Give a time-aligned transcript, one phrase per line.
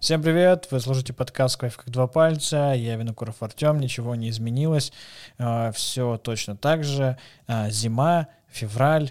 [0.00, 4.92] Всем привет, вы слушаете подкаст «Кофе как два пальца», я Винокуров Артем, ничего не изменилось,
[5.38, 9.10] э, все точно так же, Э, зима, февраль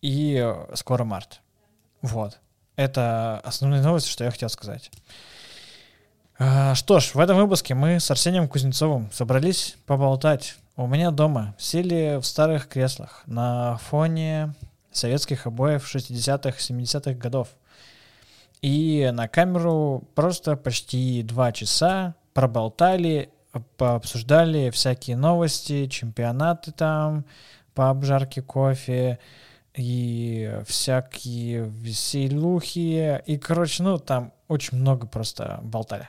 [0.00, 1.42] и э, скоро март.
[2.00, 2.38] Вот,
[2.76, 4.90] это основные новости, что я хотел сказать.
[6.38, 10.56] Э, Что ж, в этом выпуске мы с Арсением Кузнецовым собрались поболтать.
[10.76, 14.54] У меня дома сели в старых креслах на фоне
[14.92, 17.48] советских обоев 60-х, 70-х годов.
[18.66, 23.30] И на камеру просто почти два часа проболтали,
[23.76, 27.26] пообсуждали всякие новости, чемпионаты там
[27.74, 29.20] по обжарке кофе
[29.72, 33.22] и всякие веселухи.
[33.24, 36.08] И, короче, ну, там очень много просто болтали.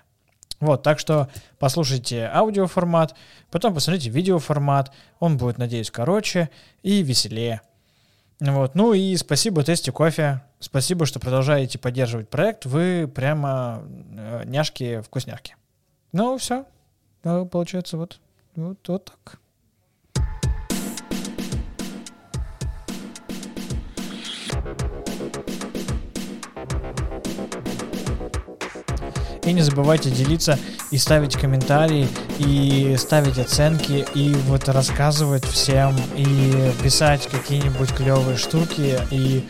[0.60, 1.30] Вот, так что
[1.60, 3.14] послушайте аудиоформат,
[3.52, 4.92] потом посмотрите видеоформат.
[5.20, 6.50] Он будет, надеюсь, короче
[6.82, 7.62] и веселее.
[8.40, 8.76] Вот.
[8.76, 10.42] Ну и спасибо Тесте Кофе.
[10.60, 12.66] Спасибо, что продолжаете поддерживать проект.
[12.66, 13.84] Вы прямо
[14.16, 15.56] э, няшки-вкусняшки.
[16.12, 16.66] Ну, все.
[17.24, 18.20] получается, вот,
[18.56, 19.40] вот, вот так.
[29.48, 30.60] И не забывайте делиться
[30.92, 39.00] и ставить комментарии, и ставить оценки, и вот рассказывать всем, и писать какие-нибудь клевые штуки,
[39.10, 39.48] и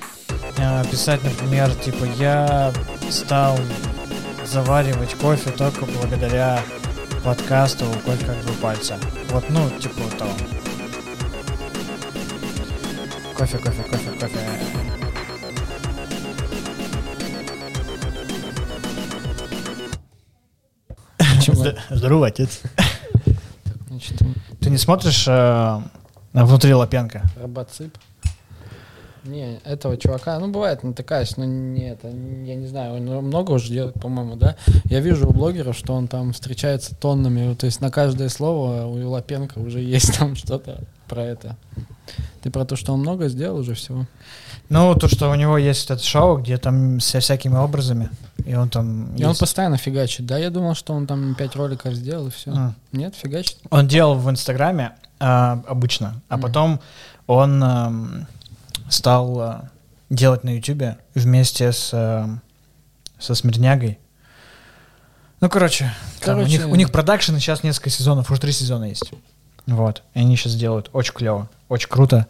[0.57, 2.71] э, писать, например, типа, я
[3.09, 3.57] стал
[4.45, 6.61] заваривать кофе только благодаря
[7.23, 8.99] подкасту «Кофе как два пальца».
[9.29, 10.31] Вот, ну, типа того.
[13.35, 14.76] Кофе, кофе, кофе, кофе.
[21.53, 22.61] Зд- Здорово, отец.
[24.59, 25.79] Ты не смотришь э,
[26.33, 27.23] внутри Лапенко?
[27.41, 27.97] робоцип.
[29.23, 33.67] Не, этого чувака, ну, бывает, натыкаюсь, но не это, я не знаю, он много уже
[33.73, 34.55] делает, по-моему, да?
[34.85, 39.09] Я вижу у блогеров, что он там встречается тоннами, то есть на каждое слово у
[39.09, 41.57] Лапенко уже есть там что-то про это.
[42.41, 44.05] Ты про то, что он много сделал уже всего?
[44.69, 48.09] Ну, то, что у него есть это шоу, где там со всякими образами,
[48.47, 49.13] и он там...
[49.15, 49.39] И он есть.
[49.39, 50.37] постоянно фигачит, да?
[50.37, 52.51] Я думал, что он там пять роликов сделал и все.
[52.55, 52.73] А.
[52.91, 53.57] Нет, фигачит?
[53.69, 56.41] Он делал в Инстаграме а, обычно, а Мгм.
[56.43, 56.79] потом
[57.27, 58.27] он ам,
[58.89, 59.69] стал а,
[60.09, 62.41] делать на Ютубе вместе с ам,
[63.19, 63.99] со Смирнягой.
[65.41, 68.85] Ну, короче, там у, Короче- них, у них продакшн сейчас несколько сезонов, уже три сезона
[68.85, 69.11] есть.
[69.67, 72.25] Вот, и они сейчас делают очень клево, очень круто,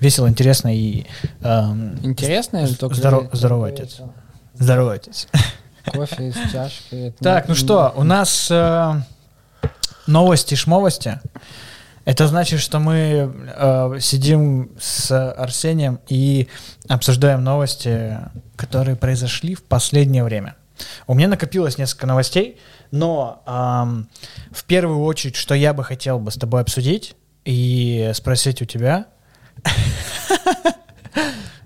[0.00, 1.06] весело, интересно и
[1.42, 2.96] ам, Интересно или только...
[2.96, 3.94] Здорово- здорово, отец.
[3.94, 4.14] здорово,
[4.90, 5.28] отец.
[5.84, 7.14] Кофе из чашки.
[7.20, 8.94] Так, ну что, у нас э,
[10.06, 11.20] новости, шмовости.
[12.04, 16.48] Это значит, что мы э, сидим с Арсением и
[16.88, 18.18] обсуждаем новости,
[18.56, 20.56] которые произошли в последнее время.
[21.06, 22.58] У меня накопилось несколько новостей,
[22.90, 24.08] но ам,
[24.50, 27.14] в первую очередь, что я бы хотел бы с тобой обсудить
[27.44, 29.06] и спросить у тебя,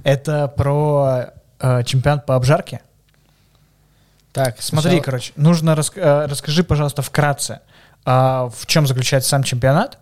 [0.05, 1.31] это про
[1.61, 2.81] э, чемпионат по обжарке.
[4.33, 7.61] Так, Смотри, сначала- короче, нужно рас- э, расскажи, пожалуйста, вкратце,
[8.05, 9.99] а, в чем заключается сам чемпионат,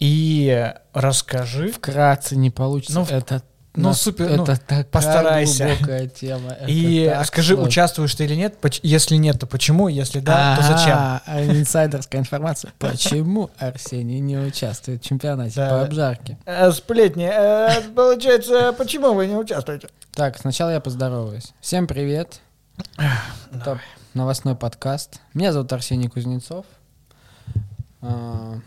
[0.00, 1.70] и расскажи.
[1.72, 2.94] Вкратце не получится.
[2.98, 3.42] Ну, в- это
[3.76, 5.66] ну, нас- супер, ну, это такая постарайся.
[5.68, 6.50] глубокая тема.
[6.52, 7.68] это И так скажи, сложно.
[7.68, 8.56] участвуешь ты или нет.
[8.82, 9.86] Если нет, то почему?
[9.86, 11.56] Если да, то зачем?
[11.60, 12.72] Инсайдерская информация.
[12.80, 15.68] Почему Арсений не участвует в чемпионате Да.
[15.70, 16.36] по обжарке?
[16.46, 17.30] Э, Сплетни.
[17.32, 19.88] э, Получается, почему вы не участвуете?
[20.12, 21.52] Так, сначала я поздороваюсь.
[21.60, 22.40] Всем привет.
[23.52, 23.80] Это
[24.14, 25.20] новостной подкаст.
[25.34, 26.66] Меня зовут Арсений Кузнецов.
[28.00, 28.58] А,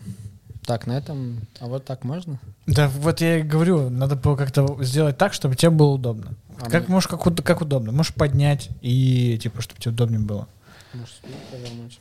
[0.64, 1.40] Так, на этом...
[1.60, 2.38] А вот так можно?
[2.66, 6.34] Да, вот я и говорю, надо было как-то сделать так, чтобы тебе было удобно.
[6.60, 7.92] А Как мне- можешь, как, уд- как удобно.
[7.92, 10.46] Можешь поднять и типа, чтобы тебе удобнее было.
[10.94, 12.00] Может, спину повернуть?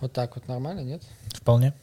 [0.00, 1.02] Вот так вот нормально, нет?
[1.34, 1.74] Вполне.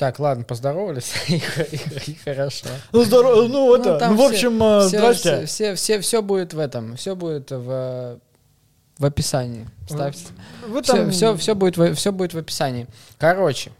[0.00, 2.68] Так, ладно, поздоровались и, хорошо.
[2.90, 5.44] Ну, здорово, ну, это, там ну, в все- общем, э, все, здрасте.
[5.44, 8.18] Все, все, все, будет в этом, все будет в,
[8.96, 9.68] в описании.
[9.86, 10.24] Ставьте.
[10.66, 12.86] Вы Все, там- все, все, будет, в- все будет в описании.
[13.18, 13.72] Короче,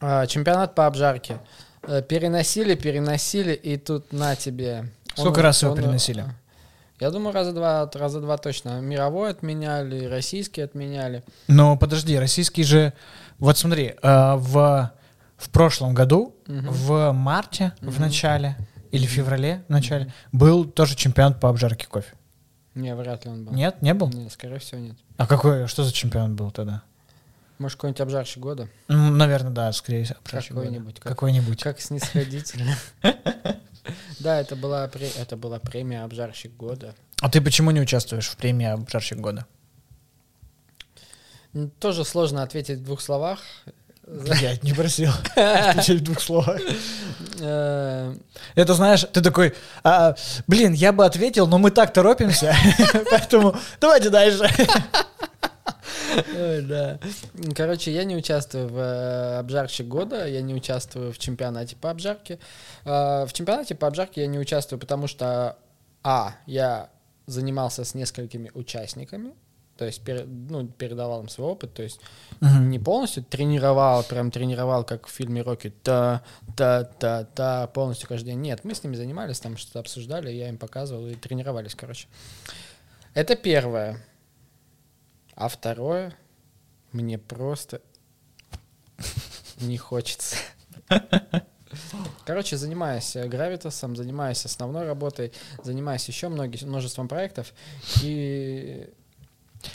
[0.00, 1.38] а, чемпионат по обжарке.
[1.84, 4.90] Э, Переносили, переносили, и тут на тебе.
[5.14, 6.24] Сколько раз его переносили?
[6.98, 8.80] Я думаю, раза два, раза два точно.
[8.80, 11.22] Мировой отменяли, российский отменяли.
[11.46, 12.92] Но подожди, российский же...
[13.38, 14.92] Вот смотри, э, в,
[15.36, 16.68] в прошлом году, Мгм.
[16.70, 18.00] в марте, в Мгм.
[18.02, 18.56] начале,
[18.90, 22.14] или в феврале, в начале, был тоже чемпионат по обжарке кофе.
[22.74, 23.52] Не, вряд ли он был.
[23.52, 24.08] Нет, не был?
[24.08, 24.96] Нет, скорее всего, нет.
[25.16, 26.82] А какой, что за чемпион был тогда?
[27.58, 28.68] Может, какой-нибудь обжарщик года?
[28.88, 30.18] наверное, да, скорее всего.
[30.24, 30.54] обжарщик.
[30.54, 31.62] Какой-нибудь, как- Какой-нибудь.
[31.62, 32.74] Как снисходительно.
[34.20, 36.94] Да, это была, это была премия обжарщик года.
[37.22, 39.46] А ты почему не участвуешь в премии «Обжарщик года»?
[41.80, 43.40] Тоже сложно ответить в двух словах.
[44.40, 46.60] Я не просил отвечать в двух словах.
[47.40, 48.14] Э,
[48.54, 49.54] Это знаешь, ты такой,
[49.84, 50.14] «А,
[50.46, 52.54] блин, я бы ответил, но мы так торопимся,
[53.10, 54.48] поэтому давайте дальше.
[56.34, 56.98] Ой, да.
[57.54, 62.38] Короче, я не участвую в э, обжарщик года, я не участвую в чемпионате по обжарке.
[62.84, 65.56] Э, В чемпионате по обжарке я не участвую, потому что,
[66.02, 66.88] а, я
[67.26, 69.34] занимался с несколькими участниками,
[69.78, 72.00] то есть пере- ну, передавал им свой опыт, то есть
[72.40, 76.22] не полностью тренировал, прям тренировал, как в фильме Рокки, та,
[76.56, 78.40] та, та, та, полностью каждый день.
[78.40, 82.08] Нет, мы с ними занимались, там что-то обсуждали, я им показывал и тренировались, короче.
[83.14, 84.04] Это первое.
[85.36, 86.12] А второе,
[86.92, 87.80] мне просто
[89.60, 90.36] не хочется.
[92.24, 95.32] Короче, занимаюсь э, гравитасом, занимаюсь основной работой,
[95.62, 97.52] занимаюсь еще многи- множеством проектов.
[98.02, 98.90] И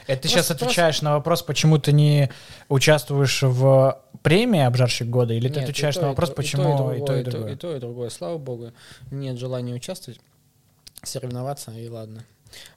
[0.07, 2.29] Это ты сейчас отвечаешь на вопрос, почему ты не
[2.69, 6.35] участвуешь в премии «Обжарщик года», или ты Нет, и отвечаешь то, на и вопрос, то-
[6.35, 7.53] почему и то, и и то, другое?
[7.53, 8.09] и то, и другое.
[8.09, 8.71] Слава богу,
[9.11, 10.19] нет желания участвовать,
[11.03, 12.23] соревноваться, и ладно.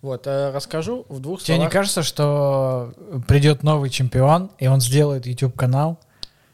[0.03, 1.73] Вот, э, расскажу в двух Тебе не словах.
[1.73, 2.94] кажется, что
[3.29, 5.99] придет новый чемпион, и он сделает YouTube-канал,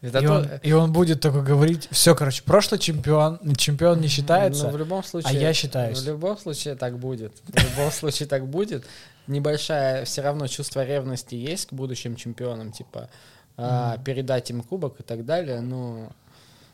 [0.02, 4.08] Это и, то- он, и он будет такой говорить, все, короче, прошлый чемпион, чемпион не
[4.08, 6.00] считается, Но в любом случае, я считаюсь.
[6.00, 7.32] В любом случае так будет.
[7.46, 8.84] В любом случае так будет.
[9.28, 13.08] Небольшая все равно чувство ревности есть к будущим чемпионам, типа
[13.56, 15.60] а, передать им кубок и так далее.
[15.60, 16.10] Ну,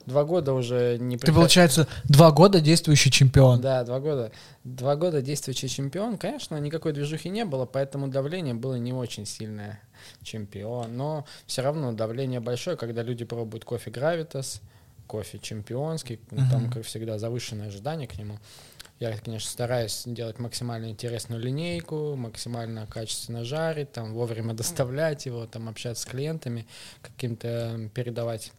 [0.09, 3.61] два года уже не ты, приход- получается, два года действующий чемпион.
[3.61, 4.33] Да, два года.
[4.65, 6.19] Два года действующий чемпион.
[6.19, 9.81] Конечно, никакой движухи не было, поэтому давление было не очень сильное.
[10.23, 10.97] Чемпион.
[10.97, 14.61] Но все равно давление большое, когда люди пробуют кофе Гравитас,
[15.07, 16.21] кофе чемпионский.
[16.31, 18.39] ну, Там, как всегда, завышенное ожидание к нему.
[19.01, 25.69] Я, конечно, стараюсь делать максимально интересную линейку, максимально качественно жарить, там, вовремя доставлять его, там,
[25.69, 26.67] общаться с клиентами,
[27.01, 28.51] каким-то передавать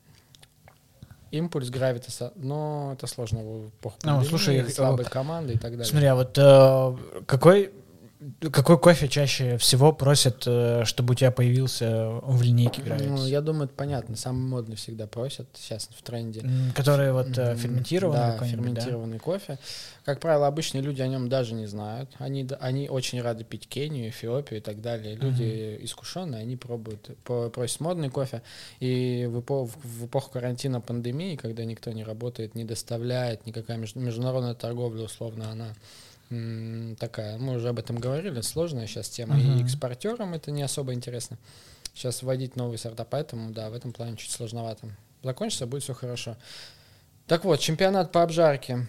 [1.31, 3.39] импульс Гравитаса, но это сложно
[4.03, 5.85] Ну, слушай, э, слабой команды и так далее.
[5.85, 7.71] Смотри, а вот э, какой,
[8.51, 13.27] какой кофе чаще всего просят, э, чтобы у тебя появился в линейке Ну, Gravitz?
[13.29, 14.17] я думаю, это понятно.
[14.17, 16.43] Самый модный всегда просят сейчас в тренде.
[16.75, 18.81] Который вот э, ферментированный Да, какой-нибудь, да?
[18.81, 19.57] ферментированный кофе.
[20.03, 22.09] Как правило, обычные люди о нем даже не знают.
[22.17, 25.15] Они, они очень рады пить Кению, Эфиопию и так далее.
[25.15, 28.41] Люди искушенные, они пробуют, просят модный кофе.
[28.81, 33.95] И в, эпо- в- эпоху карантина, пандемии, когда никто не работает, не доставляет, никакая меж-
[33.97, 35.67] международная торговля, условно, она
[36.99, 39.39] такая, мы уже об этом говорили, сложная сейчас тема.
[39.39, 39.63] И Мгм.
[39.65, 41.37] экспортерам это не особо интересно.
[41.93, 44.87] Сейчас вводить новые сорта, поэтому, да, в этом плане чуть сложновато.
[45.23, 46.37] Закончится, будет все хорошо.
[47.27, 48.87] Так вот, чемпионат по обжарке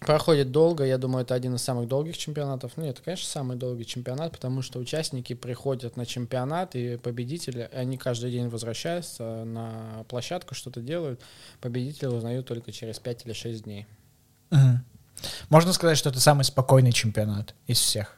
[0.00, 0.84] проходит долго.
[0.84, 2.72] Я думаю, это один из самых долгих чемпионатов.
[2.76, 7.96] Ну, это, конечно, самый долгий чемпионат, потому что участники приходят на чемпионат, и победители, они
[7.96, 11.20] каждый день возвращаются на площадку, что-то делают.
[11.60, 13.86] Победители узнают только через 5 или 6 дней.
[14.50, 14.84] Мгм.
[15.50, 18.16] Можно сказать, что это самый спокойный чемпионат из всех.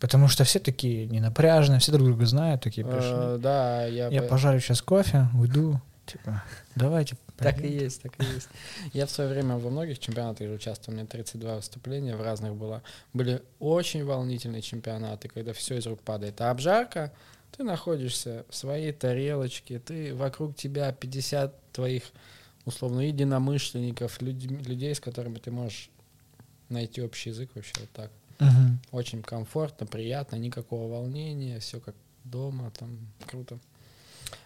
[0.00, 3.10] Потому что все такие ненапряжные, все друг друга знают, такие пришли.
[3.12, 5.80] Э, да, я, Я по- пожарю сейчас кофе, уйду.
[6.06, 6.42] Типа,
[6.76, 7.16] давайте.
[7.36, 8.48] Так и есть, так и есть.
[8.92, 12.82] Я в свое время во многих чемпионатах участвовал, у меня 32 выступления в разных было.
[13.12, 16.40] Были очень волнительные чемпионаты, когда все из рук падает.
[16.40, 17.12] А обжарка,
[17.56, 22.04] ты находишься в своей тарелочке, ты вокруг тебя 50 твоих
[22.64, 25.90] условно единомышленников, людь- людей, с которыми ты можешь
[26.68, 28.10] найти общий язык вообще вот так.
[28.38, 28.78] Мгм.
[28.92, 31.94] Очень комфортно, приятно, никакого волнения, все как
[32.24, 33.58] дома, там круто.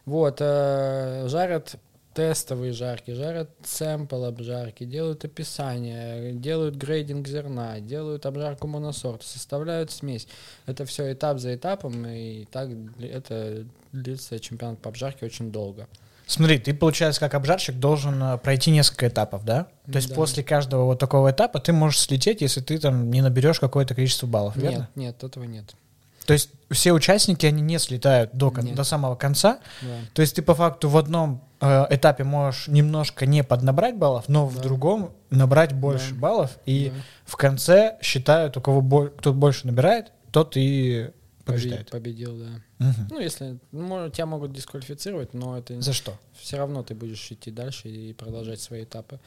[0.05, 1.77] Вот, э, жарят
[2.15, 10.29] тестовые жарки, жарят сэмпл обжарки, делают описание, делают грейдинг зерна, делают обжарку моносорта, составляют смесь.
[10.67, 12.69] Это все этап за этапом, и так
[13.01, 15.89] это длится чемпионат по обжарке очень долго.
[16.33, 19.67] Смотри, ты, получается, как обжарщик должен э, пройти несколько этапов, да?
[19.91, 20.15] То есть Да.
[20.15, 24.27] после каждого вот такого этапа ты можешь слететь, если ты там не наберешь какое-то количество
[24.27, 24.89] баллов, верно?
[24.95, 25.75] Нет, нет, этого нет.
[26.25, 28.77] То есть все участники, они не слетают до, кон- Нет.
[28.77, 29.59] до самого конца.
[29.83, 29.89] Да.
[30.15, 34.47] То есть ты по факту в одном э, этапе можешь немножко не поднабрать баллов, но
[34.47, 34.63] в Да.
[34.63, 36.21] другом набрать больше Да.
[36.21, 36.51] баллов.
[36.65, 37.01] И Да.
[37.27, 41.11] в конце считают, у кого бо- кто больше набирает, тот и
[41.45, 41.91] побеждает.
[41.91, 42.51] Победил, да.
[42.79, 43.09] Мгм.
[43.11, 46.19] Ну, если ну, тебя могут дисквалифицировать, но это За что?
[46.35, 49.19] все равно ты будешь идти дальше и продолжать свои этапы.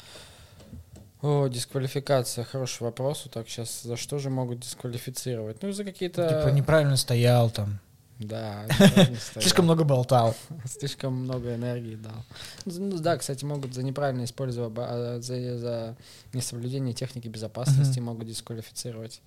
[1.22, 3.24] О, дисквалификация, хороший вопрос.
[3.26, 5.62] Вот Так, сейчас за что же могут дисквалифицировать?
[5.64, 6.28] Ну, за какие-то...
[6.28, 7.80] Типа неправильно стоял там,
[8.20, 10.36] Да, неправильно слишком много болтал.
[10.66, 12.24] Слишком много энергии дал.
[12.66, 15.96] Ну да, кстати, могут за неправильное использование, а, за, за
[16.34, 19.22] несоблюдение техники безопасности могут дисквалифицировать.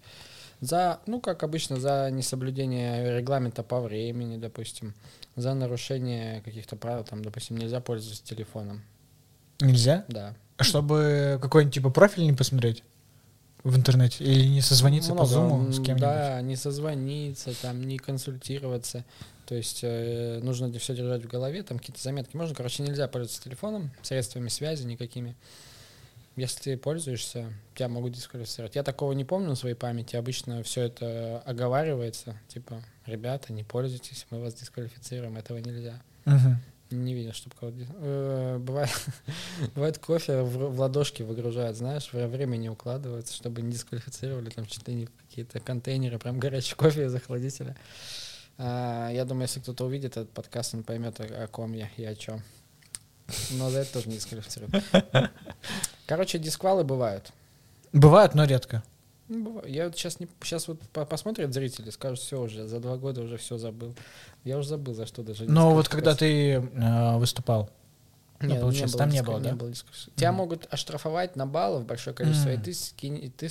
[0.61, 4.95] За, ну, как обычно, за несоблюдение регламента по времени, допустим,
[5.37, 8.83] за нарушение каких-то правил, там, допустим, нельзя пользоваться телефоном.
[9.61, 10.05] Нельзя?
[10.09, 10.35] Да.
[10.61, 12.83] Чтобы какой-нибудь типа профиль не посмотреть
[13.63, 16.01] в интернете или не созвониться по Много, зуму м, с кем-нибудь?
[16.01, 19.05] Да, не созвониться, там, не консультироваться.
[19.47, 22.37] То есть э, нужно все держать в голове, там какие-то заметки.
[22.37, 25.37] Можно, короче, нельзя пользоваться телефоном, средствами связи никакими.
[26.39, 28.77] Если ты пользуешься, тебя могут дисквалифицировать.
[28.77, 30.15] Я такого не помню на своей памяти.
[30.15, 32.39] Обычно все это оговаривается.
[32.47, 36.01] Типа, ребята, не пользуйтесь, мы вас дисквалифицируем, этого нельзя.
[36.27, 36.61] Мгм.
[36.91, 37.79] Не видел, чтобы кого-то...
[37.97, 38.91] Э, Бывает,
[39.75, 44.87] бывает кофе в, в ладошки выгружают, знаешь, время не укладываются, чтобы не дисквалифицировали там чуть
[44.87, 47.77] ли не какие-то контейнеры, прям горячий кофе из охладителя.
[48.59, 52.05] А, я думаю, если кто-то увидит этот подкаст, он поймет, о, о ком я и
[52.05, 52.45] о чем.
[53.51, 54.85] Но за это тоже не дисквалифицируют.
[56.09, 57.31] Короче, дисквалы бывают.
[57.93, 58.83] Бывает, но редко.
[59.29, 59.63] Ну.
[59.67, 63.21] Я вот сейчас не сейчас вот по- посмотрят зрители, скажут, все уже, за два года
[63.21, 63.95] уже все забыл.
[64.43, 65.45] Я уже забыл, за что даже.
[65.45, 67.69] Но вот когда ты э, выступал,
[68.41, 69.51] ну, Нет, получается, было там не было, да?
[69.51, 70.11] дисквалификации.
[70.17, 70.39] Тебя Мгм.
[70.39, 72.63] могут оштрафовать на баллов большое количество, и М.
[72.63, 73.51] ты скинь, и ты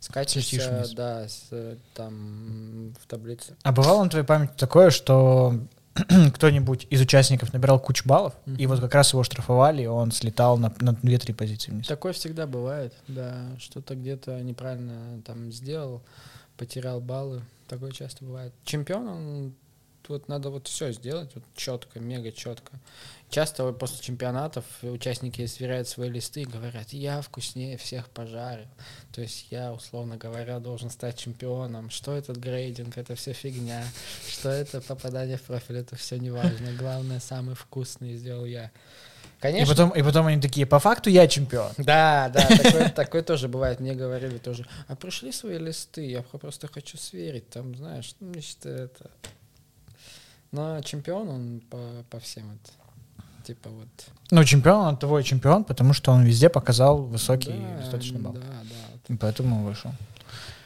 [0.00, 3.54] скачешься, да, с, э, там в таблице.
[3.64, 5.58] а бывало на твоей памяти такое, что
[6.34, 8.68] кто-нибудь из участников набирал кучу баллов, и Мгм.
[8.68, 11.86] вот как раз его штрафовали, и он слетал на, на 2-3 позиции вниз.
[11.86, 16.02] Такое всегда бывает, да, что-то где-то неправильно там сделал,
[16.56, 18.52] потерял баллы, такое часто бывает.
[18.64, 19.52] Чемпион, он
[20.08, 22.72] вот надо вот все сделать вот четко, мега четко.
[23.32, 28.68] Часто после чемпионатов участники сверяют свои листы и говорят, я вкуснее всех пожарил.
[29.10, 31.88] То есть я, условно говоря, должен стать чемпионом.
[31.88, 32.98] Что этот грейдинг?
[32.98, 33.84] Это все фигня.
[34.28, 35.78] Что это попадание в профиль?
[35.78, 36.74] Это все не важно.
[36.78, 38.66] Главное, самый вкусный сделал я.
[38.66, 38.70] И
[39.40, 41.72] Конечно, потом, и потом они такие, по факту я чемпион.
[41.78, 43.80] да, да, такое, такое тоже бывает.
[43.80, 48.66] Мне говорили тоже, а пришли свои листы, я просто хочу сверить, там, знаешь, ну, значит,
[48.66, 49.10] это...
[50.52, 51.78] Но чемпион, он по,
[52.10, 52.72] по всем это,
[53.46, 53.88] типа вот...
[54.30, 58.34] Ну, чемпион, он твой чемпион, потому что он везде показал высокий Да, достаточно балл.
[58.34, 58.76] Да, да.
[58.92, 59.00] вот.
[59.08, 59.92] И поэтому вышел.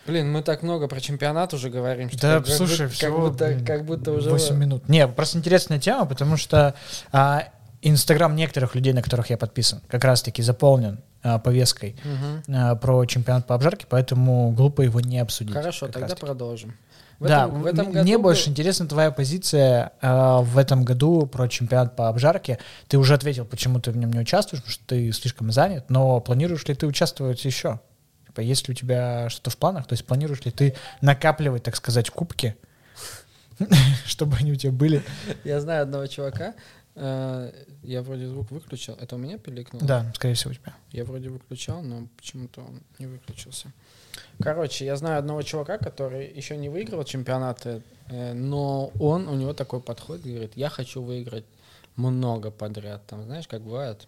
[0.07, 3.31] Блин, мы так много про чемпионат уже говорим, что Да, как, слушай, будто, всего, как,
[3.31, 4.31] будто, блин, как будто уже...
[4.31, 4.89] 8 минут.
[4.89, 6.75] Не, просто интересная тема, потому что
[7.13, 7.49] а,
[7.83, 12.57] Инстаграм некоторых людей, на которых я подписан, как раз-таки заполнен а, повесткой Мгм.
[12.57, 15.55] а, про чемпионат по обжарке, поэтому глупо его не обсудить.
[15.55, 16.75] Хорошо, как тогда продолжим.
[17.19, 20.85] В да, этом, в этом году мне был- больше интересна твоя позиция а, в этом
[20.85, 22.59] году про чемпионат по обжарке.
[22.89, 26.21] Ты уже ответил, почему ты в нем не участвуешь, потому что ты слишком занят, но
[26.21, 27.81] планируешь ли ты участвовать еще?
[28.27, 29.87] Типа, есть ли у тебя что-то в планах?
[29.87, 32.55] То есть планируешь ли ты накапливать, так сказать, кубки,
[34.05, 35.03] чтобы они у тебя были?
[35.45, 36.55] Я знаю одного чувака,
[36.97, 38.95] э, я вроде звук выключил.
[39.01, 39.87] Это у меня пиликнуло?
[39.87, 40.75] Да, скорее всего, у тебя.
[40.91, 43.73] Я вроде выключал, но почему-то он не выключился.
[44.43, 49.53] Короче, я знаю одного чувака, который еще не выиграл чемпионаты, э, но он, у него
[49.53, 51.45] такой подход, говорит, я хочу выиграть
[51.97, 53.07] много подряд.
[53.07, 54.07] Там, знаешь, как бывает,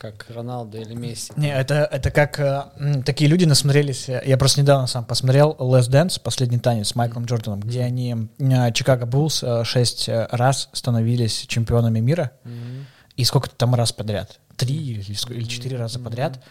[0.00, 1.32] как Роналдо или Месси.
[1.36, 4.08] Не, это, это как э, такие люди насмотрелись.
[4.08, 8.72] Я просто недавно сам посмотрел Last Dance, последний танец с Майклом Джорданом, где они, э,
[8.72, 12.32] Чикаго Буллс, э, шесть э, раз становились чемпионами мира.
[12.44, 12.86] Мгм.
[13.16, 14.40] И сколько-то там раз подряд?
[14.56, 16.42] Три или, или четыре раза подряд.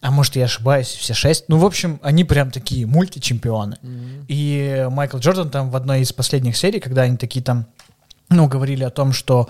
[0.00, 1.44] А может, я ошибаюсь, все шесть.
[1.48, 3.76] Ну, в общем, они прям такие мультичемпионы.
[3.82, 4.24] Мгм.
[4.28, 7.66] И Майкл Джордан там в одной из последних серий, когда они такие там,
[8.28, 9.48] ну, говорили о том, что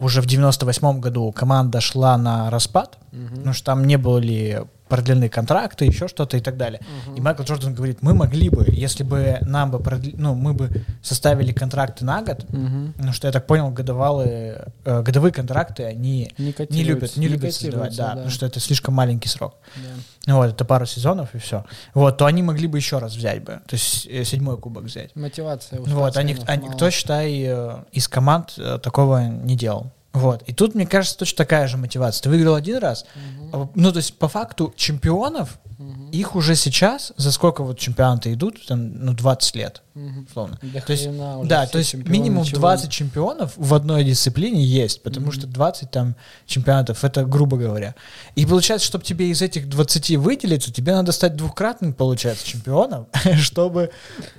[0.00, 3.36] уже в 98 году команда шла на распад, Мгм.
[3.36, 6.80] потому что там не были продлены контракты, еще что-то и так далее.
[7.06, 7.16] Мгм.
[7.16, 10.84] И Майкл Джордан говорит, мы могли бы, если бы нам бы, продли- ну, мы бы
[11.02, 12.92] составили контракты на год, Мгм.
[12.92, 17.52] потому что я так понял, годовалые, э, годовые контракты, они Не не любят, не любят
[17.52, 19.56] создавать, котируются, да, потому что это слишком маленький срок.
[19.76, 19.90] Да.
[20.26, 21.64] Ну Вот, это пару сезонов и все.
[21.94, 25.10] Вот, то они могли бы еще раз взять бы, то есть э, седьмой кубок взять.
[25.16, 26.76] Мотивация Вот, они, они- мало.
[26.76, 29.90] кто, считай, э, из команд э, такого не делал.
[30.14, 30.42] Вот.
[30.46, 32.22] И тут, мне кажется, точно такая же мотивация.
[32.22, 33.04] Ты выиграл один раз.
[33.52, 36.10] А, Ну, то есть, по факту, чемпионов, Мгм.
[36.10, 40.26] их уже сейчас, за сколько вот чемпионаты идут, там, ну, 20 лет, Мгм.
[40.30, 40.58] условно.
[40.62, 41.08] До То есть,
[41.44, 45.32] да, то есть минимум чего 20 чемпионов в одной дисциплине есть, потому Мгм.
[45.32, 46.14] что 20 там
[46.46, 47.96] чемпионатов, это грубо говоря.
[48.36, 53.90] И получается, чтобы тебе из этих 20 выделиться, тебе надо стать двухкратным, получается, чемпионом, чтобы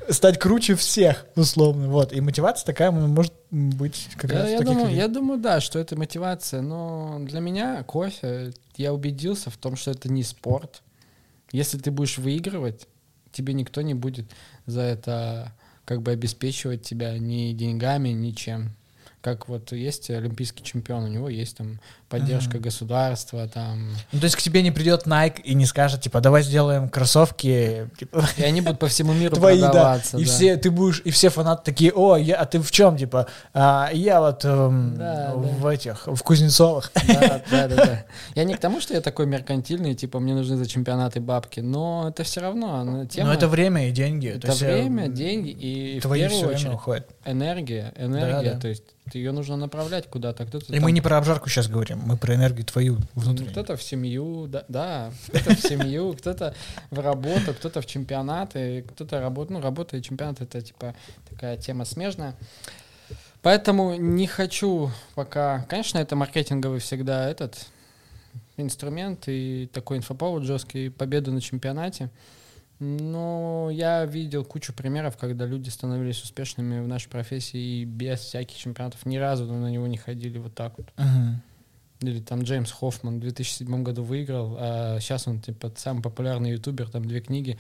[0.10, 1.90] стать круче всех, условно.
[1.90, 2.14] Вот.
[2.14, 5.02] И мотивация такая м, может быть как я, раз я таких думаю, людей.
[5.02, 9.92] я думаю, да, что это мотивация, но для меня кофе, я убедился в том, что
[9.92, 10.82] это не спорт.
[11.52, 12.88] Если ты будешь выигрывать,
[13.32, 14.26] тебе никто не будет
[14.66, 15.54] за это
[15.86, 18.72] как бы обеспечивать тебя ни деньгами, ничем.
[19.22, 22.64] как вот есть олимпийский чемпион, у него есть там поддержка Мгм.
[22.64, 26.44] государства, там, Ну, то есть к тебе не придет Nike и не скажет, типа, давай
[26.44, 29.70] сделаем кроссовки, типа, и они будут по всему миру твои, да.
[29.70, 30.18] продаваться.
[30.18, 30.32] И да.
[30.32, 33.90] все, ты будешь, и все фанаты такие, о, я, а ты в чем, типа, «А,
[33.94, 36.92] я вот эм, Да, в этих, в Кузнецовых.
[37.08, 38.06] Да, да, да, да.
[38.36, 42.08] Я не к тому, что я такой меркантильный, типа мне нужны за чемпионаты бабки, но
[42.10, 43.28] это все равно тема.
[43.28, 44.30] Но это время и деньги.
[44.30, 48.60] то это э, время, деньги и в первую очередь энергия, энергия, да.
[48.60, 48.84] то есть
[49.14, 50.48] ее нужно направлять куда-то.
[50.70, 53.52] И мы не про обжарку сейчас говорим, мы про энергию твою ну, внутреннюю.
[53.52, 56.56] Кто-то в семью, да, да кто-то в семью, кто-то
[56.92, 60.96] в работу, кто-то в чемпионаты, кто-то работает, ну, работа и чемпионат это типа
[61.30, 62.36] такая тема смежная.
[63.42, 67.68] Поэтому не хочу пока, конечно, это маркетинговый всегда этот
[68.58, 72.10] инструмент и такой инфоповод жесткий, победа на чемпионате.
[72.80, 78.58] Но я видел кучу примеров, когда люди становились успешными в нашей профессии и без всяких
[78.58, 80.88] чемпионатов ни разу на него не ходили вот так вот.
[80.98, 81.42] Мгм.
[82.02, 86.90] Или там Джеймс Хоффман в 2007 году выиграл, а сейчас он типа самый популярный ютубер,
[86.90, 87.58] там две книги,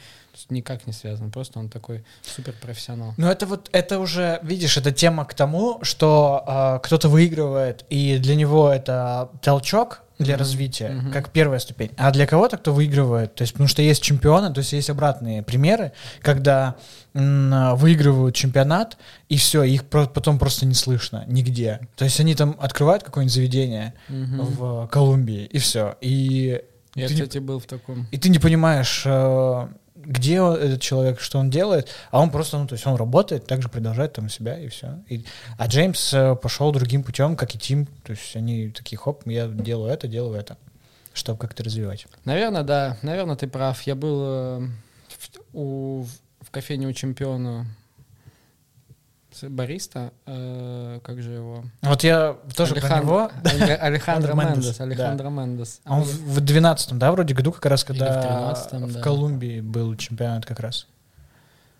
[0.49, 3.13] никак не связан, просто он такой супер профессионал.
[3.17, 8.17] Ну это вот, это уже, видишь, это тема к тому, что а, кто-то выигрывает, и
[8.17, 10.39] для него это толчок для Мгм.
[10.39, 11.11] развития, Мгм.
[11.11, 11.91] как первая ступень.
[11.97, 15.43] А для кого-то, кто выигрывает, то есть потому что есть чемпионы, то есть есть обратные
[15.43, 15.91] примеры,
[16.21, 16.75] когда
[17.13, 18.97] м, выигрывают чемпионат,
[19.29, 21.79] и все, их про- потом просто не слышно нигде.
[21.95, 24.41] То есть они там открывают какое-нибудь заведение Мгм.
[24.45, 25.95] в Колумбии, и все.
[26.01, 26.61] И,
[26.93, 28.07] Я, ты не- кстати, был в таком.
[28.11, 29.67] и ты не понимаешь, э,
[30.05, 33.45] где он- этот человек, что он делает, а он просто, ну, то есть он работает,
[33.47, 34.99] также продолжает там себя и все.
[35.57, 39.47] а Джеймс э, пошел другим путем, как и Тим, то есть они такие, хоп, я
[39.47, 40.57] делаю это, делаю это,
[41.13, 42.05] чтобы как-то развивать.
[42.25, 43.81] Наверное, да, наверное, ты прав.
[43.83, 44.67] Я был э,
[45.53, 46.05] у,
[46.41, 47.65] в кофейне у чемпиона
[49.43, 51.63] бариста, э, как же его?
[51.81, 54.79] Вот я тоже про Алехан- него, Але- Алехандро Мендес.
[54.79, 55.81] Алехандро Мендес.
[55.85, 59.01] он в в 12-м, да, вроде году как раз, в когда 13-м, в.
[59.01, 60.87] Колумбии был чемпионат как раз.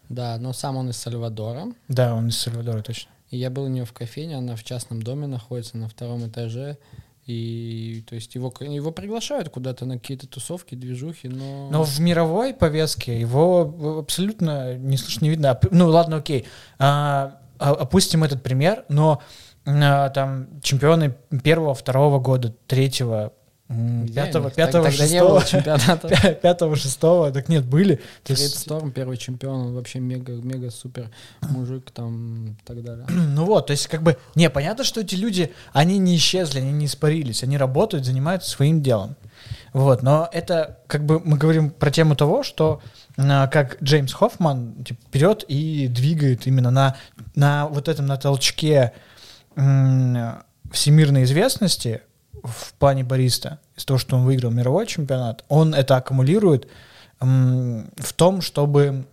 [0.10, 1.68] Да, но сам он из Сальвадора.
[1.88, 3.10] Да, он из Сальвадора, точно.
[3.32, 6.78] И я был у нее в кофейне, она в частном доме находится на втором этаже.
[7.26, 11.70] И то есть его, его приглашают куда-то на какие-то тусовки, движухи, но...
[11.72, 15.50] Но в мировой повестке его абсолютно не слышно, не видно.
[15.52, 16.46] А Ну ладно, окей.
[16.78, 19.22] А, а- опустим этот пример, но
[19.66, 23.34] а, там чемпионы первого, второго года, третьего,
[24.14, 25.42] пятого, пятого, шестого,
[26.42, 28.00] пятого, шестого, так нет, были.
[28.24, 31.10] Сторм, первый чемпион, он вообще мега, мега супер
[31.42, 33.08] мужик там и так далее.
[33.10, 36.72] ну вот, то есть как бы, не, понятно, что эти люди, они не исчезли, они
[36.72, 39.16] не испарились, они работают, занимаются своим делом.
[39.74, 44.84] Вот, но это как бы мы говорим про тему того, что а, как Джеймс Хоффман
[44.84, 46.98] типа, берет и двигает именно на,
[47.36, 48.94] на вот этом на толчке
[49.56, 52.02] всемирной известности
[52.44, 56.68] в плане бариста, из того, что он выиграл мировой чемпионат, он это аккумулирует
[57.20, 59.06] в том, чтобы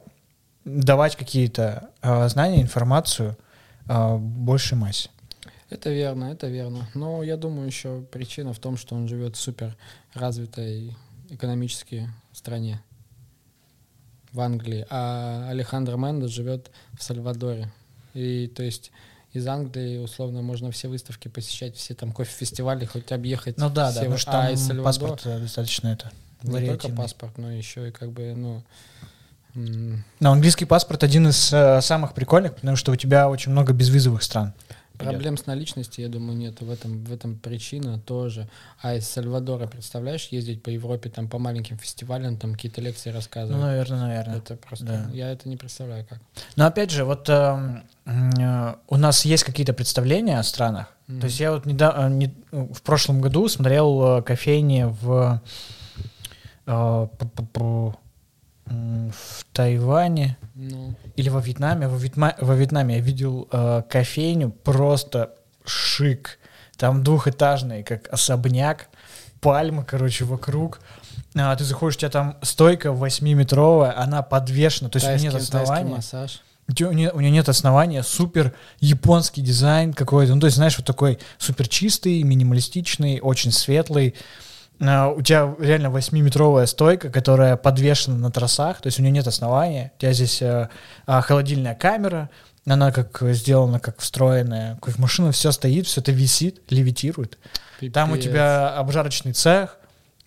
[0.64, 3.36] давать какие-то а, знания, информацию
[3.86, 5.10] а, большей массе.
[5.70, 6.88] Это верно, это верно.
[6.94, 9.76] Но я думаю, еще причина в том, что он живет в супер
[10.14, 10.96] развитой
[11.30, 12.80] экономически стране
[14.32, 17.70] в Англии, а Алехандро Мендес живет в Сальвадоре.
[18.14, 18.90] И то есть
[19.32, 23.56] из Англии, условно, можно все выставки посещать, все там кофе-фестивали, хоть объехать.
[23.56, 26.12] Ну да, все, да, что а там из Сальвадора- паспорт э, достаточно это.
[26.42, 28.62] Не только паспорт, но еще и как бы, ну...
[29.54, 34.22] Но английский паспорт один из э, самых прикольных, потому что у тебя очень много безвизовых
[34.22, 34.54] стран.
[34.98, 36.60] Проблем с наличностью, я думаю, нет.
[36.60, 38.48] В этом, в этом причина тоже.
[38.80, 43.16] А из Сальвадора, представляешь, ездить по Европе, там по маленьким фестивалям, там какие-то лекции Ну,
[43.16, 43.60] рассказывать.
[43.62, 44.38] наверное, наверное.
[44.38, 44.84] это просто...
[44.86, 45.10] да.
[45.12, 46.20] Я это не представляю как.
[46.56, 50.86] Но опять же, вот эм, э, у нас есть какие-то представления о странах.
[51.08, 51.20] Мгм.
[51.20, 55.40] То есть я вот недавно, не- в прошлом году смотрел э, кофейни в,
[56.66, 57.08] э,
[59.10, 61.88] в Тайване Ну, или во Вьетнаме.
[61.88, 65.30] Во, Вьетма- во Вьетнаме я видел э, кофейню, просто
[65.64, 66.38] шик.
[66.76, 68.88] Там двухэтажный, как особняк,
[69.40, 70.80] пальмы, короче, вокруг.
[71.34, 75.90] А, ты заходишь, у тебя там стойка 8-метровая, она подвешена, то есть тайский, нет основания.
[75.96, 76.40] массаж.
[76.68, 80.34] У нее, у нее нет основания, супер японский дизайн какой-то.
[80.34, 84.14] Ну, то есть, знаешь, вот такой супер чистый, минималистичный, очень светлый.
[84.84, 89.26] А, у тебя реально 8-метровая стойка, которая подвешена на тросах, то есть у нее нет
[89.26, 89.92] основания.
[89.96, 90.68] У тебя здесь э,
[91.06, 92.30] а, холодильная камера,
[92.66, 94.76] она как сделана, как встроенная.
[94.80, 97.38] Кофемашина, все стоит, все это висит, левитирует.
[97.92, 98.30] Там у Пипец.
[98.30, 99.78] тебя обжарочный цех,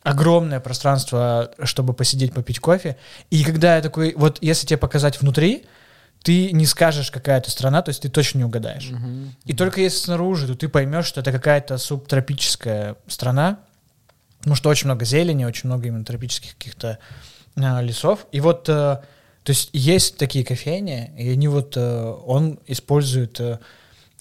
[0.04, 2.98] огромное пространство, чтобы посидеть, попить кофе.
[3.30, 5.66] И когда я такой, вот если тебе показать внутри,
[6.22, 8.90] ты не скажешь, какая это страна, то есть ты точно не угадаешь.
[8.90, 9.36] Мгм.
[9.46, 13.60] И только если снаружи, то ты поймешь, что это какая-то субтропическая страна,
[14.46, 17.00] потому что очень много зелени, очень много именно тропических каких-то
[17.56, 18.28] а, лесов.
[18.32, 19.02] И вот, э,
[19.42, 23.58] то есть есть такие кофейни, и они вот, э, он использует э,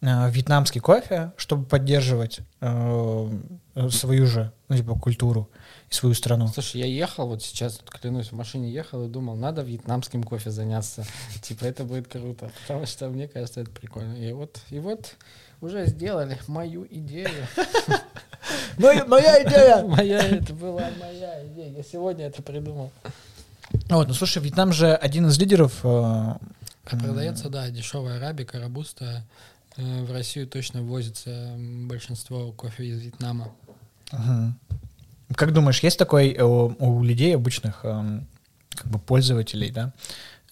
[0.00, 3.38] э, вьетнамский кофе, чтобы поддерживать э,
[3.74, 5.50] э, свою же, ну, типа, культуру
[5.90, 6.48] и свою страну.
[6.48, 10.50] Слушай, я ехал вот сейчас, вот, клянусь, в машине ехал и думал, надо вьетнамским кофе
[10.50, 11.04] заняться.
[11.42, 12.50] Типа, это будет круто.
[12.62, 14.14] Потому что мне кажется, это прикольно.
[14.14, 15.16] И вот, и вот
[15.64, 17.28] уже сделали мою идею.
[18.78, 19.82] моя идея!
[19.84, 21.70] Моя, это была моя идея.
[21.78, 22.90] Я сегодня это придумал.
[23.88, 25.80] Вот, ну слушай, Вьетнам же один из лидеров.
[25.82, 26.38] э, А
[26.90, 29.24] продается, да, дешевая арабика, рабуста.
[29.76, 33.52] Э, В Россию точно ввозится м, большинство кофе из Вьетнама.
[35.34, 38.26] Как думаешь, есть такой э, у, у людей обычных эм,
[38.70, 39.92] как бы пользователей, да,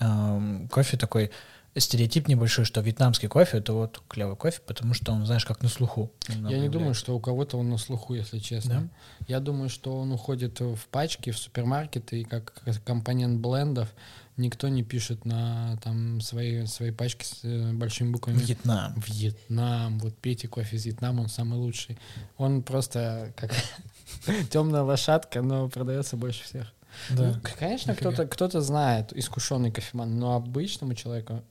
[0.01, 1.31] эм, кофе такой
[1.77, 5.69] стереотип небольшой, что вьетнамский кофе это вот клевый кофе, потому что он, знаешь, как на
[5.69, 6.13] слуху.
[6.29, 8.91] Я не думаю, что у кого-то он на слуху, если честно.
[9.29, 13.89] Я думаю, что он уходит в пачки, в супермаркеты, и как компонент блендов
[14.37, 18.39] никто не пишет на там свои, свои пачки с э, большими буквами.
[18.39, 18.95] Вьетнам.
[19.07, 21.99] Вьетнам, вот пейте кофе из Вьетнама, он самый лучший.
[22.39, 23.53] Он просто как
[24.51, 26.73] темная лошадка, но продается больше всех.
[27.11, 27.33] Да.
[27.35, 31.43] Ну, конечно, кто-то кто знает, искушенный кофеман, но обычному человеку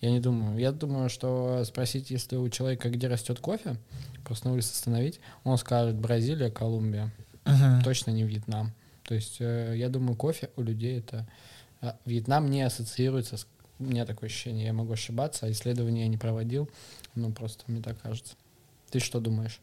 [0.00, 0.58] я не думаю.
[0.58, 3.76] Я думаю, что спросить, если у человека где растет кофе,
[4.24, 7.12] просто на улице остановить, он скажет Бразилия, Колумбия,
[7.44, 7.82] Мгм.
[7.82, 8.72] точно не Вьетнам.
[9.04, 11.26] То есть э, я думаю, кофе у людей это...
[11.80, 13.46] а, Вьетнам не ассоциируется с...
[13.78, 16.68] У меня такое ощущение, я могу ошибаться, а исследования я не проводил,
[17.14, 18.34] ну просто мне так кажется.
[18.90, 19.60] Ты что думаешь?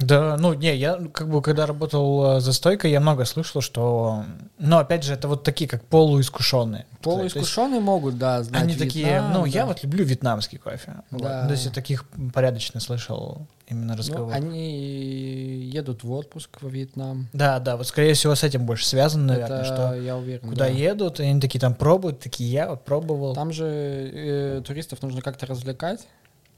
[0.00, 4.24] Да, ну, не, я как бы, когда работал э, за стойкой, я много слышал, что,
[4.58, 6.84] ну, опять же, это вот такие, как полуискушенные.
[7.00, 9.48] То есть Полуискушенные могут, да, знать Они такие, Вьетнам, ну, да.
[9.48, 10.94] я вот люблю вьетнамский кофе.
[11.10, 11.22] Вот.
[11.22, 11.46] Да.
[11.46, 14.32] То есть я таких порядочно слышал именно Ну, разговор.
[14.34, 17.28] они едут в отпуск во Вьетнам.
[17.32, 20.48] Да, да, вот скорее всего с этим больше связано, наверное, это что я уверен.
[20.48, 20.70] куда да.
[20.70, 23.34] едут, и они такие там пробуют, такие я вот пробовал.
[23.34, 26.06] Там же э, туристов нужно как-то развлекать.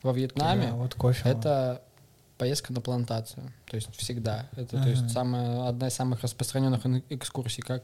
[0.03, 1.29] Во Вьетнаме Да, вот кофе.
[1.29, 1.81] это
[2.39, 3.53] поездка на плантацию.
[3.67, 4.47] То есть всегда.
[4.53, 4.89] Это то Мгм.
[4.89, 7.83] есть самая, одна из самых распространенных экскурсий, как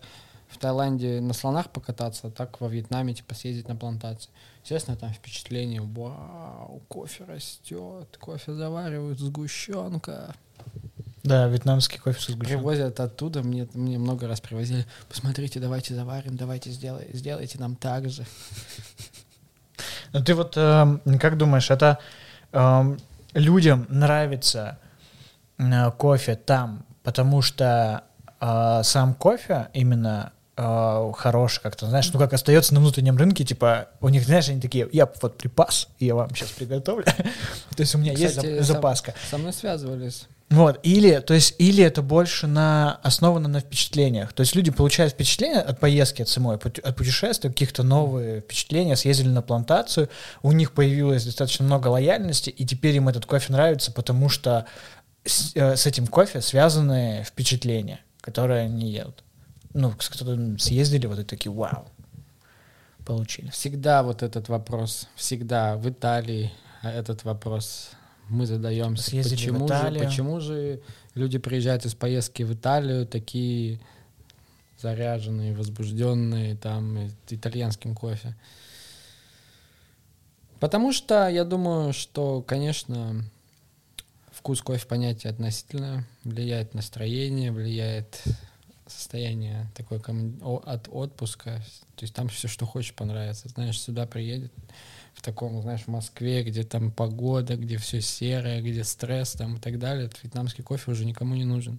[0.49, 4.31] в Таиланде на слонах покататься, так во Вьетнаме типа съездить на плантацию.
[4.63, 10.35] Естественно, там впечатление, вау, кофе растет, кофе заваривают, сгущенка.
[11.23, 12.49] Да, вьетнамский кофе со сгущенкой.
[12.59, 14.85] Привозят оттуда, мне, мне много раз привозили.
[15.09, 18.25] Посмотрите, давайте заварим, давайте сделай, сделайте нам так же.
[20.13, 21.99] Ну ты вот эм, как думаешь, это
[22.53, 22.99] эм,
[23.35, 24.79] людям нравится
[25.59, 28.05] э, кофе там, потому что
[28.41, 33.89] э, сам кофе именно э, хороший как-то, знаешь, ну как остается на внутреннем рынке, типа
[34.01, 37.05] у них, знаешь, они такие, я вот припас, я вам сейчас приготовлю.
[37.77, 39.15] То есть у меня есть Кстати, запаска.
[39.31, 40.27] Со мной связывались.
[40.53, 44.35] Вот, или, то есть, или это больше на, основано на впечатлениях.
[44.35, 49.31] То есть люди получают впечатление от поездки, от самой, от путешествия, каких-то новые впечатления, съездили
[49.31, 50.11] на плантацию,
[50.43, 54.67] у них появилось достаточно много лояльности, и теперь им этот кофе нравится, потому что
[55.25, 59.25] с, э, с этим кофе связаны впечатления, которые они едут.
[59.73, 61.89] Ну, которыми съездили, вот и такие, вау,
[63.07, 63.49] получили.
[63.49, 67.93] Всегда вот этот вопрос, всегда в Италии этот вопрос
[68.33, 69.11] мы задаемся.
[69.11, 70.81] Съездили Почему же, почему же
[71.15, 73.81] люди приезжают из поездки в Италию такие
[74.81, 78.35] заряженные, возбужденные там итальянским кофе?
[80.59, 83.25] Потому что я думаю, что, конечно,
[84.31, 88.23] вкус кофе понятие относительное, влияет настроение, влияет
[88.87, 91.63] состояние такое от отпуска.
[91.97, 93.49] То есть там все, что хочешь, понравится.
[93.49, 94.53] Знаешь, сюда приедет
[95.15, 99.61] в таком, знаешь, в Москве, где там погода, где все серое, где стресс там и
[99.61, 100.07] так далее.
[100.07, 101.79] Этот вьетнамский кофе уже никому не нужен.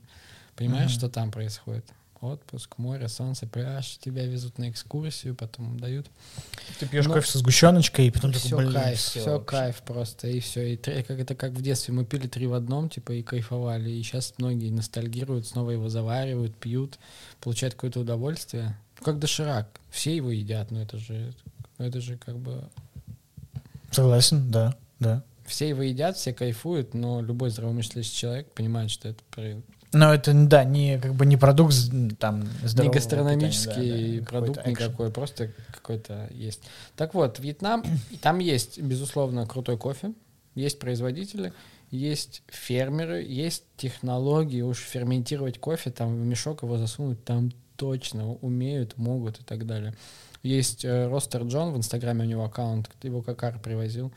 [0.56, 0.98] Понимаешь, Мгм.
[1.00, 1.86] что там происходит?
[2.22, 6.08] Отпуск, море, солнце, пляж, тебя везут на экскурсию, потом дают
[6.80, 9.46] Ты пьешь Ну, кофе со сгущеночкой, и потом такой, все блин, кайф, все вообще».
[9.46, 10.74] кайф просто, и все.
[10.74, 13.90] И как это как в детстве мы пили три в одном, типа, и кайфовали.
[13.90, 16.98] И сейчас многие ностальгируют, снова его заваривают, пьют,
[17.42, 18.78] получают какое-то удовольствие.
[19.04, 19.68] Как доширак.
[19.90, 21.34] Все его едят, но это же,
[21.78, 22.70] это же как бы...
[23.94, 25.24] Согласен, да, да.
[25.46, 29.22] Все его едят, все кайфуют, но любой здравомыслящий человек понимает, что это
[29.92, 31.76] Но это, да, не как бы не продукт
[32.18, 34.72] там не гастрономический питания, да, да, продукт экшен.
[34.72, 36.62] никакой, просто какой-то есть.
[36.96, 37.84] Так вот, Вьетнам,
[38.22, 40.14] там есть, безусловно, крутой кофе,
[40.56, 41.54] есть производители,
[41.92, 48.98] есть фермеры, есть технологии, уж ферментировать кофе, там в мешок его засунуть, там точно умеют,
[48.98, 49.94] могут и так далее.
[50.44, 54.12] Есть э, Ростер Джон, в Инстаграме у него аккаунт, его Какар привозил.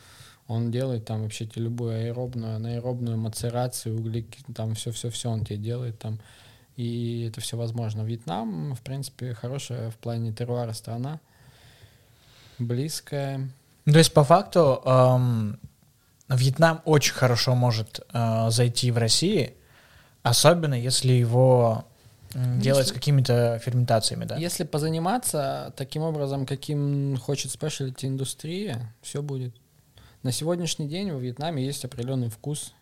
[0.48, 5.98] Он делает там вообще тебе любую аэробную, анаэробную мацерацию, углеки, там все-все-все он тебе делает
[5.98, 6.20] там.
[6.76, 8.02] И это все возможно.
[8.02, 11.20] Вьетнам, в принципе, хорошая в плане теруара страна.
[12.58, 13.48] Близкая.
[13.84, 15.58] То есть, по факту, эм,
[16.28, 19.54] Вьетнам очень хорошо может э, зайти в России,
[20.22, 21.86] особенно если его
[22.58, 24.36] делать с какими-то ферментациями, да?
[24.36, 29.54] Если позаниматься таким образом, каким хочет спешлити индустрия, все будет.
[30.22, 32.72] На сегодняшний день во Вьетнаме есть определенный вкус,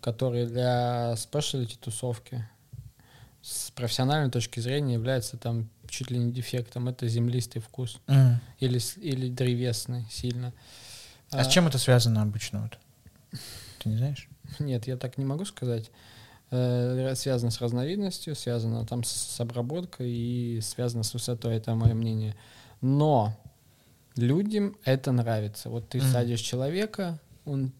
[0.00, 2.46] который для спешлити тусовки
[3.42, 6.88] с профессиональной точки зрения является там чуть ли не дефектом.
[6.88, 8.40] Это землистый вкус М.
[8.58, 10.52] или, или древесный сильно.
[11.30, 12.62] А с чем это связано обычно?
[12.62, 12.78] Вот?
[13.80, 14.28] Ты не знаешь?
[14.58, 15.90] Нет, я так не могу сказать.
[16.56, 21.94] Э, Связано с разновидностью, связано там с, с обработкой и связано с высотой, это мое
[21.94, 22.36] мнение.
[22.80, 23.36] Но
[24.16, 25.68] людям это нравится.
[25.70, 26.06] Вот ты Мгм.
[26.12, 27.72] садишь человека, он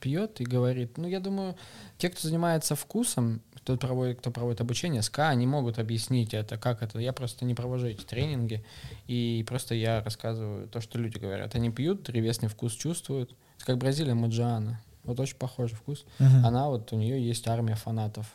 [0.00, 0.98] пьет и говорит.
[0.98, 1.56] Ну, я думаю,
[1.98, 6.82] те, кто занимается вкусом, кто проводит, кто проводит обучение СКА, они могут объяснить это, как
[6.82, 6.98] это.
[7.00, 8.64] Я просто не провожу эти тренинги,
[9.08, 11.54] и просто я рассказываю то, что люди говорят.
[11.54, 13.34] Они пьют, древесный вкус чувствуют.
[13.56, 14.80] Это как Бразилия Маджиана.
[15.06, 16.04] Вот очень похожий вкус.
[16.18, 16.44] Мгм.
[16.44, 18.26] Она вот, у нее есть армия фанатов.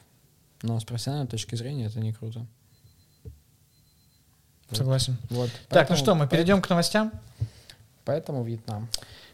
[0.64, 2.46] Но с профессиональной точки зрения это не круто.
[4.72, 5.18] Согласен.
[5.30, 5.50] Вот.
[5.50, 7.12] Так, ну Поэтому- что, мы перейдем к новостям?
[8.06, 8.88] Поэтому Вьетнам.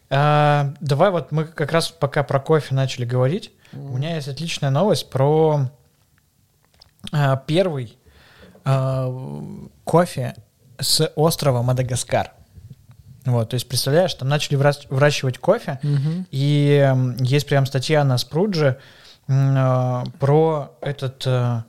[0.09, 3.51] А, давай вот мы как раз пока про кофе начали говорить.
[3.73, 5.69] У меня есть отличная новость про
[7.11, 7.97] а, первый
[8.63, 9.13] а,
[9.83, 10.35] кофе
[10.79, 12.33] с острова Мадагаскар.
[13.27, 16.25] Вот, то есть, представляешь, там начали выращивать кофе, Мгм.
[16.31, 18.77] и есть прям статья на Спрудже
[19.27, 21.65] а, про этот а,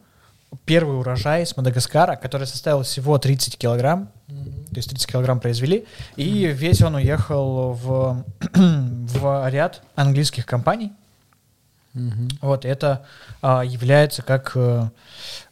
[0.64, 4.66] первый урожай с Мадагаскара, который составил всего 30 килограмм, Мгм.
[4.66, 10.92] то есть 30 килограмм произвели, и весь он уехал в, в ряд английских компаний.
[11.94, 12.28] Мгм.
[12.40, 13.04] Вот, это
[13.42, 14.92] а, является как а,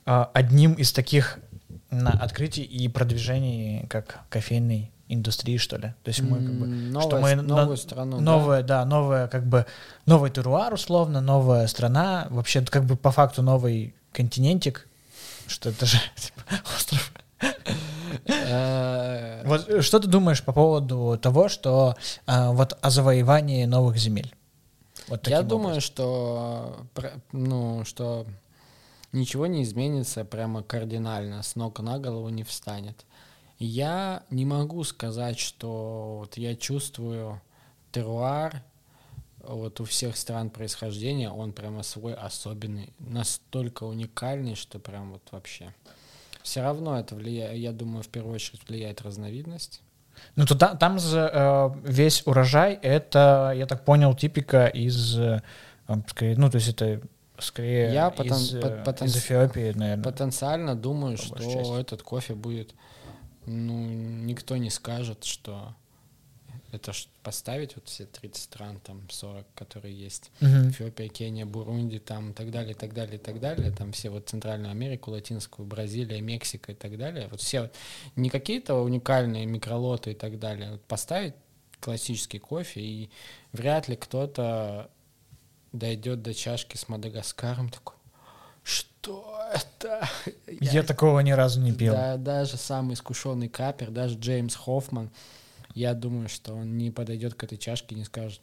[0.05, 1.41] а, одним из таких
[1.91, 5.95] на открытий и продвижений как кофейной индустрии, что ли.
[6.03, 8.17] То есть мы как бы М, что новая мы с- на- новую страну.
[8.19, 8.23] да.
[8.23, 9.67] новая, да, новая как бы
[10.07, 14.89] новый теруар условно, новая страна, вообще как бы по факту новый континентик,
[15.47, 16.43] что это же типа,
[16.77, 17.13] остров.
[18.27, 21.95] Э, Вот э, что ты думаешь по поводу того, что
[22.27, 24.33] а, вот о завоевании новых земель?
[25.09, 26.79] Вот Я думаю, что,
[27.33, 28.27] ну, что
[29.13, 33.05] ничего не изменится прямо кардинально, с ног на голову не встанет.
[33.59, 37.41] Я не могу сказать, что вот я чувствую
[37.93, 38.63] теруар
[39.43, 45.73] вот у всех стран происхождения, он прямо свой особенный, настолько уникальный, что прям вот вообще.
[46.43, 49.81] Все равно это влияет, я думаю, в первую очередь влияет разновидность.
[50.35, 55.43] Ну, то та- там же э, весь урожай, это, я так понял, типика из, э,
[56.09, 57.01] скорее, ну, то есть это
[57.39, 60.03] скорее Я потен- из, э, пот- потен- из Эфиопии, наверное.
[60.05, 61.81] Потенциально думаю, что части.
[61.81, 62.75] этот кофе будет,
[63.47, 65.75] ну, никто не скажет, что
[66.73, 70.31] это поставить вот все 30 стран, там 40, которые есть.
[70.41, 70.71] Мгм.
[70.71, 73.71] Эфиопия, Кения, Бурунди, там и так далее, и так далее, и так далее.
[73.71, 77.29] Там все вот Центральную Америку, Латинскую, Бразилия, Мексика и так далее.
[77.31, 77.71] Вот все,
[78.15, 80.73] не какие-то уникальные микролоты и так далее.
[80.73, 81.35] Вот поставить
[81.81, 83.11] классический кофе, и
[83.53, 84.91] вряд ли кто-то
[85.73, 87.96] дойдет до чашки с Мадагаскаром такой,
[89.07, 90.09] что это?
[90.61, 91.95] Я такого ни разу не пил.
[91.95, 95.11] Да, даже самый искушенный капер, даже Джеймс Хоффман,
[95.75, 98.41] я думаю, что он не подойдет к этой чашке и не скажет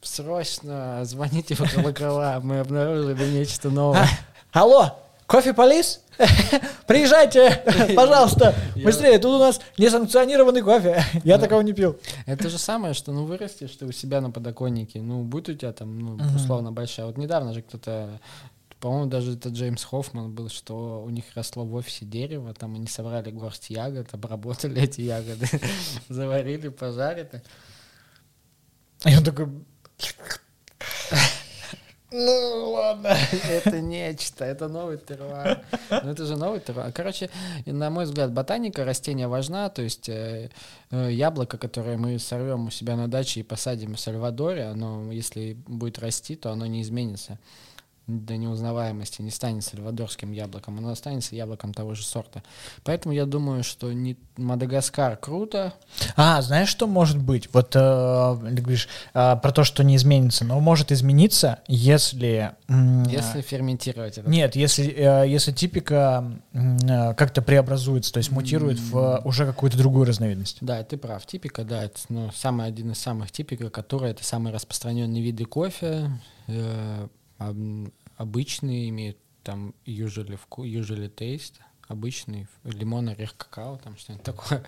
[0.00, 4.08] Срочно звоните в колокола, мы обнаружили нечто новое.
[4.52, 6.00] Алло, кофе полис?
[6.86, 7.62] Приезжайте,
[7.96, 11.02] пожалуйста, Я- быстрее, тут у нас несанкционированный кофе.
[11.24, 11.98] Я такого не пил.
[12.26, 15.72] Это же самое, что ну вырастешь ты у себя на подоконнике, ну будет у тебя
[15.72, 17.06] там, ну, условно большая.
[17.06, 18.20] Вот недавно же кто-то,
[18.82, 22.88] по-моему, даже это Джеймс Хоффман был, что у них росло в офисе дерево, там они
[22.88, 25.46] собрали горсть ягод, обработали эти ягоды,
[26.08, 27.42] заварили, пожарили.
[29.06, 29.46] И он такой...
[32.10, 33.16] Ну, ладно.
[33.48, 35.64] Это нечто, это новый теруар.
[35.88, 36.92] Ну, это же новый теруар.
[36.92, 37.30] Короче,
[37.64, 40.50] на мой взгляд, ботаника растения важна, то есть э,
[40.90, 45.54] э, яблоко, которое мы сорвем у себя на даче и посадим в Сальвадоре, оно, если
[45.66, 47.38] будет расти, то оно не изменится.
[48.06, 52.42] До неузнаваемости, не станет сальвадорским яблоком, оно останется яблоком того же сорта.
[52.84, 55.72] Поэтому я думаю, что не Мадагаскар круто.
[56.16, 57.48] А, знаешь, что может быть?
[57.52, 62.52] Вот э, говоришь э, про то, что не изменится, но может измениться, если...
[62.68, 64.28] м, Если ферментировать это.
[64.28, 69.78] Нет, если, э, если типика э, как-то преобразуется, то есть мутирует в э, уже какую-то
[69.78, 70.58] другую разновидность.
[70.60, 71.24] Да, ты прав.
[71.26, 76.10] Типика, да, это ну, самый один из самых типика, который это самые распространенные виды кофе.
[76.48, 77.06] э,
[78.16, 81.54] обычные имеют там usually, вку- usually taste,
[81.88, 84.62] обычный лимон, орех, какао, там что-нибудь такое.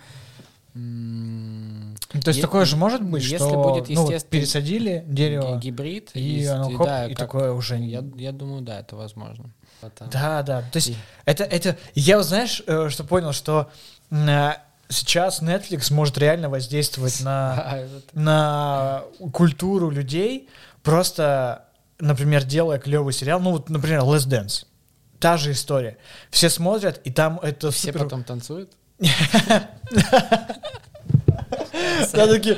[0.77, 5.55] Ну, То есть Е- такое же может быть, если что будет ну, вот пересадили дерево,
[5.57, 6.11] ги- Гибрид.
[6.13, 7.77] и есть, оно и хоп, да, и как- такое уже...
[7.77, 9.49] Я, я думаю, да, это возможно.
[9.79, 10.61] Потом- Да, да.
[10.63, 11.77] То есть И- это, это...
[11.93, 13.71] Я знаешь, э, что понял, что
[14.11, 14.49] э,
[14.89, 17.79] сейчас Netflix может реально воздействовать на,
[18.13, 20.49] на культуру людей,
[20.83, 21.64] просто,
[21.99, 24.65] например, делая клевый сериал, ну вот, например, Less Dance.
[25.19, 25.97] Та же история.
[26.29, 28.03] Все смотрят, и там это Все супер...
[28.03, 28.71] потом танцуют?
[32.13, 32.57] Я такие,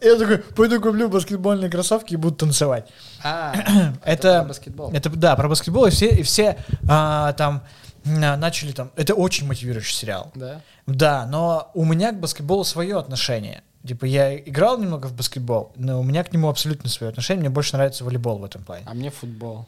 [0.00, 2.88] я такой, пойду куплю баскетбольные кроссовки и буду танцевать.
[3.22, 3.54] А,
[4.04, 4.92] Это, про баскетбол.
[4.92, 6.56] это да, про баскетбол, и все, и все
[6.88, 7.62] а, там
[8.04, 10.30] начали там, это очень мотивирующий сериал.
[10.34, 10.60] Да?
[10.86, 13.62] Да, но у меня к баскетболу свое отношение.
[13.88, 17.40] Типа я играл немного в баскетбол, но у меня к нему абсолютно свое отношение.
[17.40, 18.84] Мне больше нравится волейбол в этом плане.
[18.86, 19.66] А мне футбол.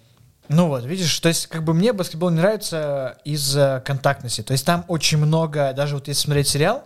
[0.48, 4.42] Ну вот, видишь, то есть как бы мне баскетбол не нравится из-за контактности.
[4.42, 6.85] То есть там очень много, даже вот если смотреть сериал,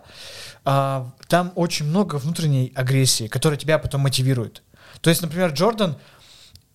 [0.63, 4.63] а, там очень много внутренней агрессии, которая тебя потом мотивирует.
[5.01, 5.97] То есть, например, Джордан,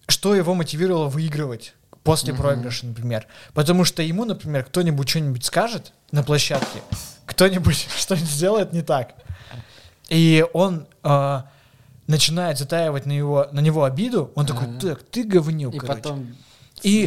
[0.09, 1.73] что его мотивировало выигрывать
[2.05, 2.43] после Мгм.
[2.43, 3.27] проигрыша, например?
[3.55, 6.83] Потому что ему, например, кто-нибудь что-нибудь скажет на площадке,
[7.25, 9.15] кто-нибудь что-нибудь сделает не так.
[10.11, 11.47] И он а,
[12.07, 16.03] начинает затаивать на, его, на него обиду, он такой, так, ты говнюк, И короче».
[16.03, 16.37] потом
[16.83, 17.07] И-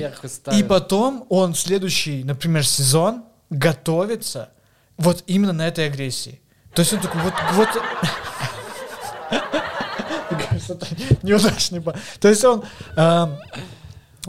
[0.58, 4.50] И потом он следующий, например, сезон готовится
[4.98, 6.39] вот именно на этой агрессии.
[6.74, 7.70] То есть он такой, вот, вот...
[11.24, 11.84] Неудачный
[12.20, 12.63] То есть он...
[12.96, 13.38] эм,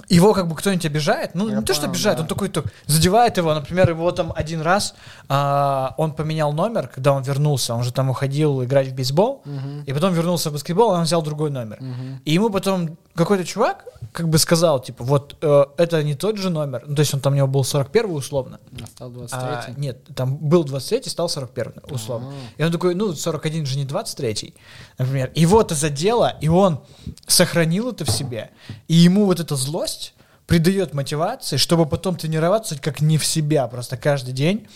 [0.08, 2.22] его как бы кто-нибудь обижает, ну Я не то, что обижает, да.
[2.22, 4.94] он такой так задевает его, например, его там один раз
[5.28, 9.82] а, он поменял номер, когда он вернулся, он же там уходил играть в бейсбол, Мгм,
[9.86, 11.78] и потом вернулся в баскетбол, и он взял другой номер.
[11.80, 12.20] мгм.
[12.24, 16.48] И ему потом какой-то чувак как бы сказал, типа, вот э, это не тот же
[16.48, 16.84] номер.
[16.86, 18.60] Ну, то есть он там у него был 41 условно.
[18.80, 22.32] А стал А, 23 нет, там был 23 стал 41 условно.
[22.32, 22.62] А.
[22.62, 24.54] И он такой, ну, 41 же не 23
[24.98, 25.32] например.
[25.34, 26.80] Его это задело, и он
[27.26, 28.50] сохранил это в себе.
[28.86, 30.14] И ему вот эта злость
[30.46, 34.68] придает мотивации, чтобы потом тренироваться как не в себя, просто каждый день,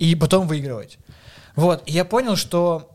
[0.00, 0.98] и потом выигрывать.
[1.54, 2.90] Вот, и я понял, что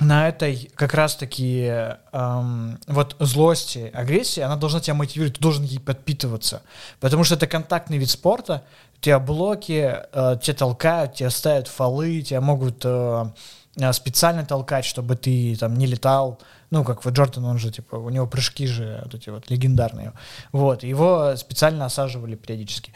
[0.00, 1.66] на этой как раз-таки
[2.12, 6.62] эм, вот злости, агрессии, она должна тебя мотивировать, ты должен ей подпитываться.
[7.00, 8.64] Потому что это контактный вид спорта,
[9.00, 13.26] тебя блоки, э, тебя толкают, тебя ставят фолы, тебя могут э,
[13.76, 16.40] э, специально толкать, чтобы ты там не летал.
[16.70, 20.12] Ну, как вот Джордан, он же, типа, у него прыжки же вот эти вот легендарные.
[20.50, 22.92] Вот, его специально осаживали периодически.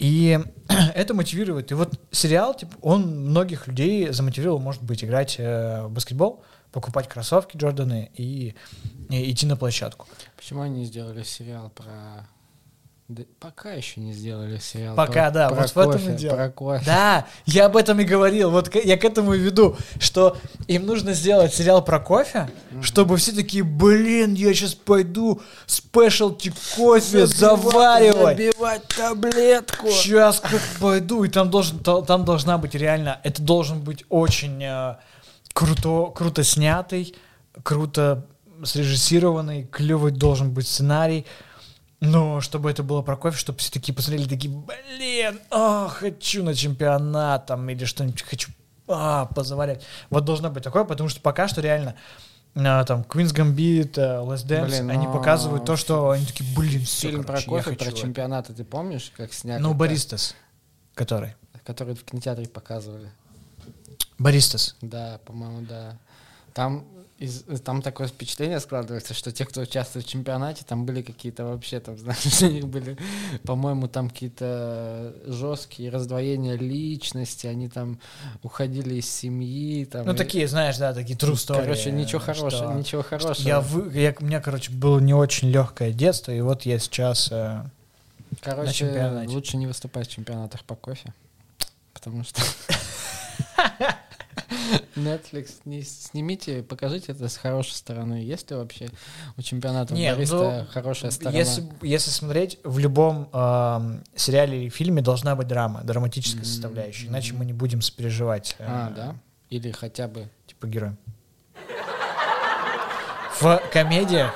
[0.00, 0.40] И
[0.94, 1.70] это мотивирует.
[1.70, 7.06] И вот сериал, типа, он многих людей замотивировал, может быть, играть э, в баскетбол, покупать
[7.06, 8.54] кроссовки Джорданы и,
[9.10, 10.08] и идти на площадку.
[10.36, 12.26] Почему они сделали сериал про...
[13.10, 16.16] Да, пока еще не сделали сериал Пока, про, да, про вот в этом кофе, и
[16.16, 16.36] дело.
[16.36, 16.84] Про кофе.
[16.86, 18.52] Да, я об этом и говорил.
[18.52, 20.36] Вот я к этому и веду, что
[20.68, 22.48] им нужно сделать сериал про кофе,
[22.82, 28.36] чтобы все такие, блин, я сейчас пойду спешлти кофе заваривать.
[28.36, 29.90] Забивать таблетку.
[29.90, 34.98] Сейчас как пойду, и там должен, там должна быть реально, это должен быть очень э,
[35.52, 37.16] круто, круто снятый,
[37.64, 38.24] круто
[38.62, 41.26] срежиссированный, клевый должен быть сценарий.
[42.00, 46.54] Но чтобы это было про кофе, чтобы все такие посмотрели, такие, блин, а, хочу на
[46.54, 48.50] чемпионат там или что-нибудь хочу
[48.88, 49.82] а, позаварять.
[50.08, 51.96] Вот должно быть такое, потому что пока что реально
[52.54, 56.56] а, там Queen's Gambit, э, Last Dance, Блин, они но показывают то, что они такие,
[56.56, 58.00] блин, все, Фильм про короче, я кофе, про хочу это».
[58.00, 59.60] чемпионаты, ты помнишь, как сняли?
[59.60, 59.74] Ну?
[59.74, 60.34] Баристас,
[60.94, 61.34] который.
[61.64, 63.10] Который в кинотеатре показывали.
[64.18, 64.76] Баристас.
[64.80, 65.98] Да, по-моему, да.
[66.54, 66.84] Там,
[67.18, 71.78] из, там такое впечатление складывается, что те, кто участвует в чемпионате, там были какие-то вообще,
[71.78, 72.96] там, знаешь, у них были,
[73.44, 77.98] по-моему, там какие-то жесткие раздвоения личности, они там
[78.42, 79.84] уходили из семьи.
[79.84, 81.60] Там, Ну, и- такие, знаешь, да, такие true story.
[81.62, 83.46] Короче, ничего что- хорошего, ничего что хорошего.
[83.46, 87.28] Я, вы, я, у меня, короче, было не очень легкое детство, и вот я сейчас...
[87.30, 87.62] э,
[88.40, 91.12] Короче, лучше не выступать в чемпионатах по кофе,
[91.92, 92.40] потому что
[94.96, 98.14] Netflix, не снимите, покажите это с хорошей стороны.
[98.14, 98.88] Есть ли вообще
[99.36, 101.38] у чемпионата Не, бариста ну, хорошая сторона?
[101.38, 106.48] Если, если смотреть, в любом эм, сериале или фильме должна быть драма, драматическая Мгм.
[106.48, 109.16] составляющая, иначе мы не будем сопереживать э, А, да?
[109.48, 110.28] Или хотя бы...
[110.46, 110.98] типа героям.
[113.40, 114.32] В комедиях,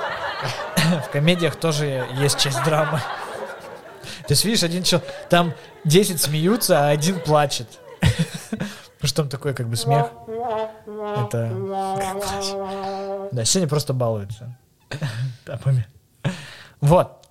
[1.07, 3.01] в комедиях тоже есть часть драмы.
[4.27, 5.53] То есть, видишь, один человек, там
[5.85, 7.69] 10 смеются, а один плачет.
[9.05, 10.11] Что там такой как бы смех.
[10.87, 11.51] Это...
[13.33, 14.57] Да, сегодня просто балуются.
[15.45, 15.87] Тапами.
[16.81, 17.27] Вот.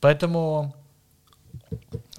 [0.00, 0.74] Поэтому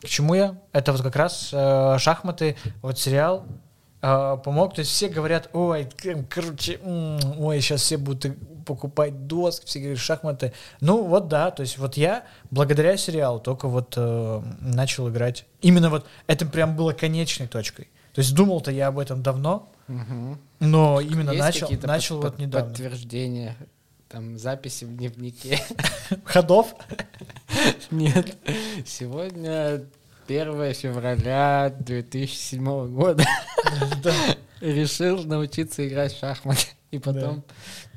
[0.04, 0.58] к чему я?
[0.72, 3.46] Это вот как раз э, шахматы, вот сериал
[4.02, 4.76] э, помог.
[4.76, 5.88] То есть все говорят, ой,
[6.30, 10.54] короче, ой, сейчас все будут покупать доски, все говорят шахматы.
[10.82, 15.46] Ну вот да, то есть вот я благодаря сериалу только вот э, начал играть.
[15.62, 17.90] Именно вот это прям было конечной точкой.
[18.14, 20.40] То есть думал-то я об этом давно, Мгм.
[20.60, 22.70] но именно Есть начал, начал под- вот недавно.
[22.70, 23.58] Подтверждения,
[24.08, 25.60] там, записи в дневнике.
[26.26, 26.76] Ходов?
[27.92, 28.38] Нет.
[28.86, 29.84] Сегодня
[30.28, 33.26] 1 февраля 2007 года
[34.04, 34.14] Да.
[34.62, 36.68] решил научиться играть в шахматы.
[36.92, 37.44] И потом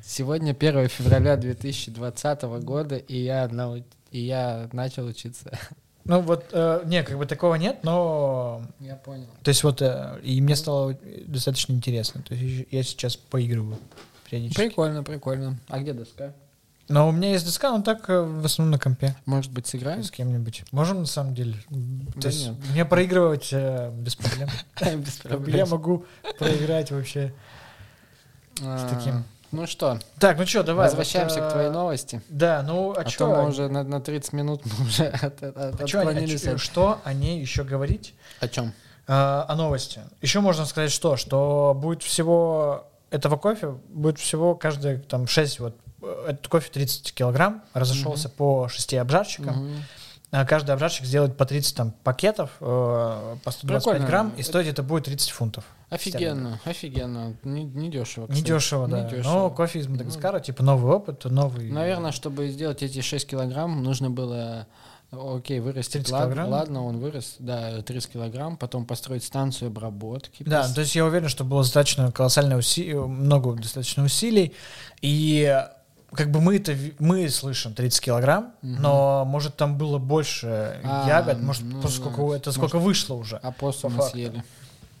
[0.03, 5.51] сегодня 1 февраля 2020 года, и я, нау- и я начал учиться.
[6.07, 9.27] Ну вот, э, не, как бы такого нет, но Я понял.
[9.43, 12.21] То есть вот, э, и мне стало достаточно интересно.
[12.21, 13.77] То есть я сейчас поигрываю
[14.29, 14.61] периодически.
[14.61, 15.59] Прикольно, прикольно.
[15.67, 16.33] А где доска?
[16.89, 19.15] Но у меня есть доска, но так э, в основном на компе.
[19.25, 20.03] Может быть, сыграем?
[20.03, 20.63] С кем-нибудь.
[20.71, 21.55] Можем на самом деле.
[21.67, 22.55] То Да есть нет.
[22.71, 24.49] мне проигрывать э, без проблем.
[25.03, 25.69] Без Я проблем.
[25.69, 26.05] могу
[26.39, 27.33] проиграть вообще.
[28.61, 29.25] А, таким.
[29.51, 30.87] Ну что, Так, ну что, давай.
[30.87, 32.21] возвращаемся вот, к твоей э, новости.
[32.29, 33.27] Да, ну а, А, что?
[33.27, 36.41] то мы уже на, на 30 минут мы уже от, от- а а отклонились.
[36.41, 38.13] чё- от- что о ней еще говорить?
[38.41, 38.73] О чем?
[39.07, 40.01] А, о новости.
[40.21, 41.15] Еще можно сказать что?
[41.15, 47.13] Что будет всего этого кофе, будет всего каждые там 6, вот э, этот кофе 30
[47.13, 49.55] килограмм, разошелся по 6 обжарщикам.
[49.55, 49.81] А
[50.29, 52.65] Каждый обжарщик сделает по 30 там, пакетов, э,
[53.43, 54.05] по 125 Прикольно.
[54.07, 55.63] грамм, и стоить это будет 30 фунтов.
[55.89, 57.33] Офигенно, офигенно.
[57.43, 58.27] Не, не дешево.
[58.29, 59.09] Не дешево, да.
[59.23, 61.71] Но кофе из Мадагаскара, типа новый опыт, новый...
[61.71, 64.67] Наверное, чтобы сделать эти 6 килограмм, нужно было,
[65.11, 65.93] окей, вырастить.
[65.93, 66.49] 30 Лад- килограмм?
[66.49, 70.43] Ладно, он вырос, да, 30 килограмм, потом построить станцию обработки.
[70.43, 74.53] Да, пос- то есть я уверен, что было достаточно колоссальное усилие, много достаточно усилий,
[75.01, 75.57] и
[76.13, 78.81] как бы мы это мы слышим 30 килограмм, Мгм.
[78.81, 82.37] но может там было больше А, ягод, может ну, просто сколько да.
[82.37, 83.37] это сколько вышло уже.
[83.37, 84.17] Опоссумы по факту.
[84.17, 84.43] съели.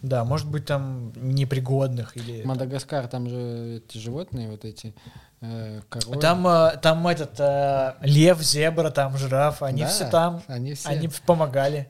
[0.03, 4.93] Да, может быть там непригодных или Мадагаскар, там же эти животные, вот эти
[5.41, 6.19] э, коровы.
[6.19, 10.89] там э, там этот э, лев, зебра, там жираф, они Да, все там, Они все.
[10.89, 11.89] они помогали.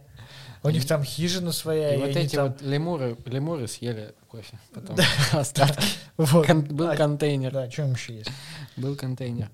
[0.63, 4.57] У них там хижина своя, И и вот эти там- вот лемуры, лемуры съели кофе.
[4.73, 4.97] Потом
[5.33, 5.83] остатки.
[6.17, 6.45] вот.
[6.47, 7.51] Кон- Был А, контейнер.
[7.51, 8.29] Да, что еще есть?
[8.75, 9.49] Был контейнер.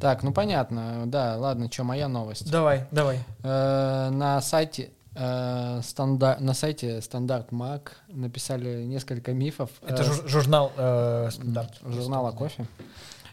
[0.00, 1.04] Так, ну понятно.
[1.06, 2.50] Да, ладно, что, моя новость.
[2.50, 3.20] Давай, давай.
[3.42, 9.70] Э, На сайте э, стандар- на сайте Standart Mag написали несколько мифов.
[9.86, 11.72] Это э, жур- журнал э, Standart.
[11.84, 12.66] журнала кофе.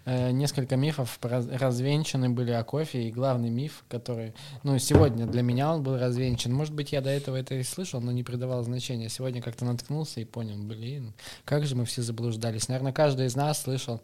[0.06, 4.34] Э, Несколько мифов раз- развенчаны были о кофе, и главный миф, который,
[4.64, 6.52] ну, сегодня для меня он был развенчан.
[6.54, 9.10] Может быть, я до этого это и слышал, но не придавал значения.
[9.10, 11.14] Сегодня как-то наткнулся и понял, блин,
[11.46, 12.68] как же мы все заблуждались.
[12.68, 14.02] Наверное, каждый из нас слышал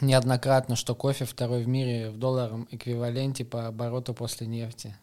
[0.00, 4.96] неоднократно, что кофе второй в мире в долларовом эквиваленте по обороту после нефти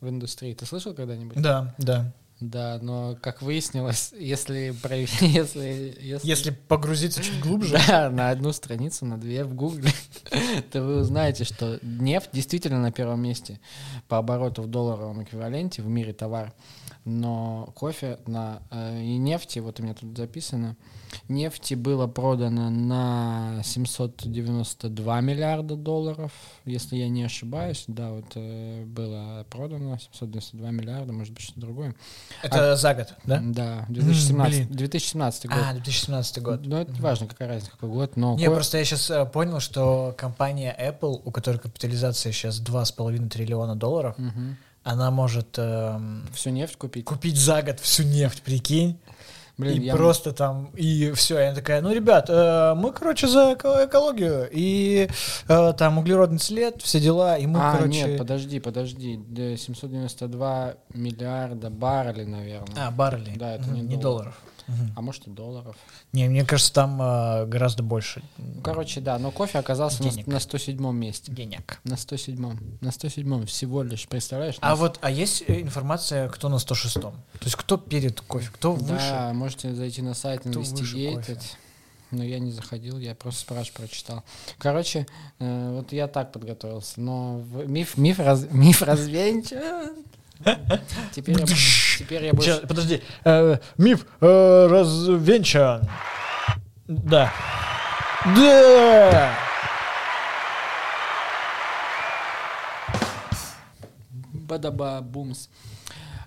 [0.00, 0.54] в индустрии.
[0.54, 1.40] Ты слышал когда-нибудь?
[1.42, 2.12] Да, да.
[2.40, 4.72] Да, но как выяснилось, если,
[5.20, 7.78] если, если, Если погрузиться чуть глубже.
[7.86, 9.90] да, на одну страницу, на две в Гугле,
[10.70, 13.58] то вы узнаете, что нефть действительно на первом месте
[14.06, 16.52] по обороту в долларовом эквиваленте в мире товар.
[17.04, 20.76] Но кофе на э, и нефти, вот у меня тут записано,
[21.28, 26.32] нефти было продано на 792 миллиарда долларов,
[26.64, 27.84] если я не ошибаюсь.
[27.86, 31.94] Да, вот э, было продано 792 миллиарда, может быть, что-то другое.
[32.42, 33.40] Это за год, да?
[33.42, 34.76] Да, 2017, блин.
[34.76, 35.58] 2017 год.
[35.58, 36.60] А, 2017 год.
[36.66, 38.36] Ну, это важно, какая разница, какой год, но...
[38.36, 43.76] Не, ко- просто я сейчас понял, что компания Apple, у которой капитализация сейчас 2,5 триллиона
[43.76, 44.56] долларов, Мгм.
[44.88, 47.04] Она может эм, Всю нефть купить.
[47.04, 48.98] купить за год всю нефть, прикинь,
[49.58, 51.38] Блин, и я- просто там, и все.
[51.40, 55.08] И она такая, ну, ребят, э, мы, короче, за эко- экологию, и
[55.48, 58.02] э, там углеродный след, все дела, и мы, а, короче...
[58.04, 59.20] нет, подожди, подожди.
[59.28, 62.86] Да, 792 миллиарда баррелей, наверное.
[62.86, 63.32] А, баррели.
[63.36, 64.02] Да, это не не доллар.
[64.02, 64.38] долларов.
[64.68, 64.92] Мгм.
[64.96, 65.76] а может и долларов.
[66.12, 70.26] Не, мне кажется, там э, гораздо больше Ну, короче, да, но кофе оказался на, Денег.
[70.26, 71.32] на 107 месте.
[71.32, 71.80] денег.
[71.84, 72.56] На 107.
[72.82, 74.56] На 107 всего лишь, представляешь?
[74.60, 77.12] А На вот, а есть э, информация, кто на 106-м?
[77.12, 79.08] То есть кто перед кофе, кто выше?
[79.10, 81.40] Да, можете зайти на сайт Investigated.
[82.10, 84.22] Но я не заходил, я просто спрашиваю, прочитал.
[84.58, 85.06] Короче,
[85.40, 89.94] э, вот я так подготовился, но в- миф, миф, раз, миф развенчан.
[91.12, 92.50] Теперь я, теперь я больше...
[92.50, 93.02] Щас, подожди.
[93.24, 95.82] Э, миф э, развенчан.
[96.86, 97.32] Да.
[98.24, 99.34] Да!
[104.32, 105.48] Бадаба бумс.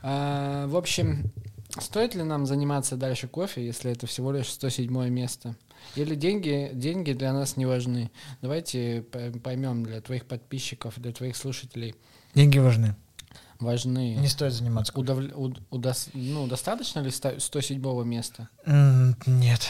[0.04, 1.32] А, в общем,
[1.80, 5.56] стоит ли нам заниматься дальше кофе, если это всего лишь 107 место?
[5.96, 8.12] Или деньги, деньги для нас не важны?
[8.42, 9.04] Давайте
[9.44, 11.96] поймем для твоих подписчиков, для твоих слушателей
[12.34, 12.96] Деньги важны.
[13.62, 14.16] Важны.
[14.16, 14.92] Не стоит заниматься.
[14.94, 18.50] Удовле- уд- удос- ну, достаточно ли ста- 107 места?
[18.66, 19.62] М, Нет.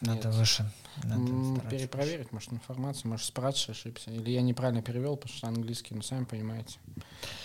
[0.00, 0.34] Надо Нет.
[0.36, 0.70] выше.
[1.04, 4.10] Надо Перепроверить, может, информацию, может, спрашивать ошибся.
[4.10, 6.78] Или я неправильно перевел, потому что английский, ну, сами понимаете.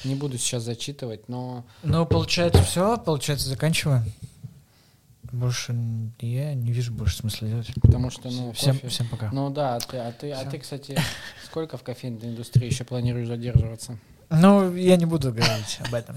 [0.06, 4.04] Не буду сейчас зачитывать, но Ну, получается, все, получается, заканчиваем.
[5.32, 5.74] Больше
[6.20, 7.72] я не вижу больше смысла делать.
[7.82, 9.30] потому что, ну, всем, кофе- всем пока.
[9.32, 10.98] Ну да, а ты, а ты, а ты, кстати,
[11.46, 13.98] сколько в кофейной индустрии еще планируешь задерживаться?
[14.32, 16.15] Ну, я не буду говорить об этом.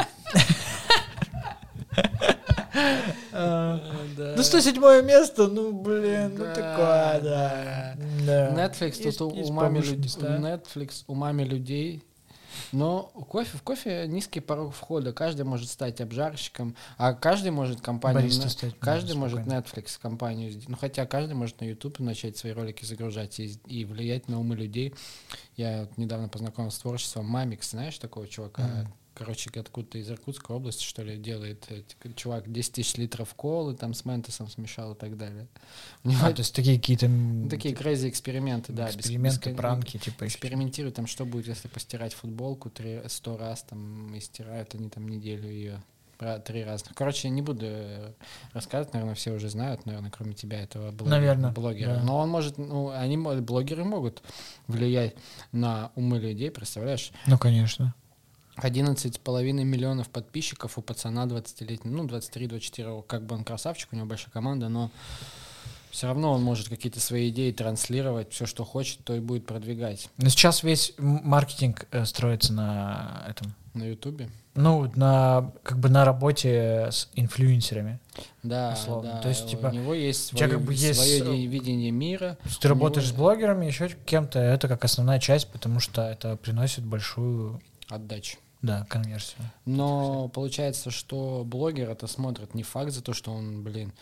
[3.32, 7.94] Ну, 107 место, ну, блин, ну такое, да.
[8.54, 10.26] Netflix тут умами, повыше люд- места.
[10.38, 12.02] Netflix умами людей.
[12.72, 15.12] Но кофе, в кофе низкий порог входа.
[15.12, 18.22] Каждый может стать обжарщиком, а каждый может компанию...
[18.22, 19.40] На- стать Каждый может.
[19.40, 24.28] Netflix компанию, ну хотя каждый может на YouTube начать свои ролики загружать и, и влиять
[24.28, 24.94] на умы людей.
[25.56, 28.62] Я вот недавно познакомился с творчеством Мамикс, знаешь такого чувака?
[28.62, 28.94] Мгм.
[29.14, 31.64] Короче, откуда-то из Иркутской области, что ли, делает.
[31.70, 31.82] э,
[32.16, 35.46] Чувак 10 тысяч литров колы там с ментосом смешал и так далее.
[36.02, 38.86] У него А, то есть такие какие-то м, такие crazy эксперименты, да.
[38.88, 40.24] без- эксперименты, бескон- пранки, типа.
[40.24, 40.34] ещё.
[40.34, 45.06] Экспериментируют там, что будет, если постирать футболку три, сто раз, там, и стирают они там
[45.06, 45.80] неделю ее.
[46.44, 46.94] Три разных.
[46.94, 48.12] Короче, не буду э,
[48.52, 51.10] рассказывать, наверное, все уже знают, наверное, кроме тебя, этого блогера.
[51.16, 51.94] Наверно, блогера.
[51.96, 52.02] да.
[52.02, 54.22] Но он может, ну, они, блогеры могут
[54.68, 55.14] влиять
[55.52, 57.10] на умы людей, представляешь?
[57.26, 57.94] Ну, конечно.
[58.56, 64.30] 11,5 миллионов подписчиков у пацана 20-летнего, ну, 23-24, как бы он красавчик, у него большая
[64.30, 64.90] команда, но
[65.90, 70.08] все равно он может какие-то свои идеи транслировать, все, что хочет, то и будет продвигать
[70.16, 73.54] Но сейчас весь маркетинг э, строится на этом.
[73.74, 74.28] на Ютубе.
[74.56, 77.98] Ну, на как бы на работе с инфлюенсерами.
[78.44, 79.12] Да, Условно.
[79.14, 79.20] да.
[79.20, 82.38] То есть, типа, у него есть свое, как бы есть, свое де- видение мира.
[82.42, 86.02] То есть ты работаешь с него- блогерами, еще кем-то, это как основная часть, потому что
[86.02, 88.38] это приносит большую, Отдача.
[88.64, 89.42] Да, конверсию.
[89.66, 93.92] Но получается, что блогер это смотрит не факт за то, что он, блин,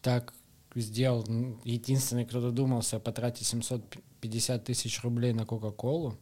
[0.00, 0.32] так
[0.74, 1.26] сделал.
[1.64, 6.16] Единственный, кто додумался потратить 750 тысяч рублей на Кока-Колу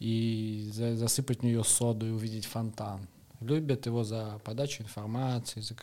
[0.00, 3.06] и за- засыпать в нее соду и увидеть фонтан.
[3.40, 5.76] Любят его за подачу информации, за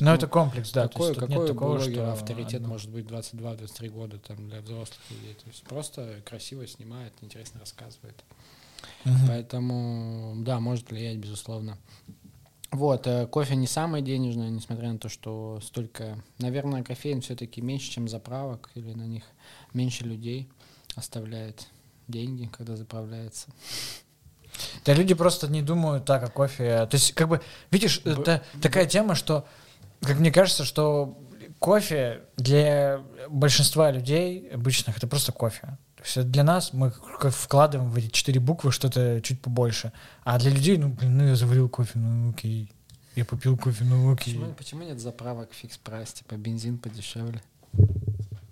[0.00, 0.88] Но ну, это комплекс, да.
[0.88, 2.68] то какой, нет какой такого, блогера что авторитет одно.
[2.70, 5.34] может быть 22-23 года там для взрослых людей.
[5.34, 8.24] То есть просто красиво снимает, интересно рассказывает.
[9.04, 9.26] Мгм.
[9.28, 11.78] Поэтому, да, может влиять, безусловно.
[12.72, 16.18] Вот, э, кофе не самое денежное, несмотря на то, что столько...
[16.38, 19.22] Наверное, кофеин все-таки меньше, чем заправок, или на них
[19.72, 20.48] меньше людей
[20.96, 21.68] оставляет
[22.08, 23.48] деньги, когда заправляется.
[24.84, 26.86] Да люди просто не думают так о кофе.
[26.86, 29.46] То есть, как бы, видишь, Б- это такая тема, что,
[30.00, 31.18] как мне кажется, что
[31.58, 35.78] кофе для большинства людей обычных это просто кофе.
[36.14, 36.92] Это для нас мы
[37.30, 39.92] вкладываем в эти четыре буквы что-то чуть побольше.
[40.24, 42.70] А для людей, ну, блин, ну я заварил кофе, ну окей.
[43.16, 44.34] Я попил кофе, ну окей.
[44.34, 47.42] Почему, почему нет заправок фикс прайс, типа бензин подешевле?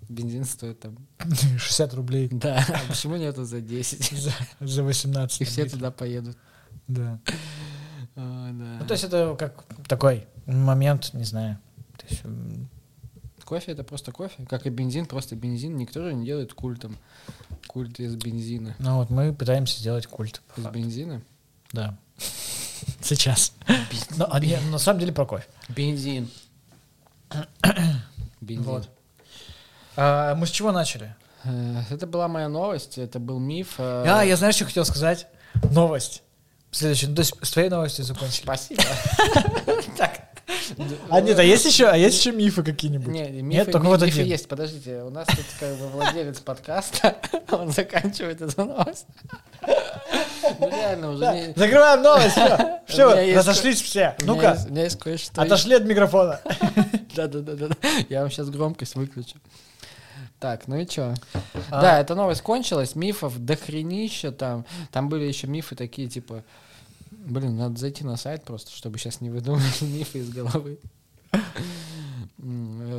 [0.09, 0.97] Бензин стоит там...
[1.57, 4.11] 60 рублей Да, а почему нету за 10?
[4.11, 5.41] за, за 18.
[5.41, 6.37] И все туда поедут.
[6.87, 7.19] Да.
[8.15, 8.77] А, да.
[8.79, 11.59] Ну, то есть это как такой момент, не знаю.
[11.97, 12.21] То есть,
[13.45, 15.77] Кофе это просто кофе, как и бензин, просто бензин.
[15.77, 16.97] Никто же не делает культом.
[17.67, 18.75] Культ из бензина.
[18.79, 20.41] ну вот мы пытаемся сделать культ.
[20.57, 20.77] Из факту.
[20.79, 21.21] бензина?
[21.71, 21.95] Да.
[23.01, 23.53] Сейчас.
[24.17, 25.45] Но, а, не, на самом деле про кофе.
[25.69, 26.29] Бензин.
[28.41, 28.63] Бензин.
[28.63, 28.89] Вот.
[29.95, 31.15] А, мы с чего начали?
[31.43, 33.75] Э, Это была моя новость, это был миф.
[33.77, 35.27] э, А, я знаешь, что хотел сказать?
[35.71, 36.23] Новость.
[36.71, 37.07] Следующий.
[37.07, 38.41] Ну, то есть с твоей новостью закончили.
[38.43, 38.83] Спасибо.
[41.09, 43.07] А нет, а есть еще, а есть еще мифы какие-нибудь?
[43.13, 44.47] Не, Нет, мифы, только ми- вот мифы есть.
[44.47, 47.15] Подождите, у нас тут как бы владелец подкаста,
[47.51, 49.05] он заканчивает эту новость.
[50.59, 52.35] Ну реально, уже Да, не- Закрываем новость,
[52.87, 53.15] все.
[53.21, 54.15] Есть разошлись все.
[54.19, 55.41] Ну-ка, есть- У меня есть кое-что.
[55.41, 56.39] отошли от микрофона.
[57.15, 57.69] Да-да-да.
[58.09, 59.37] Я вам сейчас громкость выключу.
[60.39, 61.13] Так, ну и чё?
[61.71, 61.81] А.
[61.81, 64.65] Да, эта новость кончилась, мифов дохренища там.
[64.91, 66.43] Там были еще мифы такие, типа...
[67.25, 70.79] Блин, надо зайти на сайт просто, чтобы сейчас не выдумывать мифы из головы.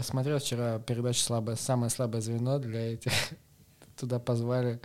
[0.03, 3.13] Смотрел вчера передачу слабое, «Самое слабое звено» для этих.
[3.97, 4.81] Туда позвали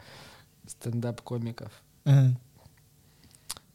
[0.67, 1.71] стендап-комиков.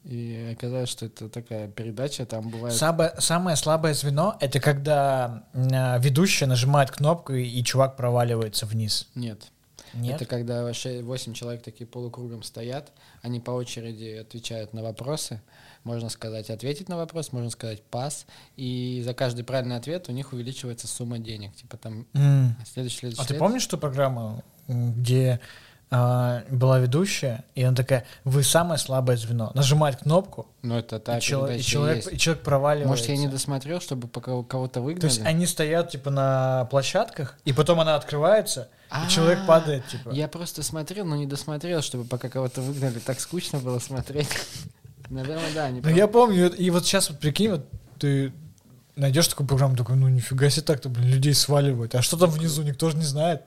[0.04, 2.76] И оказалось, что это такая передача, там бывает...
[2.76, 9.08] Самое, самое слабое звено— это когда ведущая нажимает кнопку, и чувак проваливается вниз.
[9.16, 9.50] Нет.
[9.96, 10.16] Нет?
[10.16, 12.92] Это когда 8 человек такие полукругом стоят,
[13.22, 15.40] они по очереди отвечают на вопросы.
[15.84, 18.26] Можно сказать ответить на вопрос, можно сказать пас.
[18.56, 21.54] И за каждый правильный ответ у них увеличивается сумма денег.
[21.54, 22.56] Типа там М.
[22.66, 23.22] следующий, следующий.
[23.22, 25.40] А ты помнишь ту программу, где
[25.88, 29.52] а, была ведущая, и она такая, вы самое слабое звено.
[29.54, 32.12] Нажимает кнопку, Ну это та и, чело- и человек, есть.
[32.12, 32.88] и человек проваливается.
[32.88, 35.00] Может, я не досмотрел, чтобы пока у кого-то выгнали?
[35.02, 39.86] То есть они стоят, типа, на площадках, и потом она открывается, и человек А, падает,
[39.88, 40.10] типа.
[40.10, 42.98] Я просто смотрел, но не досмотрел, чтобы пока кого-то выгнали.
[42.98, 44.28] Так скучно было смотреть.
[45.10, 45.64] Наверное, да.
[45.66, 47.66] они Ну, просто- я помню, и вот сейчас вот прикинь, вот
[47.98, 48.32] ты
[48.96, 51.94] найдешь такую программу, такой, ну, нифига себе так-то, блин, людей сваливают.
[51.94, 53.42] А что там внизу, никто же не знает.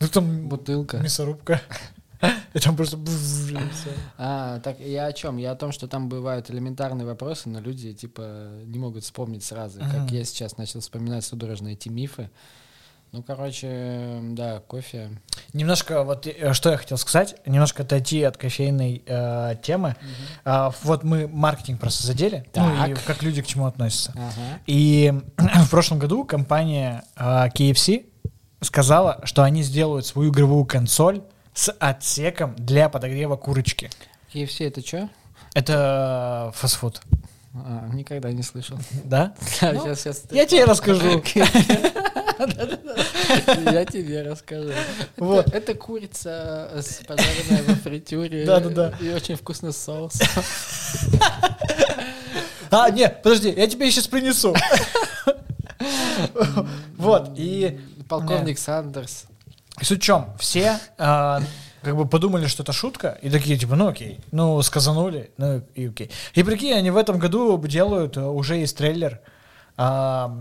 [0.00, 0.98] Ну, там Бутылка.
[0.98, 1.60] мясорубка.
[2.54, 2.98] И там просто...
[4.18, 5.38] А, так я о чем?
[5.38, 9.80] Я о том, что там бывают элементарные вопросы, но люди типа не могут вспомнить сразу.
[9.80, 12.30] Как я сейчас начал вспоминать судорожно эти мифы.
[13.12, 15.10] Ну, короче, да, кофе.
[15.52, 19.96] Немножко, вот э, что я хотел сказать, немножко отойти от кофейной э, темы.
[20.46, 23.04] А, вот мы маркетинг просто задели, ну и Так.
[23.04, 24.12] как люди к чему относятся.
[24.12, 24.60] Ага.
[24.66, 28.06] И в прошлом году компания а, KFC
[28.62, 31.20] сказала, что они сделают свою игровую консоль
[31.52, 33.90] с отсеком для подогрева курочки.
[34.32, 35.10] KFC это что?
[35.52, 37.02] Это фастфуд,
[37.54, 38.78] А, никогда не слышал.
[39.04, 39.34] да?
[39.60, 40.22] Да, Ну, сейчас, сейчас.
[40.30, 41.22] Я тебе расскажу.
[43.46, 44.70] Я тебе расскажу.
[45.16, 45.46] Вот.
[45.48, 48.44] Это- Это курица с пожаренная во фритюре.
[48.44, 48.94] Да-да-да.
[49.00, 50.14] И очень вкусный соус.
[52.70, 54.54] А, нет, подожди, я тебе сейчас принесу.
[56.96, 59.24] Вот, и Полковник Сандерс.
[59.80, 60.34] И суть в чем?
[60.38, 61.40] Все а,
[61.82, 65.88] как бы подумали, что это шутка, и такие, типа, ну окей, ну сказанули, ну и
[65.88, 66.10] окей.
[66.34, 69.20] И прикинь, они в этом году делают, уже есть трейлер,
[69.76, 70.38] а,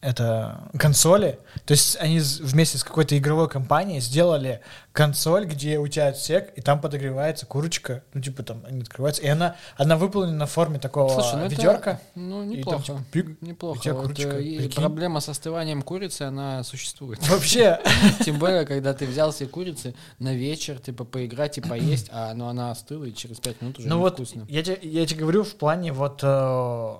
[0.00, 4.60] это консоли, то есть они вместе с какой-то игровой компанией сделали
[5.04, 9.28] консоль, где у тебя отсек, и там подогревается курочка, ну типа там они открываются, и
[9.28, 12.00] она, она выполнена в форме такого Слушай, ну это- ведерка.
[12.14, 12.82] Ну, и там, неплохо.
[12.84, 13.78] типа, пик, Неплохо.
[13.78, 14.82] у тебя Вот, э, и прикинь.
[14.82, 17.26] проблема с остыванием курицы, она существует.
[17.28, 17.80] Вообще,
[18.24, 22.48] Тем более, когда ты взял себе курицы на вечер, типа, поиграть и поесть, а ну,
[22.48, 24.44] она остыла, и через пять минут уже Ну вот, невкусно.
[24.50, 26.98] я тебе, я тебе говорю в плане вот э,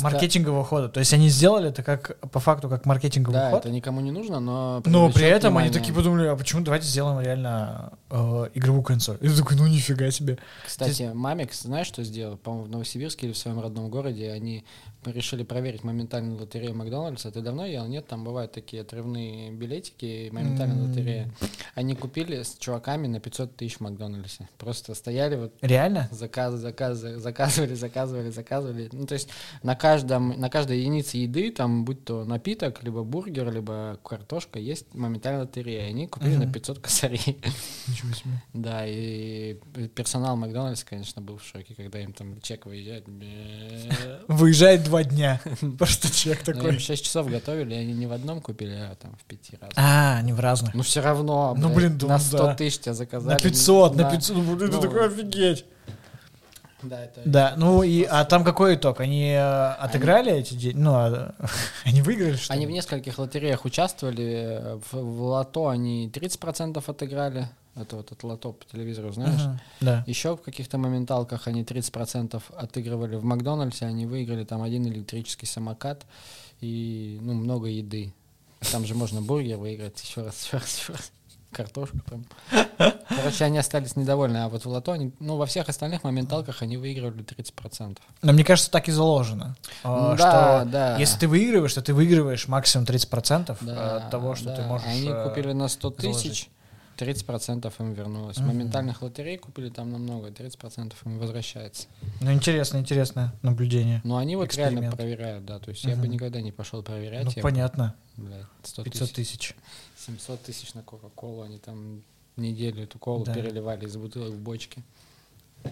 [0.00, 0.88] маркетингового хода.
[0.88, 3.60] То есть они сделали это как по факту как маркетинговый Да, ход.
[3.60, 4.82] это никому не нужно, но...
[4.86, 5.72] Но при этом они внимание.
[5.72, 9.18] такие подумали, а почему давайте сделаем реально э, игровую консоль?
[9.20, 10.38] И ты такой, ну нифига себе.
[10.66, 12.36] Кстати, Мамикс, знаешь, что сделал?
[12.36, 14.64] По-моему, в Новосибирске или в своем родном городе они
[15.04, 17.30] решили проверить моментальную лотерею Макдональдса.
[17.30, 17.86] Ты давно ел?
[17.86, 20.88] Нет, там бывают такие отрывные билетики, моментальная М.
[20.90, 21.30] лотерея.
[21.74, 24.48] Они купили с чуваками на 500 тысяч в Макдональдсе.
[24.58, 26.08] Просто стояли вот Реально?
[26.12, 28.88] заказы, заказы, заказывали, заказывали, заказывали.
[28.92, 29.28] Ну, то есть
[29.62, 34.94] на каждом, на каждой единице еды, там, будь то напиток, либо бургер, либо картошка, есть
[34.94, 35.88] моментальная лотерея.
[35.88, 36.46] Они купили Мгм.
[36.46, 37.38] на 500 косарей.
[37.88, 38.30] Ничего себе.
[38.52, 39.54] Да, и
[39.94, 43.06] персонал Макдональдса, конечно, был в шоке, когда им там чек выезжает.
[44.28, 45.40] Выезжает два дня.
[45.78, 46.78] Просто чек Ну, такой.
[46.78, 49.70] 6 часов готовили, они не в одном купили, а там в пяти раз.
[49.76, 50.74] А, они в разных.
[50.74, 52.54] Ну все равно, Ну, блин, на 100 да.
[52.54, 53.34] тысяч тебя заказали.
[53.34, 54.10] На 500, на Да.
[54.10, 54.36] 500.
[54.36, 55.64] Ну, блин, ты такой офигеть.
[56.82, 57.20] Да, это...
[57.24, 58.98] Да, ну и, а там какой итог?
[59.00, 60.76] Они э, отыграли эти деньги?
[60.76, 61.34] Ну, а,
[61.84, 64.80] они выиграли, что Они в нескольких лотереях участвовали.
[64.90, 67.48] В, в лото они 30% отыграли.
[67.74, 69.40] Это вот от лото по телевизору, знаешь?
[69.40, 70.04] Ага, Да.
[70.06, 73.16] Еще в каких-то моменталках они 30% отыгрывали.
[73.16, 76.04] В Макдональдсе они выиграли там один электрический самокат
[76.60, 78.12] и ну, много еды.
[78.70, 81.12] Там же можно бургер выиграть еще раз, еще раз, еще раз.
[81.50, 82.24] Картошку там.
[83.08, 84.38] Короче, они остались недовольны.
[84.38, 87.98] А вот в лото, они, ну, во всех остальных моменталках они выигрывали 30%.
[88.22, 89.54] Но мне кажется, так и заложено.
[89.84, 90.96] а, да, что да.
[90.98, 94.56] Если ты выигрываешь, то ты выигрываешь максимум 30% Да, от того, что да.
[94.56, 94.86] ты можешь...
[94.86, 96.48] Они э, купили на 100 заложить.
[96.96, 98.36] Тысяч, 30% им вернулось.
[98.38, 98.48] Мгм.
[98.48, 101.86] Моментальных лотерей купили там намного, 30% им возвращается.
[102.20, 104.00] Ну, интересно, интересное наблюдение.
[104.04, 104.96] Но они вот реально Эксперимент.
[104.96, 105.58] проверяют, да.
[105.58, 107.24] То есть я бы никогда не пошел проверять.
[107.24, 107.94] Ну, я бы, понятно.
[108.16, 109.56] блядь, 100 500 тысяч, тысяч.
[110.06, 112.02] 700 тысяч на Кока-Колу, они там
[112.36, 113.34] неделю эту колу Да.
[113.34, 114.82] переливали из бутылок в бочки.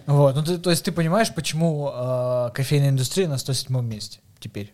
[0.05, 4.71] Вот, ну ты, то есть ты понимаешь, почему э, кофейная индустрия на 107 месте теперь?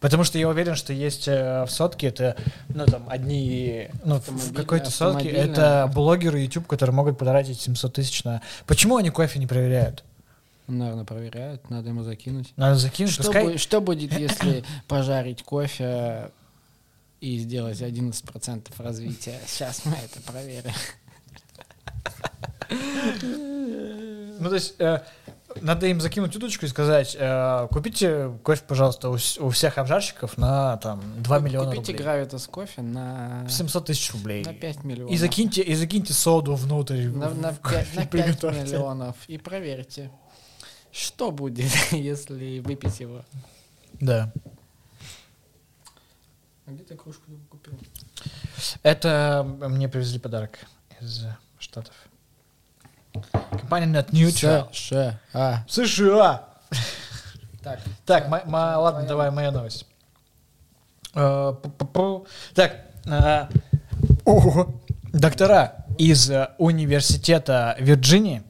[0.00, 2.36] Потому что я уверен, что есть э, в сотке это,
[2.68, 8.22] ну там, одни, ну в какой-то сотке это блогеры YouTube, которые могут потратить 700 тысяч
[8.22, 8.40] на...
[8.66, 10.04] Почему они кофе не проверяют?
[10.68, 12.52] Наверное, проверяют, надо ему закинуть.
[12.56, 13.46] Надо закинуть, Что, пускай...
[13.46, 16.30] бу- что будет, если пожарить кофе
[17.20, 19.40] и сделать 11% развития?
[19.46, 20.72] Сейчас мы это проверим.
[23.20, 25.00] Ну, то есть, э,
[25.60, 30.76] надо им закинуть удочку и сказать, э, купите кофе, пожалуйста, у, у всех обжарщиков на,
[30.78, 32.04] там, 2 миллиона Купите рублей.
[32.04, 34.44] гравитас кофе на, 700 тысяч рублей.
[34.44, 35.12] на 5 миллионов.
[35.12, 37.08] И закиньте, и закиньте соду внутрь.
[37.08, 38.60] на, на в пять- кофе, на 5 приготовьте.
[38.62, 39.16] миллионов.
[39.26, 40.10] И проверьте,
[40.92, 43.24] что будет, если выпить его.
[44.00, 44.32] Да.
[46.66, 47.72] А где ты кружку купил?
[48.82, 50.58] Это мне привезли подарок
[51.00, 51.24] из
[51.58, 51.94] Штатов.
[53.50, 54.68] Компания Net Neutral.
[54.72, 55.64] Ш, а.
[55.68, 56.44] США.
[57.62, 59.84] Так, Так, мо- мо- ладно, твоя давай моя новость.
[61.14, 62.26] Э, пу-пу-пу.
[62.54, 63.46] Так, э,
[64.24, 64.80] ого.
[65.12, 68.42] доктора из э, университета Вирджинии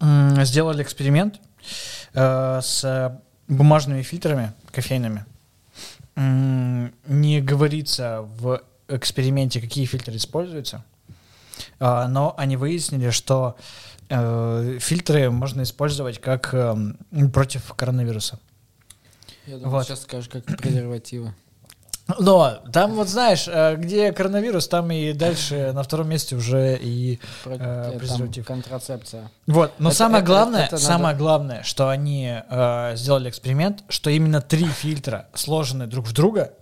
[0.00, 1.40] м, сделали эксперимент
[2.12, 3.18] э, с
[3.48, 5.24] бумажными фильтрами кофейными.
[6.16, 10.84] М, Не говорится в эксперименте, какие фильтры используются,
[11.78, 13.56] но они выяснили, что
[14.08, 16.96] э, фильтры можно использовать как эм,
[17.32, 18.38] против коронавируса.
[19.46, 19.86] я думал, Вот.
[19.86, 21.34] сейчас скажешь, как презервативы.
[22.18, 27.18] Но там вот знаешь, э, где коронавирус, там и дальше на втором месте уже и
[27.46, 28.46] Э, там презерватив.
[28.46, 29.30] контрацепция.
[29.46, 29.72] вот.
[29.78, 34.10] Но Это- самое это- главное, это надо- самое главное, что они э, сделали эксперимент, что
[34.10, 36.52] именно три фильтра сложены друг в друга,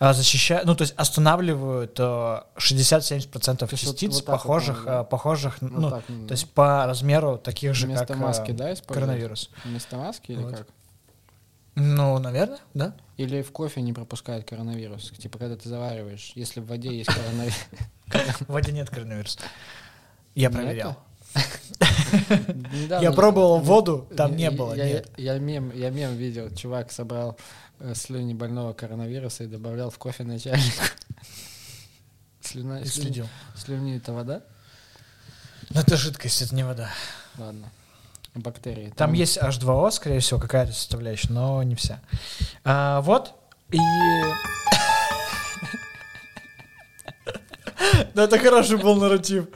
[0.00, 4.90] защищают, ну то есть останавливают э, 60-70% То есть вот- частиц вот вот похожих, надо,
[4.90, 5.00] да?
[5.00, 8.20] э, похожих, Вот ну так, ну, то есть по размеру таких же, Вместо как э,
[8.20, 8.86] маски, да, использовать?
[9.08, 9.50] коронавирус.
[9.64, 10.56] Вместо маски или Вот.
[10.56, 10.66] как?
[11.74, 12.94] Ну, наверное, да.
[13.18, 15.10] Или в кофе не пропускает коронавирус?
[15.18, 17.58] Типа, когда ты завариваешь, если в воде есть коронавирус.
[18.48, 19.38] В воде нет коронавируса.
[20.34, 20.96] Я проверял.
[22.88, 25.70] Я же- пробовал воду, там не было, Я, мем,
[26.16, 30.84] видел, чувак собрал э, слюни больного коронавируса и добавлял в кофе начальнику.
[32.40, 33.28] Слюна, следил.
[33.56, 34.42] слюни это вода?
[35.70, 36.90] Но это жидкость, это не вода.
[37.38, 37.70] Ладно.
[38.34, 38.92] Бактерии.
[38.96, 42.00] Там есть H2O, скорее всего, какая-то составляющая, но не вся.
[42.64, 43.34] А, вот.
[43.70, 43.78] И...
[48.14, 49.46] Да, это хороший был нарратив.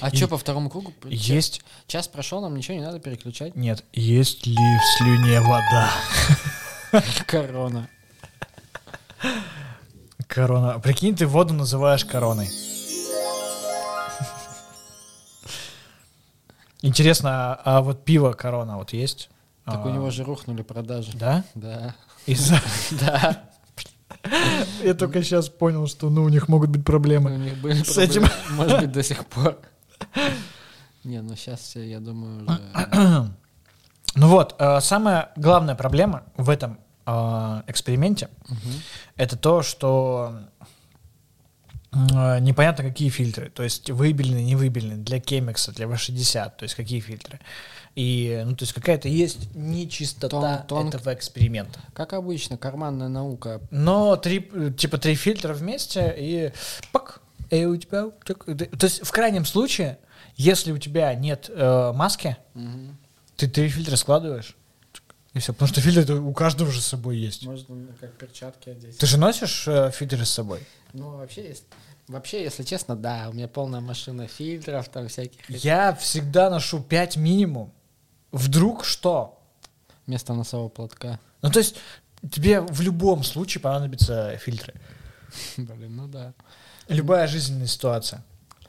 [0.00, 0.92] А И- что по второму кругу?
[1.08, 1.62] Есть...
[1.86, 3.54] Час прошел, нам ничего не надо переключать.
[3.56, 5.90] Нет, есть ли в слюне вода?
[7.26, 7.88] Корона.
[10.26, 10.78] Корона.
[10.80, 12.48] Прикинь, ты воду называешь короной.
[16.82, 19.30] Интересно, а, а вот пиво корона вот есть?
[19.64, 21.12] Так А, у него же рухнули продажи.
[21.14, 21.44] Да?
[21.54, 21.94] Да.
[22.26, 22.60] Из-за...
[23.00, 23.44] Да.
[24.82, 27.32] Я только сейчас понял, что ну, у них могут быть У проблемы.
[27.32, 28.54] них были С проблемы, этим.
[28.54, 29.58] Может быть, до сих пор.
[31.04, 33.30] Не, ну сейчас все, я думаю, уже...
[34.16, 38.28] Ну вот, э, самая главная проблема в этом э, эксперименте
[39.16, 40.38] это то, что
[41.92, 43.50] э, непонятно, какие фильтры.
[43.50, 47.40] То есть выбелены, не выбелены для Кемекса, для V60, то есть какие фильтры.
[47.96, 51.80] И, ну, то есть какая-то есть нечистота Тон- тон- этого эксперимента.
[51.92, 53.60] Как обычно, карманная наука.
[53.72, 56.52] Но три, э, типа три фильтра вместе и
[56.92, 57.20] пак,
[57.54, 58.10] и у тебя...
[58.10, 59.98] То есть в крайнем случае,
[60.36, 62.96] если у тебя нет э, маски, Мгм.
[63.36, 64.56] ты три фильтра складываешь,
[65.32, 65.52] и все.
[65.52, 67.44] Потому что фильтры у каждого же с собой есть.
[67.46, 68.98] Можно как перчатки одеть.
[68.98, 70.60] Ты же носишь э, фильтры с собой?
[70.92, 71.64] Ну, вообще, есть-
[72.08, 75.48] вообще, если честно, да, у меня полная машина фильтров, там всяких.
[75.50, 77.72] Я всегда ношу 5 минимум.
[78.32, 79.40] Вдруг что?
[80.06, 81.18] Вместо носового платка.
[81.42, 81.76] Ну, то есть
[82.30, 84.74] тебе в любом случае понадобятся фильтры.
[85.56, 86.32] Блин, ну да.
[86.88, 88.22] Любая жизненная ситуация.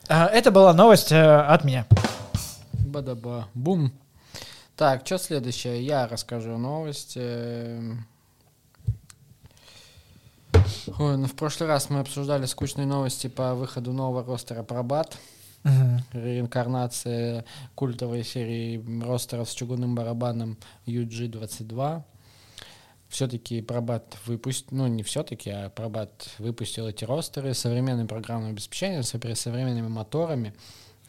[0.07, 1.85] А, это была новость э, от меня.
[2.73, 3.47] Бадаба.
[3.53, 3.91] Бум.
[4.75, 5.85] Так, что следующее?
[5.85, 7.13] Я расскажу новость.
[7.15, 8.05] Эм.
[10.99, 15.17] Ой, ну в прошлый раз мы обсуждали скучные новости по выходу нового ростера Пробат.
[16.13, 17.43] Реинкарнация
[17.73, 22.03] культовой серии ростера с чугунным барабаном UG-22.
[23.15, 29.03] Все-таки Пробат выпустил, ну не все-таки, а Пробат выпустил эти ростеры с современным программным обеспечением,
[29.03, 30.53] с совре- современными моторами,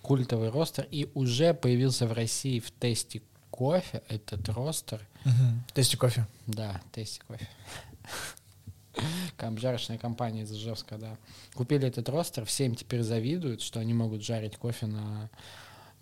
[0.03, 5.05] культовый ростер, и уже появился в России в тесте кофе этот ростер.
[5.75, 6.29] Тесте кофе.
[6.47, 7.49] Да, тесте кофе.
[9.39, 11.17] Обжарочная компания из Ижевска, да.
[11.55, 15.29] Купили этот ростер, все им теперь завидуют, что они могут жарить кофе на...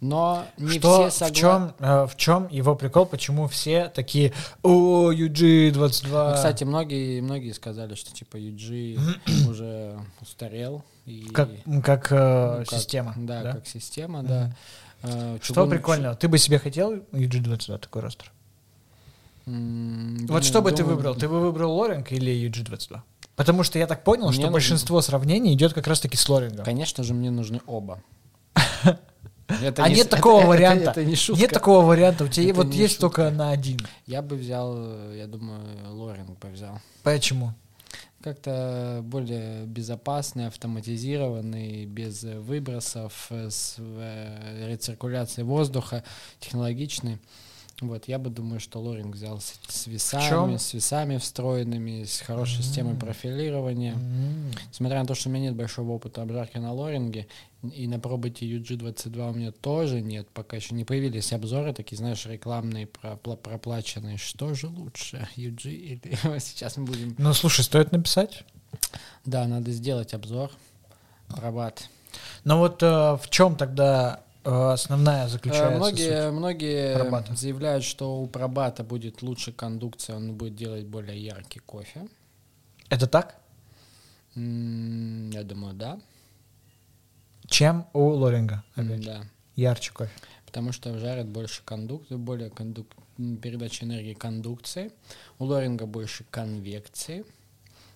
[0.06, 1.34] Но не Что, все в, согласны.
[1.36, 4.32] чем, э, в чем его прикол, почему все такие,
[4.62, 6.28] о, UG22.
[6.30, 8.98] Ну, Кстати, многие, многие сказали, что типа UG
[9.48, 10.84] уже устарел.
[11.06, 11.48] И, как,
[11.82, 13.14] как, э, ну, как- система.
[13.16, 13.52] Да, да?
[13.54, 14.54] как система, да.
[15.02, 18.30] Э, Что чугун- прикольно, ты бы себе хотел UG22 такой ростер?
[19.46, 21.14] Вот что бы ты выбрал?
[21.14, 23.00] Ты бы выбрал Лоринг или UG22?
[23.36, 26.64] Потому что я так понял, Мне что нужно- большинство сравнений идет как раз-таки с Лорингом.
[26.64, 28.00] Конечно же, мне нужны оба.
[29.48, 30.90] Это а не нет такого это- это- варианта.
[30.90, 31.42] Это не шутка.
[31.42, 32.24] Нет такого варианта.
[32.24, 33.22] У тебя Это вот есть шутка.
[33.24, 33.78] только на один.
[34.06, 36.80] Я бы взял, я думаю, Лоринг бы взял.
[37.02, 37.52] Почему?
[38.22, 46.02] Как-то более безопасный, автоматизированный, без выбросов, с э, рециркуляцией воздуха,
[46.40, 47.18] технологичный.
[47.80, 52.92] Вот, я бы думаю, что Лоринг взял с, весами, с весами встроенными, с хорошей системой
[52.92, 52.98] М.
[53.00, 53.94] профилирования.
[53.94, 54.52] М.
[54.70, 57.26] Несмотря на то, что у меня нет большого опыта обжарки на лоринге,
[57.62, 62.24] и на проботе UG22 у меня тоже нет, пока еще не появились обзоры, такие, знаешь,
[62.26, 64.18] рекламные, пропла- проплаченные.
[64.18, 66.38] Что же лучше, UG или...
[66.38, 67.14] Сейчас мы будем...
[67.18, 68.44] Ну, слушай, стоит написать.
[69.24, 70.50] Да, надо сделать обзор.
[71.28, 71.88] Пробат.
[72.44, 77.34] Но вот э, в чем тогда основная Э, заключается Многие, многие Пробата.
[77.34, 82.06] заявляют, что у пробата будет лучше кондукция, он будет делать более яркий кофе.
[82.90, 83.36] Это так?
[84.36, 85.98] М, Я думаю, да.
[87.46, 88.64] Чем у Лоринга?
[88.74, 89.04] опять?
[89.04, 89.24] Да.
[89.56, 90.10] Ярче кофе.
[90.46, 92.86] потому что жарят больше кондукции, более кондук...
[93.42, 94.90] передача энергии кондукции.
[95.38, 97.24] У Лоринга больше конвекции.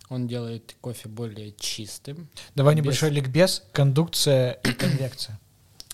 [0.09, 2.28] Он делает кофе более чистым.
[2.55, 3.62] Давай Без- небольшой ликбез.
[3.72, 5.38] Кондукция и конвекция.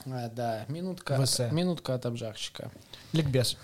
[0.06, 1.40] А, да, минутка, ВС.
[1.50, 2.70] минутка от обжарщика.
[3.12, 3.56] Ликбез.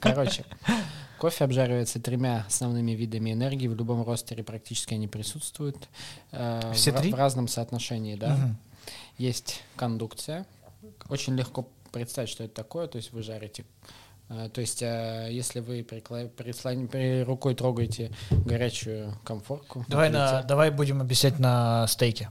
[0.00, 0.44] Короче,
[1.18, 3.66] кофе обжаривается тремя основными видами энергии.
[3.66, 5.88] В любом ростере практически они присутствуют.
[6.32, 7.10] э, Все в, три?
[7.12, 8.36] в разном соотношении, да.
[8.36, 8.56] Мгм.
[9.18, 10.46] Есть кондукция.
[11.08, 12.86] Очень легко представить, что это такое.
[12.86, 13.64] То есть вы жарите.
[14.28, 15.82] Э, То есть, э, если вы
[16.86, 19.84] при- рукой трогаете горячую комфорку.
[19.88, 22.30] Давай, на, плите- давай будем объяснять на стейке.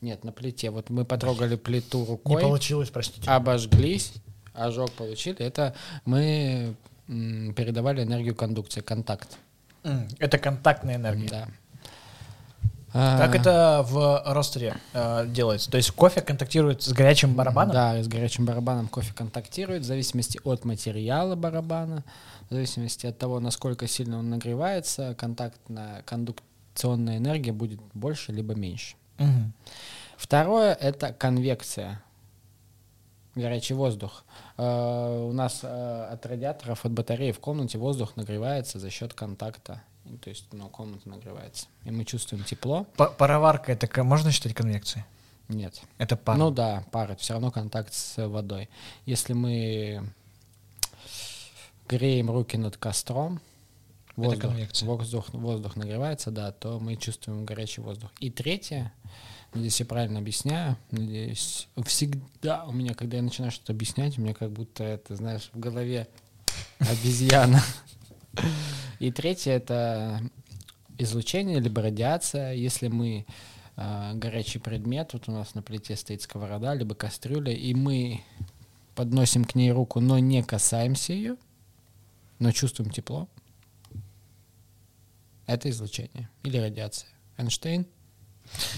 [0.00, 0.70] Нет, на плите.
[0.70, 3.30] Вот мы потрогали плиту Не рукой, получилось, простите.
[3.30, 4.14] обожглись,
[4.54, 5.38] ожог получили.
[5.40, 5.74] Это
[6.04, 6.74] мы
[7.06, 9.36] передавали энергию кондукции, контакт.
[10.18, 11.28] Это контактная энергия.
[11.28, 11.48] Да.
[12.92, 15.70] Как А, это в ростере э, делается?
[15.70, 17.72] То есть кофе контактирует с горячим барабаном?
[17.72, 22.02] Да, с горячим барабаном кофе контактирует в зависимости от материала барабана,
[22.48, 28.96] в зависимости от того, насколько сильно он нагревается, контактная кондукционная энергия будет больше либо меньше.
[29.18, 29.52] Мгм.
[30.16, 32.02] Второе— это конвекция.
[33.36, 34.24] Горячий воздух.
[34.56, 39.82] Э, у нас э, от радиаторов, от батареи в комнате воздух нагревается за счет контакта.
[40.10, 41.66] И, То есть, ну, комната нагревается.
[41.84, 42.84] И мы чувствуем тепло.
[42.96, 45.04] Пароварка это можно считать конвекцией?
[45.48, 45.80] Нет.
[45.98, 46.36] Это пар.
[46.36, 48.68] Ну да, пар, это все равно контакт с водой.
[49.04, 50.04] Если мы
[51.88, 53.40] греем руки над костром,
[54.14, 54.52] воздух,
[54.82, 58.10] воздух, воздух нагревается, да, то мы чувствуем горячий воздух.
[58.20, 58.92] И третье,
[59.52, 64.34] надеюсь, я правильно объясняю, надеюсь, всегда у меня, когда я начинаю что-то объяснять, у меня
[64.34, 66.06] как будто это, знаешь, в голове
[66.78, 67.60] обезьяна.
[68.98, 70.20] И третье— это
[70.98, 72.52] излучение либо радиация.
[72.52, 73.26] Если мы
[73.76, 78.20] э, горячий предмет, вот у нас на плите стоит сковорода, либо кастрюля, и мы
[78.94, 81.36] подносим к ней руку, но не касаемся ее,
[82.38, 83.28] но чувствуем тепло,
[85.46, 87.08] это излучение или радиация.
[87.38, 87.86] Эйнштейн?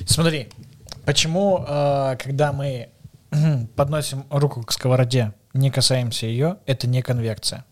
[0.06, 0.48] Смотри,
[1.04, 2.90] почему, э, когда мы
[3.76, 7.64] подносим руку к сковороде, не касаемся ее, это не конвекция?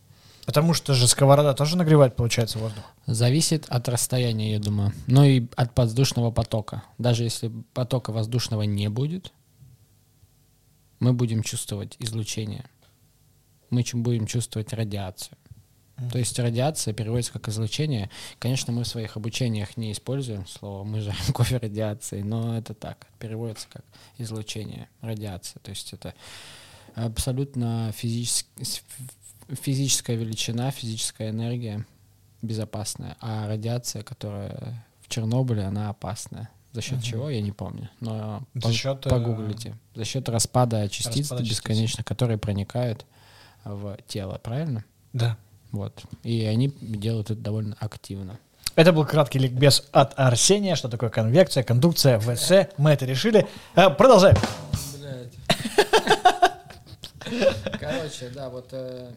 [0.47, 2.84] Потому что же сковорода тоже нагревает, получается, воздух.
[3.07, 4.93] Зависит от расстояния, я думаю.
[5.07, 6.82] Ну и от воздушного потока.
[6.99, 9.32] Даже если потока воздушного не будет,
[10.99, 12.64] мы будем чувствовать излучение.
[13.70, 15.36] Мы чу- будем чувствовать радиацию.
[16.12, 18.11] То есть радиация переводится как излучение.
[18.38, 23.07] Конечно, мы в своих обучениях не используем слово «мы жарим кофе радиацией», но это так,
[23.18, 23.84] переводится как
[24.16, 25.61] излучение, радиация.
[25.61, 26.14] То есть это
[26.95, 28.49] абсолютно физически,
[29.63, 31.85] физическая величина, физическая энергия
[32.43, 36.49] безопасная, а радиация, которая в Чернобыле, она опасная.
[36.73, 37.03] За счет Мгм.
[37.03, 37.89] чего, я не помню.
[38.01, 39.75] Но За по- счет, э, погуглите.
[39.95, 41.59] За счет распада частиц распада частиц.
[41.59, 43.05] бесконечно, которые проникают
[43.65, 44.85] в тело, правильно?
[45.13, 45.37] Да.
[45.73, 46.03] Вот.
[46.23, 48.39] И они делают это довольно активно.
[48.77, 52.53] Это был краткий ликбез от Арсения, что такое конвекция, кондукция, ВС.
[52.79, 53.47] Мы это решили.
[53.75, 54.37] Э, Продолжаем.
[57.79, 59.11] Короче, да, вот э,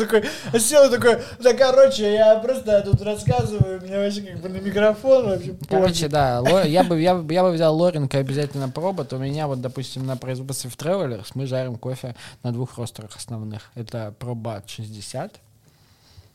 [0.00, 0.24] такой,
[0.58, 5.26] сел такой, да, короче, я просто тут рассказываю, у меня вообще как бы на микрофон
[5.26, 9.12] вообще Короче, да, я бы, я, бы- я бы взял Лоринка обязательно пробот.
[9.12, 13.70] У меня вот, допустим, на производстве в Travelers мы жарим кофе на двух ростерах основных.
[13.74, 15.40] Это ProBat 60.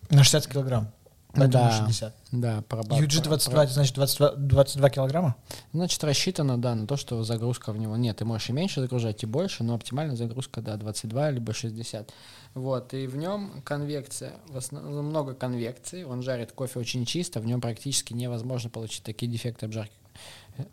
[0.09, 0.91] На 60 килограмм.
[1.33, 1.71] Поэтому Да.
[1.71, 2.15] 60.
[2.31, 2.99] Да, ProBat.
[2.99, 5.35] UG22, это значит 22, 22 килограмма?
[5.73, 8.17] Значит, рассчитано, да, на то, что загрузка в него нет.
[8.17, 12.11] Ты можешь и меньше загружать, и больше, но оптимальная загрузка, да, 22 либо 60.
[12.53, 17.45] Вот, и в нем конвекция, в основном много конвекции, он жарит кофе очень чисто, в
[17.45, 19.93] нем практически невозможно получить такие дефекты обжарки.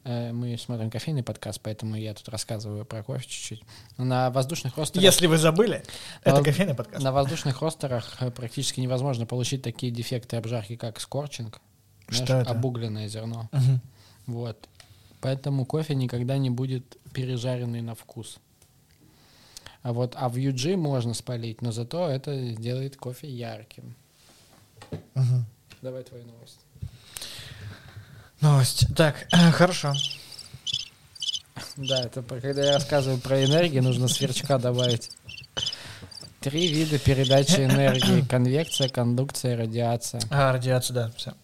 [0.04, 3.62] Э, Мы смотрим кофейный подкаст, поэтому я тут рассказываю про кофе чуть-чуть.
[3.96, 5.04] На воздушных ростерах...
[5.04, 5.82] Если вы забыли,
[6.22, 7.02] это А, кофейный подкаст.
[7.02, 11.60] На воздушных ростерах э, практически невозможно получить такие дефекты обжарки, как скорчинг.
[12.08, 12.50] Что Знаешь, это?
[12.52, 13.50] Обугленное зерно.
[14.26, 14.68] Вот.
[15.20, 18.38] Поэтому кофе никогда не будет пережаренный на вкус.
[19.82, 23.94] А вот а в UG можно спалить, но зато это сделает кофе ярким.
[25.14, 25.46] Мгм.
[25.82, 26.60] Давай твою новость.
[28.40, 28.86] Новость.
[28.94, 29.92] Так, э, хорошо.
[31.76, 35.10] Да, это про- когда я рассказываю про энергию, нужно сверчка добавить.
[36.40, 38.20] Три вида передачи энергии.
[38.30, 40.20] Конвекция, кондукция, радиация.
[40.30, 41.34] А, радиация, да, все.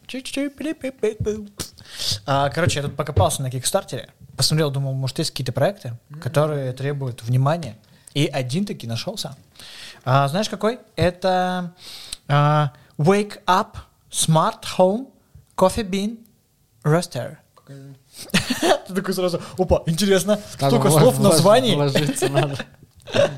[2.26, 7.22] А, короче, я тут покопался на Кикстартере, посмотрел, думал, может, есть какие-то проекты, которые требуют
[7.24, 7.76] внимания,
[8.14, 9.36] и один таки нашелся.
[10.04, 10.78] А, знаешь, какой?
[10.94, 11.74] Это
[12.28, 13.76] а, Wake Up
[14.10, 15.08] Smart Home
[15.56, 16.23] Coffee Bean
[16.84, 17.36] Roaster.
[17.66, 21.74] Ты такой сразу, опа, интересно, столько слов в вла- названии.
[21.74, 22.56] Вложиться надо.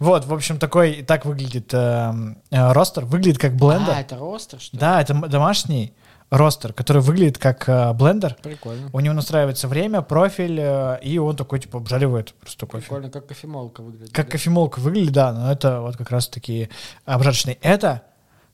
[0.00, 3.94] Вот, в общем, такой, так выглядит эм, э, ростер, выглядит как блендер.
[3.94, 4.80] А, это ростер, что ли?
[4.80, 5.94] Да, это домашний
[6.30, 8.36] ростер, который выглядит как э, блендер.
[8.42, 8.90] Прикольно.
[8.92, 12.82] У него настраивается время, профиль, э, и он такой, типа, обжаривает просто кофе.
[12.82, 14.12] Прикольно, как кофемолка выглядит.
[14.12, 14.32] Как да?
[14.32, 16.68] кофемолка выглядит, да, но это вот как раз-таки
[17.04, 17.58] обжарочный.
[17.62, 18.02] Это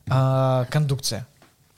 [0.09, 1.27] а, кондукция.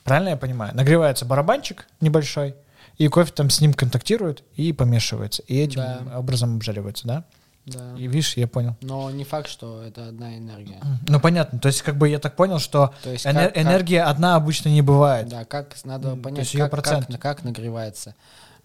[0.05, 0.75] Правильно я понимаю?
[0.75, 2.55] Нагревается барабанчик небольшой,
[2.99, 5.43] и кофе там с ним контактирует и помешивается.
[5.43, 6.19] И этим Да.
[6.19, 7.25] образом обжаривается, да?
[7.65, 7.95] Да.
[7.97, 8.75] И видишь, я понял.
[8.81, 10.81] Но не факт, что это одна энергия.
[11.07, 11.61] Ну, понятно.
[11.61, 14.35] То есть, как бы я так понял, что То есть эне- как- как- энергия одна
[14.35, 15.29] обычно не бывает.
[15.29, 17.19] Да, как надо М, то понять, есть её как, как, процент.
[17.21, 18.15] как нагревается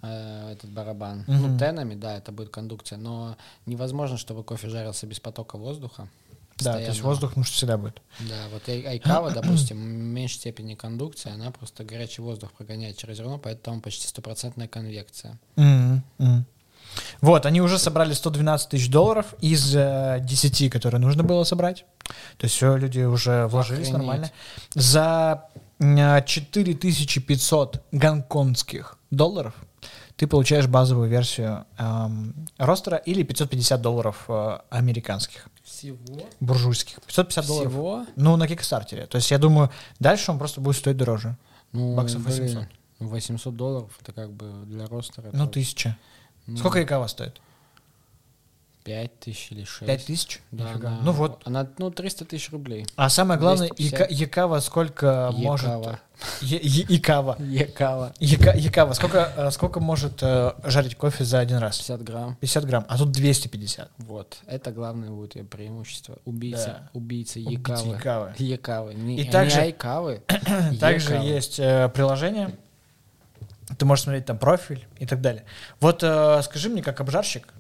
[0.03, 1.23] э, этот барабан.
[1.27, 1.53] Мгм.
[1.53, 3.35] Ну, тенами, да, это будет кондукция, но
[3.65, 6.07] невозможно, чтобы кофе жарился без потока воздуха.
[6.59, 8.01] Да, то есть воздух, ну, что всегда будет.
[8.19, 13.17] Да, вот ай- айкава, допустим, в меньшей степени кондукция, она просто горячий воздух прогоняет через
[13.17, 15.39] зерно, поэтому почти стопроцентная конвекция.
[15.55, 16.45] Мгм.
[17.21, 21.85] Вот, они уже собрали 112 тысяч долларов из э, 10, которые нужно было собрать.
[22.37, 23.97] То есть все, люди уже вложились Охренеть.
[23.97, 24.31] нормально.
[24.73, 25.43] За
[25.79, 29.53] э, 4500 гонконгских долларов
[30.15, 35.47] ты получаешь базовую версию эм, ростера или 550 долларов э, американских,
[35.77, 35.97] Всего?
[36.39, 37.01] буржуйских.
[37.05, 37.71] 550 долларов.
[37.71, 38.05] Всего?
[38.15, 39.05] Ну, на Кикстартере.
[39.05, 39.69] То есть я думаю,
[39.99, 41.37] дальше он просто будет стоить дороже.
[41.71, 42.67] Ну, Баксов блин, 800.
[42.99, 45.29] 800 долларов, это как бы для ростера.
[45.31, 45.97] Ну, тысяча.
[46.47, 47.39] ну, Сколько Икава стоит?
[48.87, 49.85] 5 тысяч или 6.
[49.85, 50.41] 5 тысяч?
[50.51, 50.87] Да, Нифига.
[50.89, 51.41] она- Ну вот.
[51.45, 52.85] Она, ну, 300 тысяч рублей.
[52.95, 53.99] А самое главное, 250.
[54.09, 55.67] Ика- Якава сколько может...
[55.69, 55.99] Якава.
[56.41, 57.35] Е- Е- Икава.
[57.39, 58.13] Екава.
[58.19, 58.93] Яка- Якава.
[58.93, 61.77] Сколько, э, сколько может э, жарить кофе за один раз?
[61.79, 62.35] 50 грамм.
[62.39, 63.89] 50 грамм, а тут 250.
[63.97, 64.37] Вот.
[64.47, 66.17] Это главное будет ее преимущество.
[66.25, 66.65] Убийца.
[66.65, 66.89] Да.
[66.93, 67.95] Убийца Убийца Якавы.
[67.97, 68.33] Якавы.
[68.39, 68.93] Якавы.
[68.95, 70.21] Не, И не также- Айкавы.
[70.79, 71.25] Также Якавы.
[71.37, 72.55] есть э, приложение,
[73.77, 75.43] ты можешь смотреть там профиль и так далее.
[75.81, 77.53] Вот э, скажи мне, как обжарщик,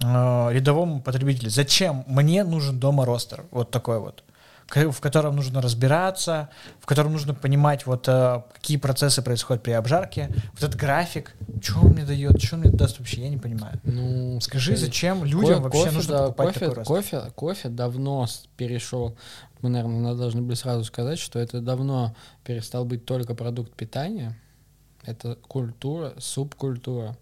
[0.00, 3.44] рядовому потребителю, зачем мне нужен дома ростер?
[3.50, 4.24] Вот такой вот
[4.68, 6.48] в котором нужно разбираться,
[6.80, 11.80] в котором нужно понимать, вот э, какие процессы происходят при обжарке, вот этот график, что
[11.80, 13.80] он мне дает, что он мне даст вообще, я не понимаю.
[13.84, 17.68] Ну, Скажи, скажи, зачем людям ко- вообще кофе, нужно да, покупать кофе, такой кофе, кофе
[17.68, 18.26] давно
[18.56, 19.16] перешел.
[19.60, 22.14] Мы, наверное, должны были сразу сказать, что это давно
[22.44, 24.36] перестал быть только продукт питания.
[25.04, 27.16] Это культура, субкультура.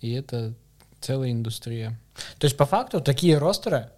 [0.00, 0.54] И это
[1.00, 1.98] целая индустрия.
[2.38, 3.90] То есть, по факту, такие ростеры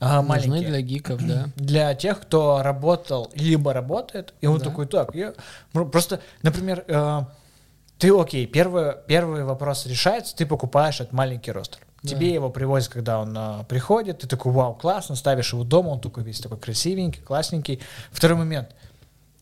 [0.00, 1.48] а, Нужны маленькие, для гиков, да.
[1.56, 4.64] для тех, кто работал, либо работает, и он Да.
[4.66, 5.34] такой, так, я...
[5.72, 7.22] просто, например, э,
[7.98, 11.80] ты, окей, первый, первый вопрос решается, ты покупаешь этот маленький ростер.
[12.02, 12.10] Да.
[12.10, 16.00] Тебе его привозят, когда он а, приходит, ты такой, вау, классно, ставишь его дома, он
[16.00, 17.80] такой весь такой красивенький, классненький.
[18.12, 18.68] Второй момент,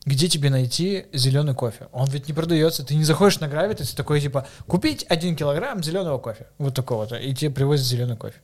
[0.07, 1.87] где тебе найти зеленый кофе?
[1.91, 6.17] Он ведь не продается, ты не заходишь на гравитас, такой типа, купить один килограмм зеленого
[6.17, 8.39] кофе, вот такого-то, и тебе привозят зеленый кофе.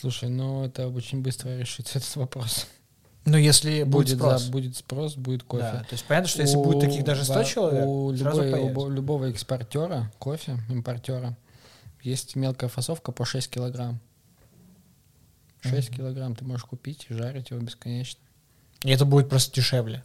[0.00, 2.66] Слушай, ну это очень быстро решится этот вопрос.
[3.24, 4.42] Ну, если будет, Будет, спрос.
[4.42, 5.62] за- будет спрос, будет кофе.
[5.72, 8.42] Да, то есть понятно, что если будет У- таких даже 100 во- человек, у сразу
[8.42, 8.80] любой- появится.
[8.80, 11.36] у любого экспортера кофе, импортера,
[12.02, 14.00] есть мелкая фасовка по 6 килограмм.
[15.60, 18.20] 6 килограмм ты можешь купить и жарить его бесконечно.
[18.84, 20.04] И это будет просто дешевле.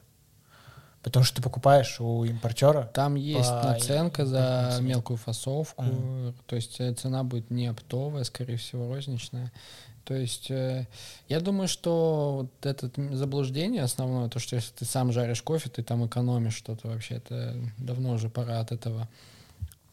[1.04, 2.90] Потому что ты покупаешь у импортера.
[2.94, 6.34] Там есть По- наценка за мелкую фасовку, Мгм.
[6.48, 9.52] то есть э, цена будет не оптовая, скорее всего, розничная.
[10.06, 10.88] То есть э,
[11.30, 15.84] я думаю, что вот это заблуждение основное, то, что если ты сам жаришь кофе, ты
[15.84, 19.08] там экономишь что-то вообще, это давно уже пора от этого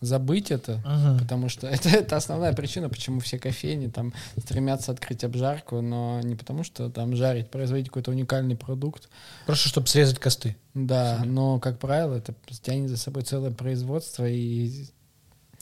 [0.00, 1.18] забыть это, Мгм.
[1.18, 6.36] Потому что это, это основная причина, почему все кофейни там стремятся открыть обжарку, но не
[6.36, 9.08] потому что там жарить, производить какой-то уникальный продукт.
[9.46, 10.56] Просто чтобы срезать косты.
[10.74, 14.86] Да, но, как правило, это тянет за собой целое производство, и,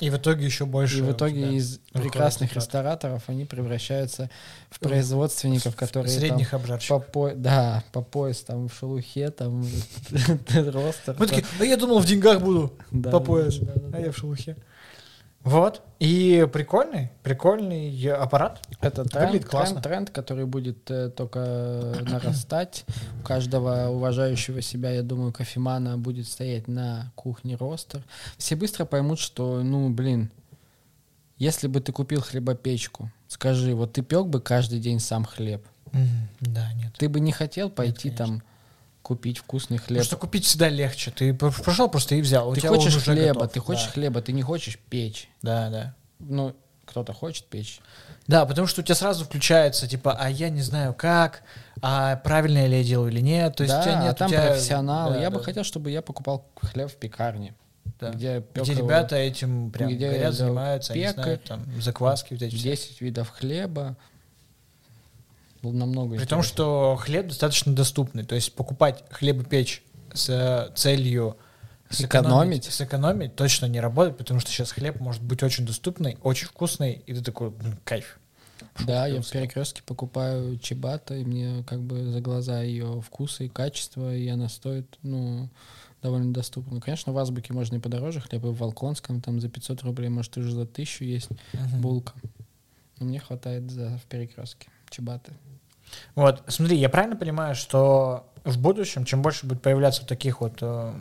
[0.01, 0.99] И в итоге еще больше.
[0.99, 4.31] и в итоге из прекрасных рестораторов они превращаются
[4.71, 7.07] в производственников, которые там Средних по, обжарщиков.
[7.07, 9.67] по- да, по пояс там в шелухе, там
[10.55, 11.17] ростер.
[11.19, 12.73] Мы такие, да я думал, в деньгах буду.
[13.11, 13.59] По пояс.
[13.93, 14.57] А я в шелухе.
[15.45, 15.83] Вот.
[15.99, 18.61] И прикольный, прикольный аппарат.
[18.81, 19.13] Это Выглядит
[19.43, 19.81] тренд, классно.
[19.81, 22.85] тренд, тренд, который будет э, только нарастать.
[23.21, 28.03] У каждого уважающего себя, я думаю, кофемана будет стоять на кухне ростер.
[28.37, 30.31] Все быстро поймут, что, ну, блин,
[31.39, 35.65] если бы ты купил хлебопечку, скажи, вот ты пек бы каждый день сам хлеб,
[36.41, 36.93] Да, нет.
[36.99, 38.27] ты бы не хотел пойти конечно.
[38.27, 38.43] там
[39.09, 40.05] купить вкусный Потому хлеб.
[40.07, 41.11] что купить всегда легче.
[41.11, 42.53] Ты п- пошел просто и взял.
[42.55, 43.53] Ты хочешь хлеба, готов.
[43.53, 43.93] ты хочешь Да.
[43.93, 45.29] хлеба, ты не хочешь печь.
[45.41, 45.95] Да, да.
[46.19, 46.55] Ну,
[46.85, 47.81] кто-то хочет печь.
[48.27, 51.43] Да, потому что у тебя сразу включается, типа, а я не знаю как,
[51.81, 53.57] а правильно ли я делаю или нет.
[53.57, 54.11] То есть да, у тебя нет...
[54.11, 55.15] а у там тебя- профессионалы.
[55.15, 57.55] да, я да, бы хотел, чтобы я покупал хлеб в пекарне.
[58.01, 58.11] да.
[58.11, 61.81] где, Где, пёк его ребята этим прям где горят, за- занимаются, они пекарь, знают, там,
[61.81, 62.65] закваски вот эти все.
[62.71, 63.97] 10 видов хлеба.
[65.73, 68.25] Намного При том, что хлеб достаточно доступный.
[68.25, 71.37] То есть покупать хлебопечь с э, целью
[71.91, 72.65] Сэкономить?
[72.65, 77.15] сэкономить точно не работает, потому что сейчас хлеб может быть очень доступный, очень вкусный, и
[77.15, 78.19] ты такой, «Блин, кайф.
[78.87, 83.49] Да, я в перекрестке покупаю чебата, и мне как бы за глаза ее вкуса и
[83.49, 85.49] качество, и она стоит, ну,
[86.03, 86.81] довольно доступно.
[86.81, 90.37] Конечно, в Азбуке можно и подороже хлеб, и в Волконском там за 500 рублей, может,
[90.37, 91.31] уже за 1000 есть
[91.81, 92.13] булка.
[92.99, 95.33] Но мне хватает за в перекрестке чебаты.
[96.15, 100.93] Вот, смотри, я правильно понимаю, что в будущем, чем больше будет появляться таких вот э,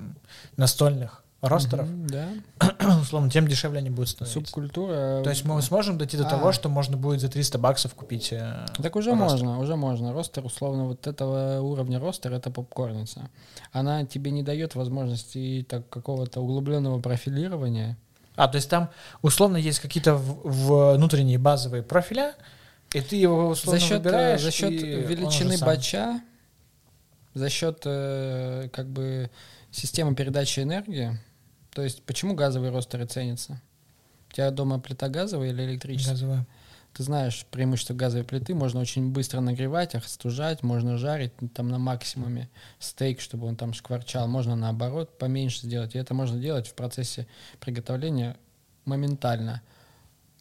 [0.58, 2.30] настольных ростеров, Мгм, Да.
[3.02, 4.40] условно, тем дешевле они будут становиться.
[4.40, 5.22] Субкультура.
[5.24, 6.30] То есть мы сможем дойти до А.
[6.30, 8.34] того, что можно будет за 300 баксов купить...
[8.34, 9.24] э, Так уже ростер?
[9.46, 10.14] можно, уже можно.
[10.14, 13.30] Ростер, условно, вот этого уровня ростер это попкорница.
[13.72, 17.98] Она тебе не дает возможности так какого-то углубленного профилирования.
[18.36, 18.90] А, то есть там
[19.22, 22.34] условно есть какие-то внутренние базовые профиля,
[22.98, 26.22] и ты его условно за счет, э, выбираешь, за счет величины бача,
[27.34, 29.30] за счет э, как бы
[29.72, 31.20] системы передачи энергии.
[31.74, 33.62] То есть почему газовые ростеры ценятся?
[34.30, 36.16] У тебя дома плита газовая или электрическая?
[36.16, 36.48] Газовая.
[36.94, 42.50] Ты знаешь преимущество газовой плиты, можно очень быстро нагревать, остужать, можно жарить там на максимуме
[42.80, 45.94] стейк, чтобы он там шкварчал, можно наоборот поменьше сделать.
[45.94, 47.28] И это можно делать в процессе
[47.60, 48.36] приготовления
[48.86, 49.62] моментально.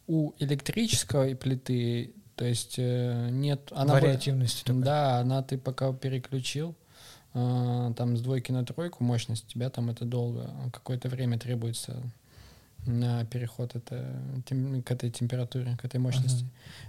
[0.07, 3.71] У электрической плиты, то есть э, нет...
[3.71, 4.83] Она будет- Вариативности такой.
[4.83, 6.75] да, она ты пока переключил,
[7.33, 11.97] э, там с двойки на тройку мощность, тебя там это долго, какое-то время требуется
[12.85, 14.15] на переход это,
[14.45, 16.45] тем- к этой температуре, к этой мощности.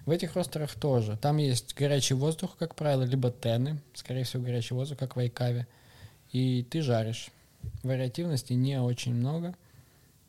[0.07, 1.17] В этих ростерах тоже.
[1.17, 5.67] Там есть горячий воздух, как правило, либо тены, скорее всего, горячий воздух, как в Айкаве.
[6.31, 7.31] И ты жаришь.
[7.83, 9.55] Вариативности не очень много.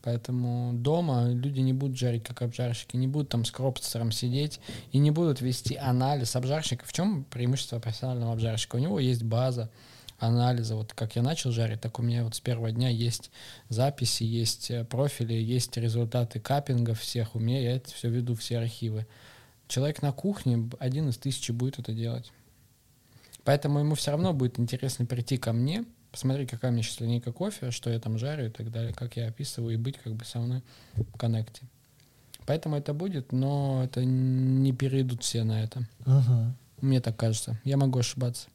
[0.01, 4.97] Поэтому дома люди не будут жарить как обжарщики, не будут там с кропцером сидеть и
[4.97, 6.85] не будут вести анализ обжарщика.
[6.85, 8.77] В чем преимущество профессионального обжарщика?
[8.77, 9.69] У него есть база
[10.17, 10.75] анализа.
[10.75, 13.31] Вот как я начал жарить, так у меня вот с первого дня есть
[13.67, 17.35] записи, есть э, профили, есть результаты каппингов всех.
[17.35, 19.05] У меня я это все веду, все архивы.
[19.67, 22.31] Человек на кухне, один из тысячи будет это делать.
[23.43, 27.31] Поэтому ему все равно будет интересно прийти ко мне, посмотреть, какая у меня сейчас линейка
[27.31, 30.25] кофе, что я там жарю и так далее, как я описываю, и быть как бы
[30.25, 31.61] со мной в коннекте.
[32.45, 35.83] Поэтому это будет, но это не перейдут все на это.
[36.05, 36.55] Мгм.
[36.81, 37.59] Мне так кажется.
[37.63, 38.47] Я могу ошибаться.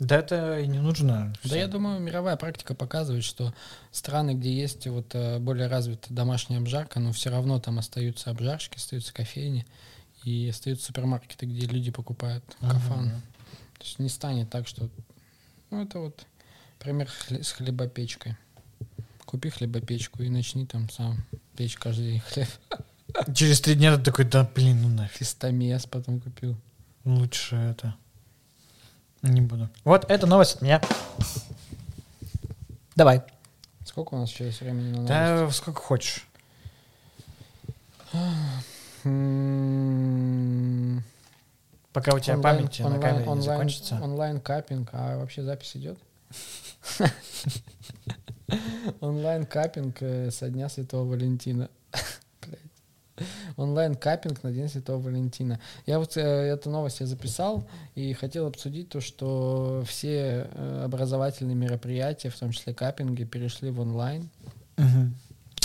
[0.00, 1.32] Да это и не нужно.
[1.44, 3.54] Да, я думаю, мировая практика показывает, что
[3.92, 8.78] страны, где есть вот э, более развитая домашняя обжарка, но все равно там остаются обжарщики,
[8.78, 9.64] остаются кофейни
[10.24, 13.06] и остаются супермаркеты, где люди покупают кафан.
[13.06, 13.20] Мгм.
[13.78, 14.88] То есть не станет так, что...
[15.70, 16.26] Ну, это вот
[16.82, 18.36] пример хле- с хлебопечкой.
[19.24, 21.24] Купи хлебопечку и начни там сам
[21.56, 22.48] печь каждый день хлеб.
[23.34, 25.16] Через три дня ты такой, да блин, ну нафиг.
[25.18, 26.56] Фистомес потом купил.
[27.04, 27.94] Лучше это.
[29.22, 29.68] Не буду.
[29.84, 30.80] Вот это новость от меня.
[32.96, 33.22] Давай.
[33.84, 35.06] Сколько у нас есть времени на?
[35.06, 36.26] Да сколько хочешь.
[39.04, 41.02] М,
[41.92, 44.00] Пока у тебя Онлайн- память на онлайн- камере не онлайн- закончится.
[44.02, 45.98] Онлайн каппинг, а вообще запись идет?
[49.00, 51.70] Онлайн каппинг э, со дня Святого Валентина.
[52.46, 53.28] Блядь.
[53.56, 55.60] Онлайн каппинг на День Святого Валентина.
[55.86, 61.54] Я вот э, эту новость я записал и хотел обсудить то, что все э, образовательные
[61.54, 64.28] мероприятия, в том числе каппинги, перешли в онлайн.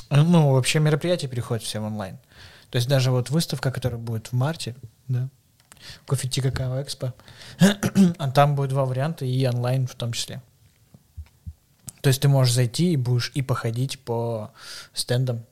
[0.10, 2.18] Ну, вообще мероприятия переходят все в онлайн.
[2.70, 4.76] То есть даже вот выставка, которая будет в марте,
[5.08, 5.30] да,
[6.06, 7.14] кофе Ти Какао Экспо,
[8.18, 10.42] а там будет два варианта, и онлайн в том числе.
[12.08, 14.54] То есть ты можешь зайти и будешь и походить по
[14.94, 15.44] стендам,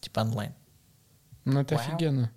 [0.00, 0.52] типа онлайн.
[1.44, 1.86] Ну, это Вау.
[1.86, 2.32] офигенно.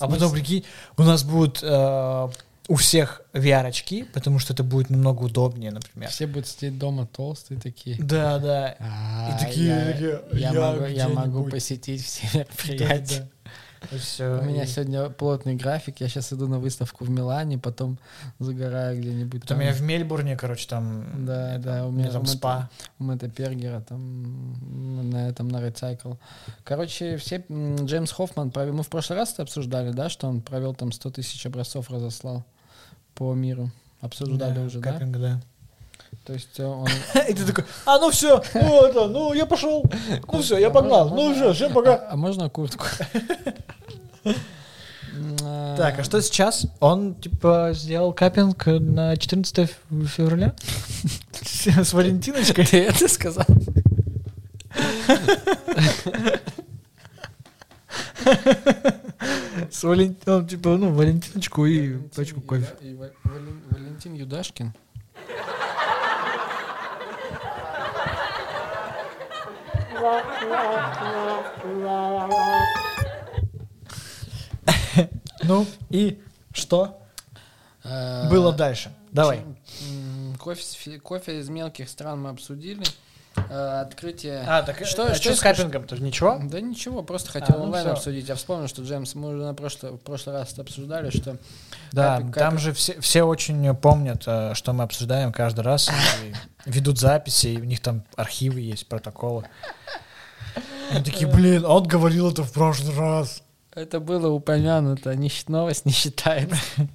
[0.00, 0.64] А потом, прикинь,
[0.96, 2.28] у нас будут э,
[2.66, 6.10] у всех VR-очки, потому что это будет намного удобнее, например.
[6.10, 7.96] Все будут сидеть дома толстые такие.
[8.02, 8.74] Да, да.
[8.80, 13.30] А, такие, я, такие, я я могу, я могу посетить все мероприятия.
[13.44, 13.50] Да, да.
[14.18, 16.00] Э, У меня и сегодня плотный график.
[16.00, 17.98] Я сейчас иду на выставку в Милане, потом
[18.38, 19.42] загораю где-нибудь.
[19.42, 19.66] Потом там.
[19.66, 21.24] я в Мельбурне, короче, там...
[21.26, 22.70] Да, это, да, у у меня там там спа.
[22.98, 26.16] У Мэтта Пергера там на этом, на Recycle.
[26.64, 27.44] Короче, все...
[27.48, 31.10] Джеймс Хоффман, провел- мы в прошлый раз это обсуждали, да, что он провел там 100
[31.10, 32.44] тысяч образцов разослал
[33.14, 33.70] по миру.
[34.00, 34.92] Обсуждали Да, уже, да?
[34.92, 35.40] каппинг, да.
[36.24, 36.88] То есть э, он...
[37.28, 39.84] И ты такой, а ну все, ну это, ну я пошел,
[40.32, 41.94] ну все, я погнал, ну все, всем пока.
[41.94, 42.86] А, а можно куртку?
[45.76, 46.66] Так, а что сейчас?
[46.80, 49.70] Он, типа, сделал каппинг на 14
[50.08, 50.54] февраля?
[51.32, 52.66] С Валентиночкой?
[52.66, 53.46] Ты это сказал?
[59.70, 62.66] С Валентином, типа, ну, Валентиночку и пачку кофе.
[63.70, 64.72] Валентин Юдашкин.
[75.42, 76.20] Ну, и
[76.52, 77.00] что
[78.30, 78.92] было дальше?
[79.12, 79.44] Давай.
[81.02, 82.84] кофе из мелких стран мы обсудили.
[83.50, 84.44] Э, Открытие...
[84.46, 85.58] А, так Что- что, что с скажешь?
[85.64, 85.86] каппингом?
[85.86, 86.38] Тоже ничего?
[86.42, 87.92] Да ничего, просто хотел ну онлайн всё.
[87.94, 88.28] обсудить.
[88.28, 91.36] Я вспомнил, что Джеймс, мы уже на прошлый, в прошлый раз обсуждали, что
[91.92, 92.60] Да, Каппинг, там каппинг.
[92.60, 95.90] же все, все очень помнят, э, что мы обсуждаем каждый раз,
[96.66, 99.44] ведут записи, и у них там архивы есть, протоколы.
[100.90, 103.42] Они такие, блин, а он говорил это в прошлый раз.
[103.76, 106.56] Это было упомянуто, не, щ- новость не считается.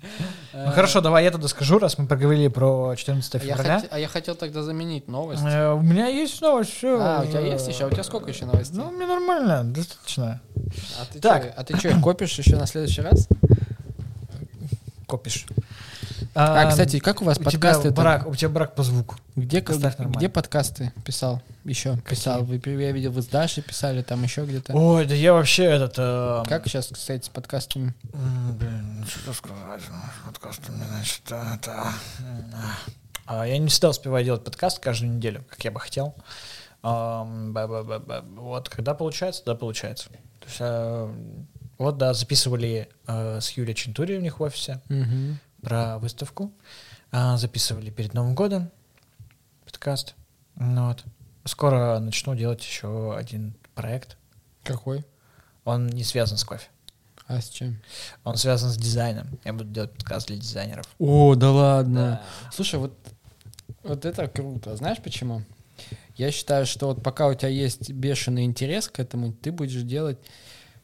[0.53, 3.83] Ну хорошо, давай я тогда скажу, раз мы поговорили про 14 А февраля.
[3.89, 5.41] а я хотел тогда заменить новость.
[5.45, 6.99] Э, У меня есть новость, все.
[7.01, 7.85] А, у тебя есть еще?
[7.85, 8.77] А у тебя сколько еще новостей?
[8.77, 10.41] Ну, мне нормально, достаточно.
[10.99, 11.53] А ты так.
[11.55, 13.27] а ты что, их копишь еще на следующий раз?
[15.07, 15.45] Копишь.
[16.33, 17.91] А, кстати, как у вас у тебя подкасты?
[17.91, 18.03] там?
[18.03, 19.15] брак, у тебя брак по звуку.
[19.35, 21.41] Где, где подкасты писал?
[21.65, 22.43] Еще писал.
[22.43, 24.73] Вы, я видел, вы с Дашей писали, там еще где-то.
[24.73, 25.95] Ой, да я вообще этот...
[25.97, 27.93] э, Как сейчас, кстати, с подкастами?
[28.13, 31.87] Блин, ну что сказать, ну, подкаст у меня, значит, это...
[33.25, 36.15] а, Я не всегда успеваю делать подкаст каждую неделю, как я бы хотел.
[36.81, 40.09] Вот, когда получается, да, получается.
[40.09, 41.13] То есть, э,
[41.77, 45.39] вот, да, записывали э, с Юлией Чентури у них в офисе Мгм.
[45.61, 46.51] Про выставку.
[47.11, 48.71] А, Записывали перед Новым годом
[49.65, 50.15] подкаст.
[50.55, 51.03] Ну Вот.
[51.45, 54.17] Скоро начну делать еще один проект.
[54.63, 55.05] Какой?
[55.63, 56.67] Он не связан с кофе.
[57.27, 57.81] А с чем?
[58.23, 59.39] Он связан с дизайном.
[59.43, 60.85] Я буду делать подкаст для дизайнеров.
[60.99, 62.21] О, да ладно.
[62.43, 62.51] Да.
[62.51, 62.97] Слушай, вот,
[63.83, 64.75] вот это круто.
[64.75, 65.41] Знаешь почему?
[66.15, 70.19] Я считаю, что вот пока у тебя есть бешеный интерес к этому, ты будешь делать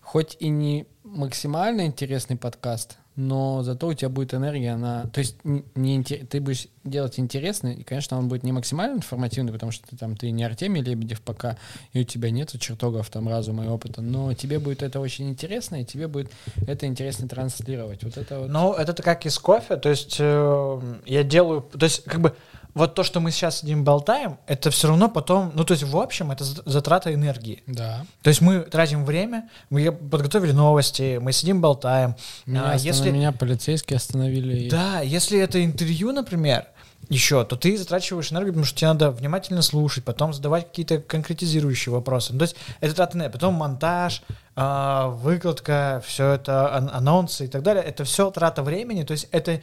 [0.01, 5.07] хоть и не максимально интересный подкаст, но зато у тебя будет энергия на...
[5.07, 9.71] То есть не, ты будешь делать интересный, и, конечно, он будет не максимально информативный, потому
[9.71, 11.57] что ты, там, ты не Артемий Лебедев пока,
[11.93, 15.81] и у тебя нет чертогов там разума и опыта, но тебе будет это очень интересно,
[15.81, 16.31] и тебе будет
[16.67, 18.03] это интересно транслировать.
[18.03, 18.49] Вот это вот...
[18.49, 19.77] Ну, это как и с кофе.
[19.77, 21.61] То есть э, я делаю...
[21.61, 22.35] То есть как бы
[22.77, 25.51] вот то, что мы сейчас сидим болтаем, это все равно потом...
[25.55, 27.63] Ну, то есть в общем это за- затрата энергии.
[27.67, 28.05] Да.
[28.21, 32.15] То есть мы тратим время, мы подготовили новости, мы сидим болтаем.
[32.45, 34.69] Меня, А останов- если- меня полицейские остановили.
[34.69, 36.65] Да, если это интервью, например,
[37.09, 41.93] еще, то ты затрачиваешь энергию, потому что тебе надо внимательно слушать, потом задавать какие-то конкретизирующие
[41.93, 42.33] вопросы.
[42.33, 43.31] Ну, то есть это трата энергии.
[43.33, 44.23] Потом монтаж,
[44.55, 47.83] а, выкладка, все это, ан- анонсы и так далее.
[47.83, 49.03] Это все трата времени.
[49.03, 49.61] То есть это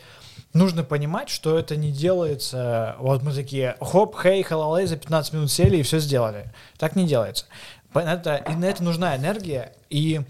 [0.55, 2.97] нужно понимать, что это не делается.
[2.98, 6.52] Вот мы такие, хоп, хей, халалей, за 15 минут сели и все сделали.
[6.78, 7.44] Так не делается.
[7.93, 9.74] Это, и на это нужна энергия.
[9.90, 10.22] И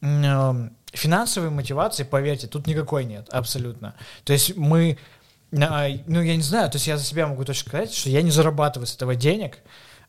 [0.00, 3.94] эм, финансовой мотивации, поверьте, тут никакой нет, абсолютно.
[4.24, 4.98] То есть мы,
[5.52, 8.22] а, ну, я не знаю, то есть я за себя могу точно сказать, что я
[8.22, 9.58] не зарабатываю с этого денег,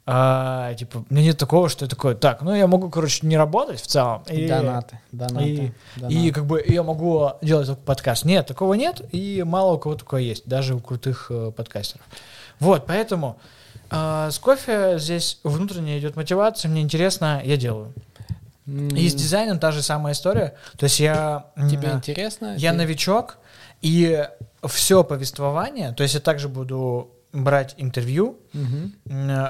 [0.05, 3.37] А, типа, у меня нет такого, что я такой, так, ну я могу, короче, не
[3.37, 4.23] работать в целом.
[4.29, 6.13] И, Донаты, донаты, и, донаты.
[6.15, 8.25] и как бы я могу делать только подкаст.
[8.25, 12.05] Нет, такого нет, и мало у кого такое есть, даже у крутых э, подкастеров.
[12.59, 13.37] Вот, поэтому
[13.91, 17.93] э, с кофе здесь внутренне идет мотивация, мне интересно, я делаю.
[18.65, 20.55] И с дизайном та же самая история.
[20.77, 21.47] То есть я...
[21.55, 22.55] Тебе интересно?
[22.57, 23.37] я Ты- новичок,
[23.81, 24.27] и
[24.65, 28.93] все повествование, то есть я также буду брать интервью, м,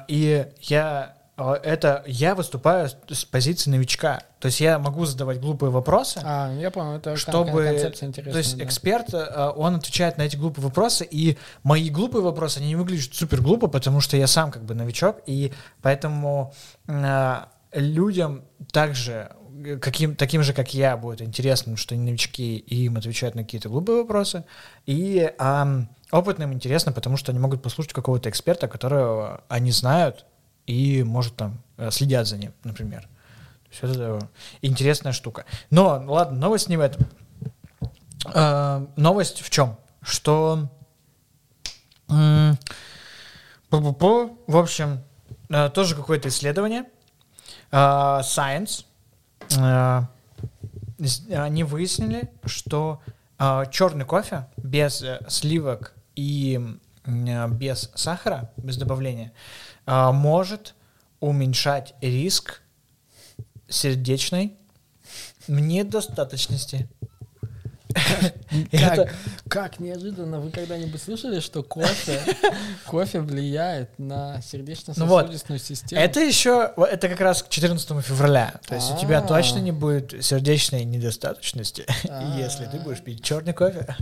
[0.07, 4.21] и я а, это я выступаю с- позиции новичка.
[4.39, 7.63] То есть я могу задавать глупые вопросы, А, я понял, это чтобы...
[7.65, 8.33] концепция интересная.
[8.33, 8.63] То есть да.
[8.63, 13.15] эксперт, э, он отвечает на эти глупые вопросы, и мои глупые вопросы, они не выглядят
[13.15, 15.51] супер глупо, потому что я сам как бы новичок, и
[15.81, 16.53] поэтому
[16.87, 17.35] э,
[17.73, 19.31] людям также,
[19.65, 23.41] э, каким, таким же, как я, будет интересно, что они новички, и им отвечают на
[23.43, 24.43] какие-то глупые вопросы,
[24.85, 30.25] и ам, опытным интересно, потому что они могут послушать какого-то эксперта, которого они знают,
[30.65, 33.01] и, может, там, э, следят за ним, например.
[33.01, 34.19] То есть это
[34.61, 35.45] интересная штука.
[35.71, 37.05] Но, ладно, новость не в этом.
[38.33, 39.75] Э, новость в чем?
[40.01, 40.69] Что
[43.69, 45.01] пу-пу-пу, в общем,
[45.49, 46.85] э, тоже какое-то исследование.
[47.71, 48.85] э, Science.
[49.57, 50.01] э,
[51.35, 53.01] Они выяснили, что
[53.71, 56.59] черный кофе без э, сливок и
[57.05, 59.33] э, без сахара, без добавления,
[59.85, 60.75] э, может
[61.19, 62.61] уменьшать риск
[63.67, 64.57] сердечной
[65.47, 66.89] недостаточности.
[68.71, 69.09] Как, Это-
[69.49, 72.19] как неожиданно, вы когда-нибудь слышали, что кофе,
[72.85, 76.01] кофе влияет на Ну вот, сердечно-сосудистую систему?
[76.01, 78.53] Это еще, это как раз к 14 февраля.
[78.67, 79.21] То есть у тебя А.
[79.21, 82.37] точно не будет сердечной недостаточности, А.
[82.37, 83.95] если ты будешь пить черный кофе.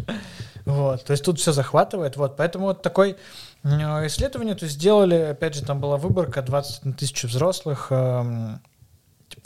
[0.65, 2.17] Вот, то есть тут все захватывает.
[2.17, 3.15] Вот, поэтому вот такое
[3.63, 8.59] исследование, то есть сделали, опять же, там была выборка 21 тысяч взрослых, эм,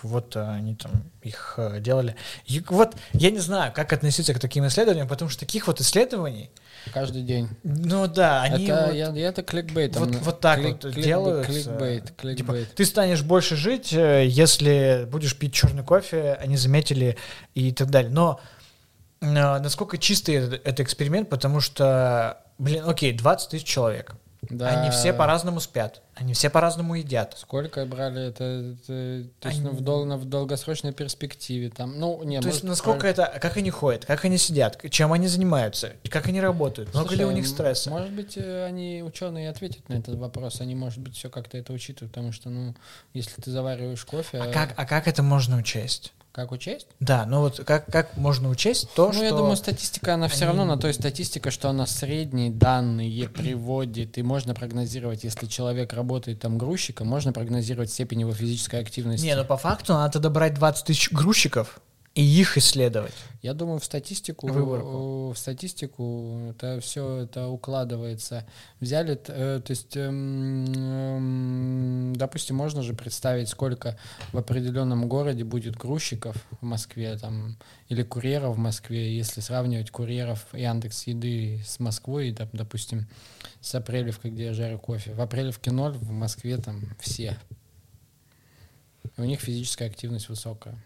[0.05, 0.91] вот э, они там
[1.21, 2.15] их э, делали.
[2.45, 6.49] И вот я не знаю, как относиться к таким исследованиям, потому что таких вот исследований,
[6.93, 7.49] Каждый день.
[7.63, 9.95] ну да, они это, вот- я, я это кликбейт.
[9.97, 11.47] вот, вот так вот делают.
[11.47, 12.75] Кликбейт, Типа, кликбейт.
[12.75, 17.17] ты станешь больше жить, э, если будешь пить черный кофе, они заметили
[17.55, 18.11] и так далее.
[18.11, 18.39] Но
[19.21, 24.13] насколько чистый это, это эксперимент, потому что, блин, окей, 20 тысяч человек.
[24.49, 24.69] Да.
[24.81, 27.35] Они все по-разному спят, они все по-разному едят.
[27.37, 31.99] Сколько брали это, это- то есть ну, в, Они- дол- на- в долгосрочной перспективе там,
[31.99, 35.11] ну не, То есть может, насколько про- это, как они ходят, как они сидят, чем
[35.13, 37.89] они занимаются, как они работают, много ли Слушай, у них стресса.
[37.89, 41.73] Может быть, э, они ученые ответят на этот вопрос, они, может быть, все как-то это
[41.73, 42.75] учитывают, потому что, ну,
[43.13, 46.13] если ты завариваешь кофе, А как, а как это можно учесть?
[46.35, 46.87] Как учесть?
[46.99, 49.23] Да, ну вот как, как можно учесть то, ну, что...
[49.23, 54.17] я думаю, статистика, она все они- равно на той статистике, что она средние данные приводит,
[54.17, 59.25] и можно прогнозировать, если человек работает там грузчиком, можно прогнозировать степень его физической активности.
[59.25, 61.79] Не, ну по факту надо тогда брать 20 тысяч грузчиков
[62.15, 63.13] и их исследовать.
[63.41, 65.31] Я думаю, в статистику, Выборку.
[65.31, 68.47] э, в статистику это все это укладывается.
[68.79, 73.97] Взяли, э, то есть, эм, эм, допустим, можно же представить, сколько
[74.31, 77.57] в определенном городе будет грузчиков в Москве, там,
[77.89, 83.07] или курьеров в Москве, если сравнивать курьеров Яндекс Еды с Москвой, и, доп- допустим,
[83.59, 85.13] с Апрелевкой, где я жарю кофе.
[85.13, 87.37] В Апрелевке ноль, в Москве там все.
[89.17, 90.81] И у них физическая активность высокая.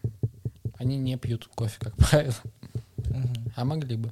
[0.80, 2.34] Они не пьют кофе, как правило.
[3.56, 4.12] А могли бы.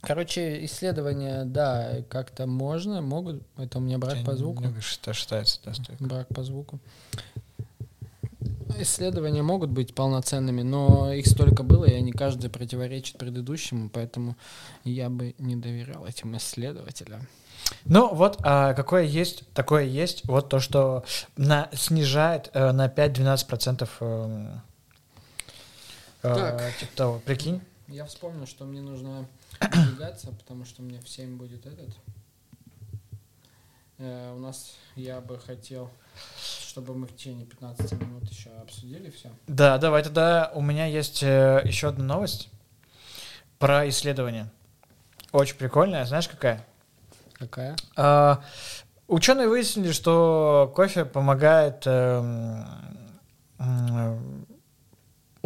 [0.00, 3.42] Короче, исследования, да, как-то можно, могут.
[3.56, 4.64] Это у меня брак по звуку.
[4.80, 6.04] Счита- считается, да, стойка.
[6.04, 6.78] Брак по звуку.
[8.78, 14.36] Исследования могут быть полноценными, но их столько было, и они каждый противоречит предыдущему, поэтому
[14.84, 17.26] я бы не доверял этим исследователям.
[17.84, 21.04] Ну вот а, какое есть, такое есть, вот то, что
[21.36, 24.60] на, снижает э, на 5-12% эм, э,
[26.22, 26.76] Так.
[26.78, 27.60] типа того, прикинь.
[27.86, 29.26] Я вспомнил, что мне нужно
[29.60, 31.90] двигаться, потому что мне в 7 будет этот.
[33.98, 35.90] Э, у нас я бы хотел,
[36.60, 39.30] чтобы мы в течение 15 минут еще обсудили все.
[39.46, 42.48] Да, давай тогда у меня есть э, еще одна новость
[43.58, 44.48] про исследование.
[45.32, 46.64] Очень прикольная, знаешь какая?
[47.34, 47.76] Какая?
[47.96, 48.42] А,
[49.06, 52.66] ученые выяснили, что кофе помогает эм,
[53.58, 54.46] м,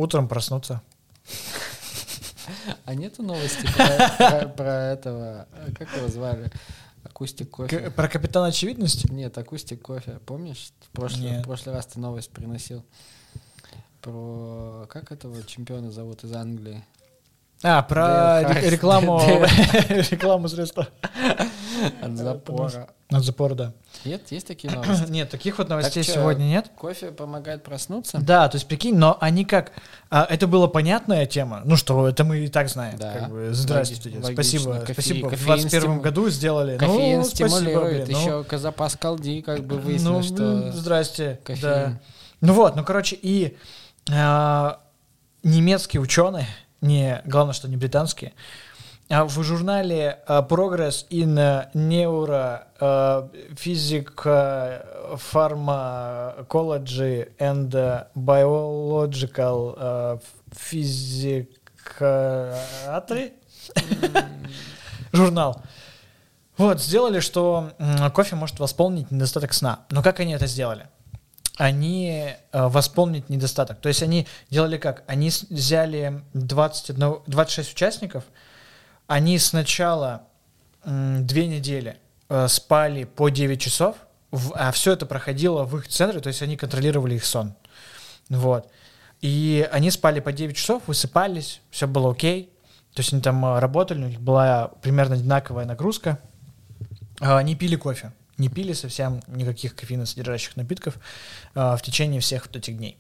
[0.03, 0.83] утром проснуться.
[2.85, 3.67] А нету новости
[4.57, 6.51] про, этого, э, как его звали?
[7.05, 7.91] Акустик кофе.
[7.91, 9.11] про капитана очевидности?
[9.11, 10.19] Нет, акустик кофе.
[10.27, 10.73] Помнишь?
[10.81, 12.85] В прошлый, в прошлый раз ты новость приносил.
[14.01, 14.87] Про...
[14.89, 16.85] Как этого чемпиона зовут из Англии?
[17.63, 19.21] А, про рекламу,
[20.11, 20.89] рекламу средства.
[22.01, 22.89] От запора.
[23.11, 23.73] От запора, да.
[24.05, 25.11] Нет, есть такие новости?
[25.11, 26.71] Нет, таких вот новостей чё, сегодня нет.
[26.77, 28.19] Кофе помогает проснуться?
[28.21, 29.73] Да, то есть прикинь, но они как...
[30.11, 32.99] а, это была понятная тема, ну что, это мы и так знаем.
[32.99, 33.13] Да.
[33.13, 34.87] Как бы, здравствуйте, Логи- спасибо, логично.
[34.87, 35.27] Кофе- спасибо.
[35.27, 36.79] В кофеин 21 стиму- году сделали.
[36.79, 38.09] Кофеин ну, спасибо, стимулирует.
[38.09, 41.41] ну, Еще запас колди, как бы ну, выяснилось, блин, что здрасте.
[41.45, 41.63] кофеин.
[41.63, 42.01] Да.
[42.41, 43.57] Ну вот, ну короче, и
[44.11, 44.81] а,
[45.43, 46.47] немецкие ученые,
[46.81, 48.33] не, главное, что не британские,
[49.09, 51.35] в журнале а, Progress in
[51.75, 54.15] Neuro а, Physic
[55.33, 60.19] Pharmacology and Biological а,
[60.55, 61.47] Physiatry
[65.13, 65.63] журнал.
[66.57, 67.73] Вот, сделали, что
[68.15, 69.81] кофе может восполнить недостаток сна.
[69.91, 70.87] Но как они это сделали?
[71.59, 73.81] Они э, восполнить недостаток.
[73.81, 75.05] То есть они делали как?
[75.07, 78.25] Они взяли 21, 26 участников,
[79.13, 80.23] они сначала
[80.85, 81.99] две недели
[82.31, 83.97] э, спали по 9 часов,
[84.55, 87.53] а все это проходило в их центре, то есть они контролировали их сон.
[88.31, 88.71] Вот.
[89.21, 92.51] И они спали по 9 часов, высыпались, все было окей.
[92.95, 96.19] То есть они там э, работали, у них была примерно одинаковая нагрузка.
[97.21, 100.99] А, Они пили кофе, не пили совсем никаких кофеиносодержащих напитков
[101.55, 102.97] а, в течение всех вот этих дней.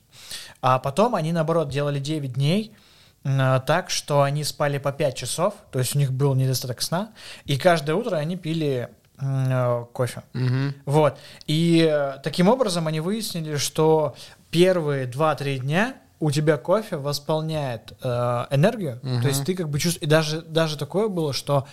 [0.60, 2.74] А потом они, наоборот, делали 9 дней
[3.23, 7.11] так, что они спали по 5 часов, то есть у них был недостаток сна,
[7.44, 8.89] и каждое утро они пили
[9.20, 10.23] э, кофе.
[10.32, 10.74] Мгм.
[10.86, 11.19] Вот.
[11.47, 14.16] И э, таким образом они выяснили, что
[14.51, 18.09] первые 2-3 дня у тебя кофе восполняет э,
[18.51, 19.01] энергию.
[19.03, 19.23] Мгм.
[19.23, 20.03] То есть ты как бы чувствуешь...
[20.03, 21.66] И даже, даже такое было, что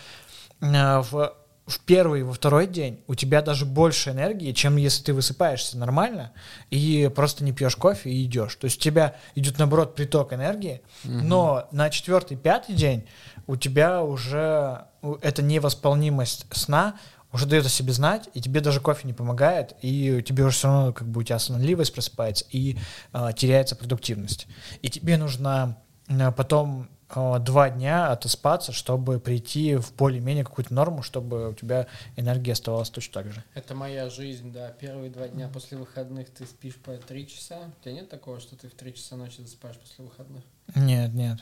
[0.62, 0.66] э,
[1.00, 1.34] в,
[1.70, 5.78] в первый и во второй день у тебя даже больше энергии, чем если ты высыпаешься
[5.78, 6.32] нормально
[6.72, 8.56] и просто не пьешь кофе и идешь.
[8.56, 13.08] То есть у тебя идет, наоборот, приток энергии, но на четвертый, пятый день
[13.48, 14.86] у тебя уже
[15.22, 16.96] эта невосполнимость сна
[17.32, 20.68] уже дает о себе знать, и тебе даже кофе не помогает, и тебе уже все
[20.68, 22.78] равно как бы у тебя сонливость просыпается, и
[23.12, 24.48] а, теряется продуктивность.
[24.82, 25.78] И тебе нужно
[26.08, 32.54] а, потом два дня отоспаться, чтобы прийти в более-менее какую-то норму, чтобы у тебя энергия
[32.54, 33.44] оставалась точно так же.
[33.56, 34.70] Это моя жизнь, да.
[34.70, 37.58] Первые два дня после выходных ты спишь по три часа.
[37.80, 40.44] У тебя нет такого, что ты в три часа ночи засыпаешь после выходных?
[40.76, 41.40] Нет, нет.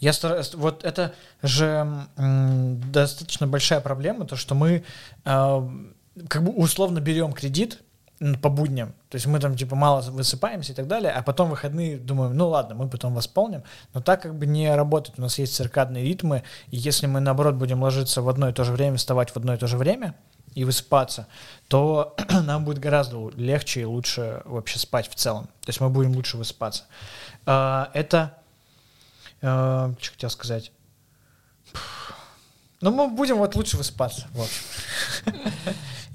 [0.00, 4.84] Я стараюсь, вот это же м, достаточно большая проблема, то что мы
[5.24, 5.68] э,
[6.28, 7.80] как бы условно берем кредит
[8.40, 11.98] по будням, то есть мы там типа мало высыпаемся и так далее, а потом выходные
[11.98, 13.62] думаем, ну ладно, мы потом восполним,
[13.92, 17.56] но так как бы не работает, у нас есть циркадные ритмы, и если мы наоборот
[17.56, 20.14] будем ложиться в одно и то же время, вставать в одно и то же время
[20.54, 21.26] и высыпаться,
[21.68, 26.12] то нам будет гораздо легче и лучше вообще спать в целом, то есть мы будем
[26.12, 26.84] лучше высыпаться.
[27.44, 28.32] А, Это
[29.42, 30.72] Э, Что хотел сказать?
[32.80, 34.26] Ну, мы будем вот лучше выспаться.
[34.32, 34.50] Вот.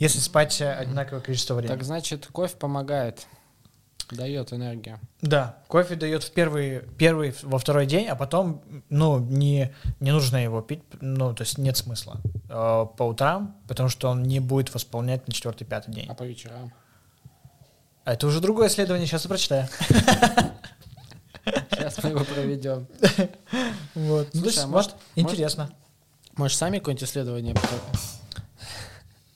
[0.02, 1.76] Если спать э, одинаковое количество времени.
[1.78, 3.28] Так значит, кофе помогает,
[4.10, 4.99] дает энергию.
[5.22, 10.44] Да, кофе дает в первый, первый, во второй день, а потом, ну, не, не нужно
[10.44, 12.19] его пить, ну, то есть нет смысла
[12.49, 16.07] э, по утрам, потому что он не будет восполнять на четвертый, пятый день.
[16.10, 16.73] А по вечерам?
[18.03, 19.68] А это уже другое исследование, сейчас я прочитаю.
[21.69, 22.88] Сейчас мы его проведем.
[23.94, 24.30] Вот.
[24.34, 25.69] Слушай, а может- интересно.
[26.38, 27.53] Может, сами какое-нибудь исследование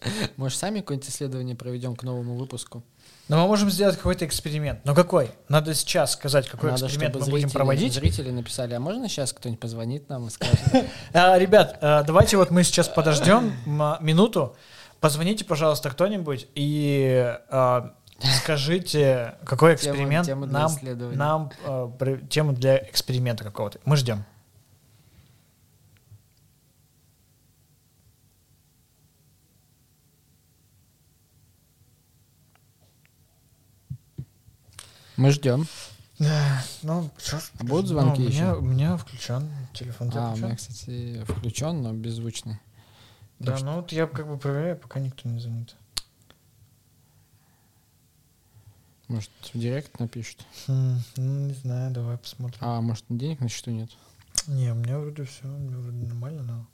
[0.37, 2.83] Может, сами какое-нибудь исследование проведем к новому выпуску?
[3.27, 4.85] Но мы можем сделать какой-то эксперимент.
[4.85, 5.31] Но какой?
[5.49, 7.93] Надо сейчас сказать, какой Надо, эксперимент мы будем зрители- проводить.
[7.93, 10.59] Зрители написали, а можно сейчас кто-нибудь позвонит нам и скажет?
[11.13, 13.53] А, ребят, а, давайте вот мы сейчас подождем
[13.99, 14.55] минуту.
[14.99, 17.93] Позвоните, пожалуйста, кто-нибудь и а,
[18.41, 20.27] скажите, какой эксперимент
[21.15, 21.51] нам,
[22.29, 23.79] тему для эксперимента какого-то.
[23.85, 24.23] Мы ждем.
[35.17, 35.65] Мы ждем.
[36.19, 38.55] Ну, ж, А будут ну, звонки у меня, еще?
[38.55, 40.11] у меня включен телефон.
[40.13, 42.59] А, у меня, кстати, включен, но беззвучный.
[43.39, 45.75] Да, так что- ну вот я как бы проверяю, пока никто не звонит.
[49.09, 50.45] Может, в директ напишут.
[50.67, 52.57] Хм, ну, не знаю, давай посмотрим.
[52.61, 53.89] А, может, денег на счету нет?
[54.47, 56.67] Не, у меня вроде все, у меня вроде нормально, но...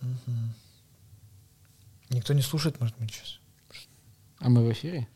[0.00, 0.54] Мгм.
[2.08, 3.38] Никто не слушает, может быть, сейчас?
[4.40, 5.06] А мы в эфире?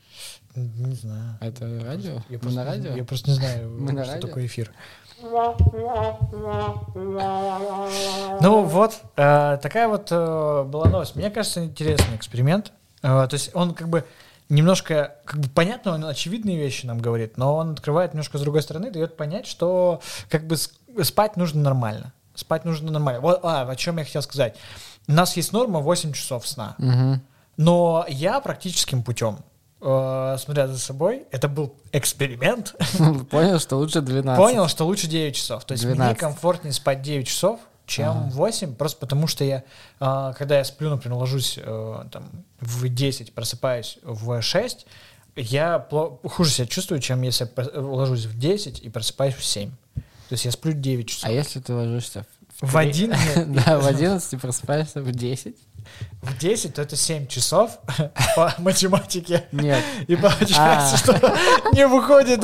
[0.55, 1.37] Не знаю.
[1.41, 2.23] Это радио?
[2.29, 2.95] Я Мы просто, на радио?
[2.95, 4.29] Я просто не знаю, Мы на что радио?
[4.29, 4.71] такое эфир.
[8.41, 11.17] Ну вот, э, такая вот э, была новость.
[11.17, 12.73] Мне кажется, интересный эксперимент.
[13.03, 14.05] Э, то есть он как бы
[14.49, 18.63] немножко, как бы понятно, он очевидные вещи нам говорит, но он открывает немножко с другой
[18.63, 20.57] стороны, дает понять, что как бы
[21.05, 22.13] спать нужно нормально.
[22.35, 23.21] Спать нужно нормально.
[23.21, 24.57] Вот, а, о чем я хотел сказать.
[25.09, 26.75] У нас есть норма 8 часов сна.
[26.79, 27.23] Мгм.
[27.57, 29.39] Но я практическим путем,
[29.81, 32.75] э, смотря за собой, это был эксперимент,
[33.31, 34.37] Понял, что лучше 12.
[34.39, 35.65] понял, что лучше 9 часов.
[35.65, 36.19] То есть мне 12.
[36.19, 38.31] комфортнее спать 9 часов, чем Ага.
[38.31, 39.63] 8, просто потому что я,
[40.01, 44.87] а, когда я сплю, например, ложусь э, там, в 10, просыпаюсь в 6,
[45.37, 45.87] я
[46.25, 49.71] хуже себя чувствую, чем если я ложусь в 10 и просыпаюсь в 7.
[50.29, 51.29] То есть я сплю 9 часов.
[51.29, 52.25] А если ты ложишься
[52.61, 52.67] в...
[52.69, 55.57] В три- 1 Да, в 11 просыпаешься в 10?
[56.23, 57.79] В 10, то это 7 часов
[58.37, 59.45] по математике.
[59.53, 59.83] Нет.
[60.07, 60.97] И получается, А.
[60.97, 61.37] что
[61.73, 62.41] не выходит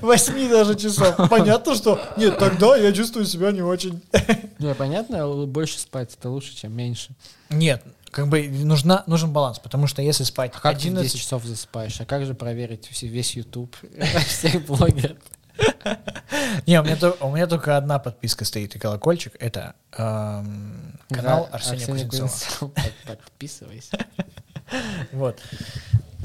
[0.00, 1.16] 8 даже часов.
[1.28, 4.02] Понятно, что нет, тогда я чувствую себя не очень.
[4.58, 7.10] Не, понятно, больше спать это лучше, чем меньше.
[7.50, 10.96] Нет, как бы нужна, нужен баланс, потому что если спать А как ты в 10
[10.96, 11.20] 11...
[11.20, 12.00] часов засыпаешь?
[12.00, 13.76] А как же проверить все- весь YouTube,
[14.26, 15.16] всех блогеров?
[16.66, 19.34] Не, у меня, то- у меня только одна подписка стоит и колокольчик.
[19.38, 22.28] Это эм, канал Да, Арсения Кузнецова.
[22.28, 22.72] Кузнецов.
[22.72, 23.98] Под- Подписывайся.
[25.12, 25.40] Вот.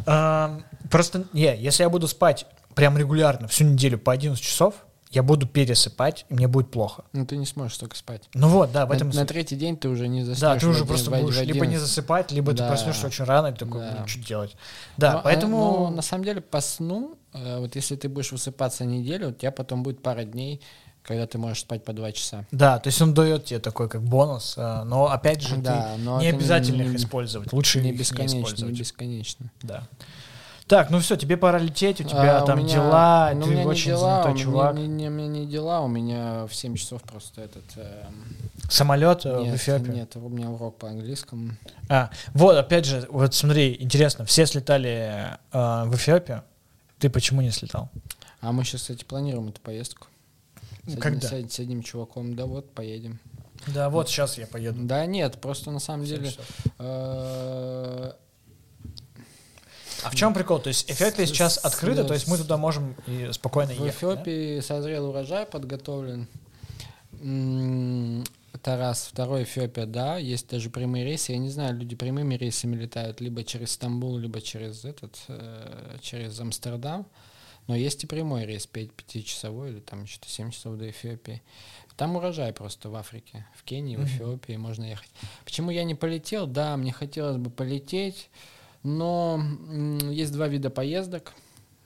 [0.06, 4.74] Эм, Просто, не, если я буду спать прям регулярно всю неделю по 11 часов,
[5.12, 7.04] я буду пересыпать, и мне будет плохо.
[7.14, 8.30] Ну ты не сможешь столько спать.
[8.34, 10.40] Ну вот, да, в На, этом на третий день ты уже не заснешь.
[10.42, 11.80] Да, ты уже просто будешь либо не 11.
[11.82, 12.68] засыпать, либо ты Да.
[12.70, 14.08] проснешься очень рано, и ты такой, Да.
[14.08, 14.56] что делать?
[14.98, 15.58] Да, Ну, а, поэтому...
[15.58, 19.52] ну, на самом деле по сну, э, вот если ты будешь высыпаться неделю, у тебя
[19.52, 20.62] потом будет пара дней,
[21.02, 22.46] когда ты можешь спать по два часа.
[22.52, 26.02] Да, то есть он дает тебе такой как бонус, а, но опять же Да, ты
[26.04, 28.78] но не обязательно их не- использовать, лучше Не их не бесконечно, не использовать.
[28.78, 29.52] бесконечно.
[29.64, 29.88] Да.
[30.70, 33.44] Так, ну все, тебе пора лететь, у тебя А, у там меня- дела, ну, у
[33.46, 34.76] ты меня очень дела, занятой у меня чувак.
[34.76, 37.64] Не, не- у меня не дела, у меня в 7 часов просто этот...
[37.76, 38.38] эм,
[38.70, 39.94] Самолет э, в нет, Эфиопию.
[39.96, 41.54] нет, у меня урок по английскому.
[41.90, 46.44] А, вот, опять же, вот смотри, интересно, все слетали э, в Эфиопию,
[47.00, 47.90] ты почему не слетал?
[48.42, 50.06] А мы сейчас, кстати, планируем эту поездку.
[50.86, 51.28] С одним- Когда?
[51.30, 53.20] С, с одним чуваком, да вот, поедем.
[53.66, 54.78] Да, вот сейчас я поеду.
[54.84, 56.32] Да нет, просто на самом в деле...
[60.04, 60.60] А в чем прикол?
[60.60, 63.86] То есть Эфиопия С- сейчас с- открыта, то есть мы туда можем и спокойно В
[63.86, 63.86] ехать.
[63.86, 64.14] да?
[64.16, 66.28] Эфиопии созрел урожай, подготовлен.
[68.54, 69.08] Это раз.
[69.12, 71.32] Второй Эфиопия, да, есть даже прямые рейсы.
[71.34, 76.40] Я не знаю, люди прямыми рейсами летают либо через Стамбул, либо через этот, э, через
[76.40, 77.06] Амстердам.
[77.68, 81.42] Но есть и прямой рейс, 5 пятичасовой или там что-то 7 часов до Эфиопии.
[81.98, 84.04] Там урожай просто в Африке, в Кении, в.
[84.06, 85.10] Эфиопии можно ехать.
[85.46, 86.48] Почему я не полетел?
[86.48, 88.30] Да, мне хотелось бы полететь,
[88.84, 89.42] но
[90.10, 91.34] есть два вида поездок.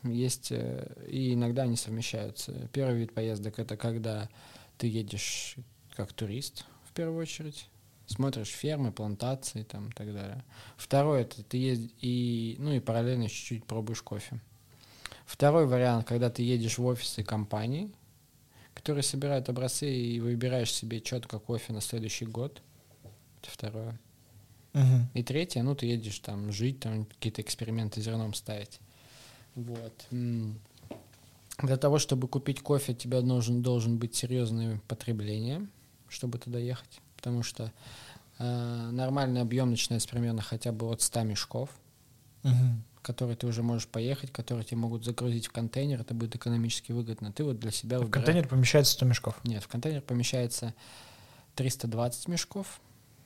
[0.04, 2.68] Есть, э, и иногда они совмещаются.
[2.74, 4.30] Первый вид поездок это когда
[4.78, 5.56] ты едешь
[5.96, 7.70] как турист, в первую очередь,
[8.06, 10.44] смотришь фермы, плантации там и так далее.
[10.76, 14.42] Второй это ты ездишь и, ну и параллельно чуть-чуть пробуешь кофе.
[15.26, 17.94] Второй вариант, когда ты едешь в офисы компаний,
[18.74, 22.62] которые собирают образцы и выбираешь себе четко кофе на следующий год.
[23.42, 24.00] Это второе.
[24.74, 25.08] Мгм.
[25.14, 28.80] И третье, ну, ты едешь там жить, там какие-то эксперименты зерном ставить.
[29.56, 29.94] Вот.
[31.62, 35.68] Для того, чтобы купить кофе, тебе должен, должен быть серьезное потребление,
[36.10, 37.00] чтобы туда ехать.
[37.18, 37.72] Потому что
[38.40, 41.70] э, нормальный объем начинается примерно хотя бы от 100 мешков,
[42.42, 42.84] Мгм.
[43.04, 47.32] которые ты уже можешь поехать, которые тебе могут загрузить в контейнер, это будет экономически выгодно.
[47.32, 49.40] Ты вот для себя В выбираешь- контейнер помещается 100 мешков.
[49.44, 50.74] нет, в контейнер помещается
[51.56, 52.82] 320 мешков.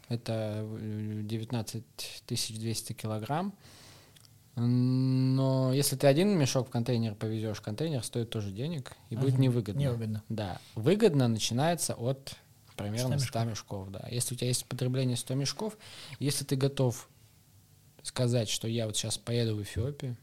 [0.10, 1.84] Это э, 19
[2.28, 3.54] 200 килограмм.
[4.56, 9.42] Но если ты один мешок в контейнер повезешь, контейнер стоит тоже денег и будет Мгм.
[9.44, 9.80] невыгодно.
[9.80, 10.24] Невыгодно.
[10.30, 12.36] Да, выгодно начинается от
[12.76, 13.92] примерно 100 100 мешков.
[13.92, 14.08] да.
[14.10, 15.78] Если у тебя есть потребление 100 мешков,
[16.20, 17.08] если ты готов
[18.02, 20.18] сказать, что я вот сейчас поеду в Эфиопию,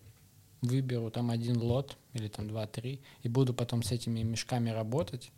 [0.63, 5.31] выберу там один лот или там два-три и буду потом с этими мешками работать,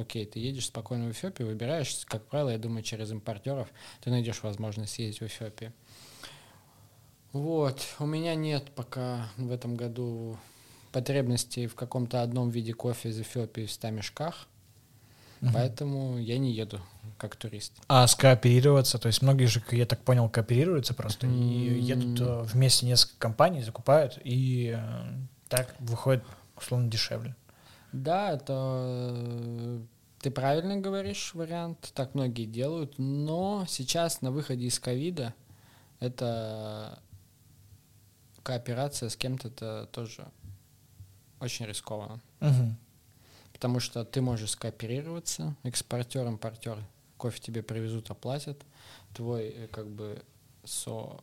[0.00, 3.68] окей, ты едешь спокойно в Эфиопию, выбираешь, как правило, я думаю, через импортеров
[4.00, 5.72] ты найдешь возможность съездить в Эфиопию.
[7.32, 10.36] Вот, у меня нет пока в этом году
[10.90, 14.48] потребности в каком-то одном виде кофе из Эфиопии в 100 мешках,
[15.40, 15.54] Мгм.
[15.54, 16.80] поэтому я не еду
[17.16, 17.72] как турист.
[17.88, 22.86] А скооперироваться, то есть многие же, я так понял, кооперируются просто и едут э, вместе
[22.86, 25.12] несколько компаний, закупают, и э,
[25.48, 26.24] так выходит
[26.56, 27.34] условно дешевле.
[27.92, 29.80] Да, это э,
[30.20, 35.34] ты правильно говоришь вариант, так многие делают, но сейчас на выходе из ковида
[35.98, 37.02] это
[38.42, 40.26] кооперация с кем-то это тоже
[41.40, 42.20] очень рискованно.
[42.40, 42.76] Мгм.
[43.52, 46.78] Потому что ты можешь скооперироваться, экспортер, импортер,
[47.16, 48.62] кофе тебе привезут, оплатят,
[49.14, 50.22] твой э, как бы
[50.64, 51.22] со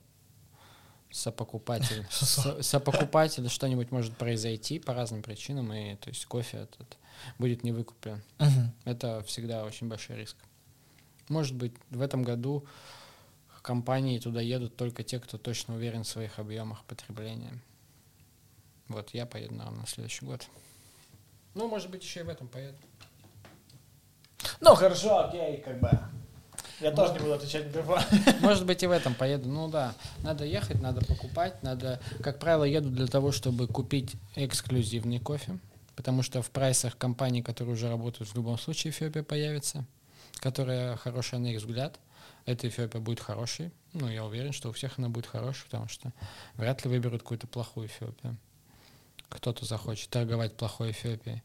[1.12, 6.98] сопокупатель, со- сопокупатель что-нибудь может произойти по разным причинам, и то есть кофе этот
[7.40, 8.22] будет не выкуплен.
[8.40, 8.74] Мгм.
[8.86, 10.38] Это всегда очень большой риск.
[11.30, 12.66] Может быть, в этом году
[13.68, 17.60] компании туда едут только те, кто точно уверен в своих объемах потребления.
[18.88, 20.48] Вот я поеду, наверное, на следующий год.
[21.54, 22.78] Ну, может быть, еще и в этом поеду.
[24.62, 25.90] Ну, хорошо, окей, как бы.
[26.80, 27.99] Я тоже не буду отвечать на телефон.
[28.41, 29.49] Может быть, и в этом поеду.
[29.49, 35.20] Ну да, надо ехать, надо покупать, надо, как правило, еду для того, чтобы купить эксклюзивный
[35.20, 35.58] кофе,
[35.95, 39.86] потому что в прайсах компаний, которые уже работают, в любом случае Эфиопия появится,
[40.36, 41.99] которая хорошая на их взгляд.
[42.45, 43.72] Эта Эфиопия будет хорошей.
[43.94, 46.14] Ну, я уверен, что у всех она будет хорошей, потому что
[46.56, 48.38] вряд ли выберут какую-то плохую Эфиопию.
[49.30, 51.41] Кто-то захочет торговать плохой Эфиопией.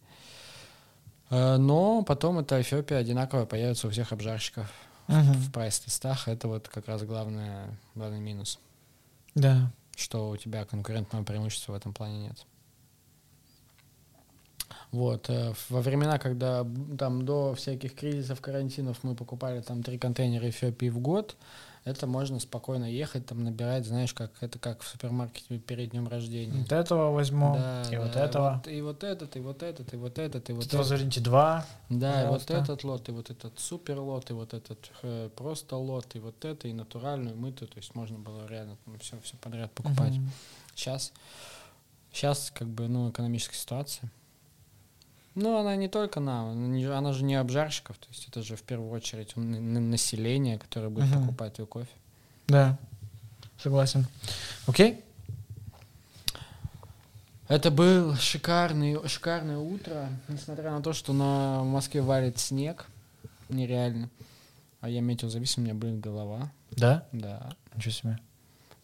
[1.30, 4.70] Э, но потом эта Эфиопия одинаково появится у всех обжарщиков
[5.08, 5.32] Мгм.
[5.34, 6.28] в прайс-листах.
[6.28, 8.58] Это вот как раз главное, главный минус,
[9.34, 9.70] Да.
[9.96, 12.46] что у тебя конкурентного преимущества в этом плане нет.
[14.90, 15.30] Вот.
[15.30, 16.66] э, Во времена, когда
[16.98, 21.36] там до всяких кризисов, карантинов мы покупали там три контейнера Эфиопии в год,
[21.84, 26.60] это можно спокойно ехать, там набирать, знаешь, как это как в супермаркете перед днем рождения.
[26.60, 28.62] Вот этого возьму, Да, и вот да, этого.
[28.64, 30.86] вот- и вот этот, и вот этот, и вот этот, и вот Вот этот.
[30.86, 31.66] зарите два.
[31.88, 35.76] Да, и вот этот лот, и вот этот супер лот, и вот этот э, просто
[35.76, 37.68] лот, и вот это, и натуральную, мытую.
[37.68, 40.14] То есть можно было реально все, все подряд покупать.
[40.14, 40.30] Мгм.
[40.74, 41.12] Сейчас,
[42.12, 44.10] сейчас как бы, ну, экономическая ситуация.
[45.34, 46.50] Ну, она не только нам,
[46.92, 51.22] она, же не обжарщиков, то есть это же в первую очередь население, которое будет Мгм.
[51.22, 51.88] покупать твой кофе.
[52.48, 52.78] Да.
[53.58, 54.06] Согласен.
[54.66, 55.02] Окей?
[57.48, 62.86] Это был шикарный, шикарное утро, несмотря на то, что на Москве валит снег,
[63.48, 64.08] нереально.
[64.80, 67.06] А я метеозависим, у меня болит голова, Да?
[67.12, 67.54] да.
[67.76, 68.18] Ничего себе.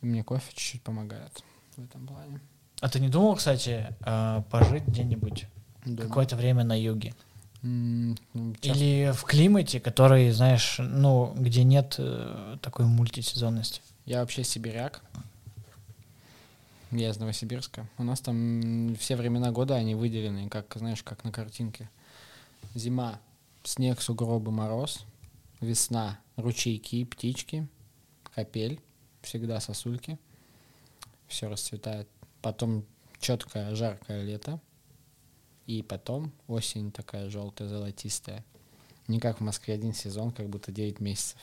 [0.00, 1.42] И мне кофе чуть-чуть помогает
[1.76, 2.40] в этом плане.
[2.80, 5.46] А ты не думал, кстати, э, пожить где-нибудь
[5.96, 6.08] Дома.
[6.08, 7.14] какое-то время на юге?
[7.62, 8.14] Ну,
[8.60, 13.80] часто- Или в климате, который, знаешь, ну, где нет э, такой мультисезонности?
[14.06, 15.02] Я вообще сибиряк.
[16.90, 17.86] Я из Новосибирска.
[17.98, 21.90] У нас там все времена года они выделены, как, знаешь, как на картинке.
[22.74, 23.18] Зима,
[23.64, 25.04] снег, сугробы, мороз.
[25.60, 27.66] Весна, ручейки, птички.
[28.34, 28.80] Капель,
[29.20, 30.18] всегда сосульки.
[31.26, 32.08] Все расцветает.
[32.40, 32.84] Потом
[33.20, 34.60] четкое, жаркое лето.
[35.68, 38.44] И потом осень такая желтая, золотистая.
[39.06, 41.38] Не как в Москве один сезон, как будто 9 месяцев.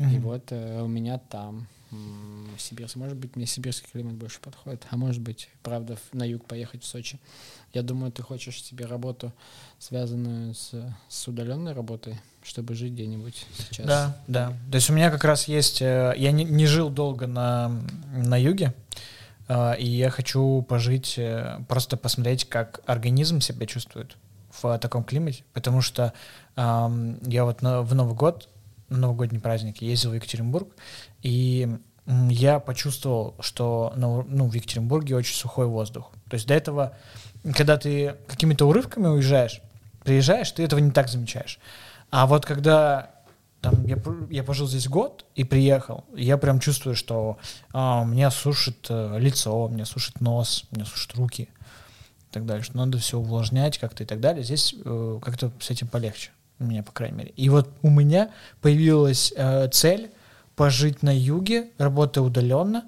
[0.00, 0.20] И Мгм.
[0.22, 2.96] вот э, у меня там м, Сибирск.
[2.96, 4.86] Может быть, мне сибирский климат больше подходит.
[4.90, 7.18] А может быть, правда, на юг поехать в Сочи.
[7.72, 9.32] Я думаю, ты хочешь себе работу,
[9.78, 10.72] связанную с,
[11.08, 13.86] с удаленной работой, чтобы жить где-нибудь сейчас.
[13.86, 14.48] Да, да.
[14.70, 15.80] То есть у меня как раз есть...
[15.82, 17.68] э, Я не, не жил долго на,
[18.12, 18.74] на юге,
[19.48, 24.16] и я хочу пожить, э, просто посмотреть, как организм себя чувствует
[24.60, 26.12] в таком климате, потому что
[26.56, 28.48] я вот в Новый год,
[28.88, 30.68] новогодний праздник ездил в Екатеринбург,
[31.22, 31.68] и
[32.06, 36.10] я почувствовал, что ну, в Екатеринбурге очень сухой воздух.
[36.28, 36.96] То есть до этого,
[37.54, 39.60] когда ты какими-то урывками уезжаешь,
[40.02, 41.58] приезжаешь, ты этого не так замечаешь.
[42.10, 43.10] А вот когда
[43.60, 43.98] там, я,
[44.30, 47.38] я пожил здесь год и приехал, я прям чувствую, что
[47.72, 52.76] а, меня сушит э, лицо, меня сушит нос, меня сушат руки и так далее, что
[52.76, 54.44] надо все увлажнять как-то и так далее.
[54.44, 56.30] Здесь э, как-то с этим полегче,
[56.60, 57.32] у меня, по крайней мере.
[57.36, 58.30] И вот у меня
[58.60, 60.10] появилась э, цель
[60.54, 62.84] пожить на юге, работая удаленно,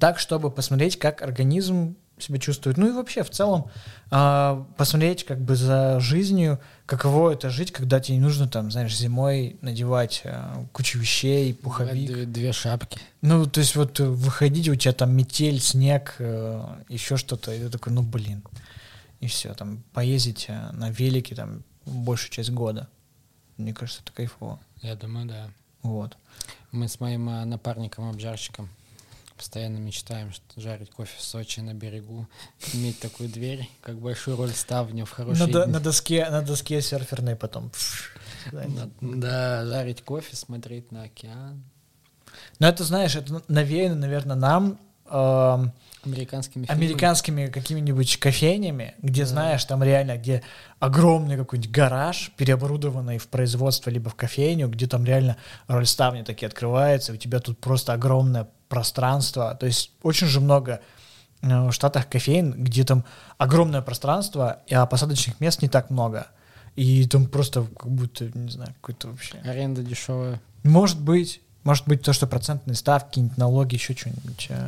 [0.00, 2.76] так, чтобы посмотреть, как организм себя чувствует.
[2.76, 3.70] Ну и вообще, в целом,
[4.10, 8.96] а, посмотреть как бы за жизнью, каково это жить, когда тебе не нужно там, знаешь,
[8.96, 12.10] зимой надевать а, кучу вещей, пуховик.
[12.10, 12.98] Две, две шапки.
[13.20, 17.58] Ну, то есть вот э, выходить, у тебя там метель, снег, э, еще что-то, и
[17.58, 18.42] ты такой, ну, блин.
[19.20, 22.88] И все, там, поездить э, на велике там большую часть года.
[23.56, 24.60] Мне кажется, это кайфово.
[24.82, 25.50] Я думаю, да.
[25.82, 26.16] Вот.
[26.70, 28.68] Мы с моим э, напарником-обжарщиком
[29.38, 32.26] постоянно мечтаем что жарить кофе в Сочи на берегу,
[32.74, 36.82] иметь такую дверь, как большую роль ставню в На, хорошие до- на доске, на доске
[36.82, 37.70] серферной потом.
[38.52, 41.62] На- Да, жарить кофе, смотреть на океан.
[42.58, 44.78] Но это, знаешь, это навеяно, наверное, нам
[45.10, 45.72] эм,
[46.04, 46.84] Американскими фильмами.
[46.86, 49.28] американскими какими-нибудь кофейнями, где, Да.
[49.28, 50.42] знаешь, там реально, где
[50.78, 55.36] огромный какой-нибудь гараж, переоборудованный в производство, либо в кофейню, где там реально
[55.66, 59.56] рольставни такие открываются, у тебя тут просто огромное пространство.
[59.58, 60.80] То есть очень же много
[61.42, 63.04] э, в Штатах кофеин, где там
[63.36, 66.26] огромное пространство, а посадочных мест не так много.
[66.76, 69.38] И там просто как будто, не знаю, какой-то вообще...
[69.38, 70.40] Аренда дешевая.
[70.62, 71.40] Может быть.
[71.64, 74.46] Может быть то, что процентные ставки, налоги, еще что-нибудь.
[74.48, 74.66] э.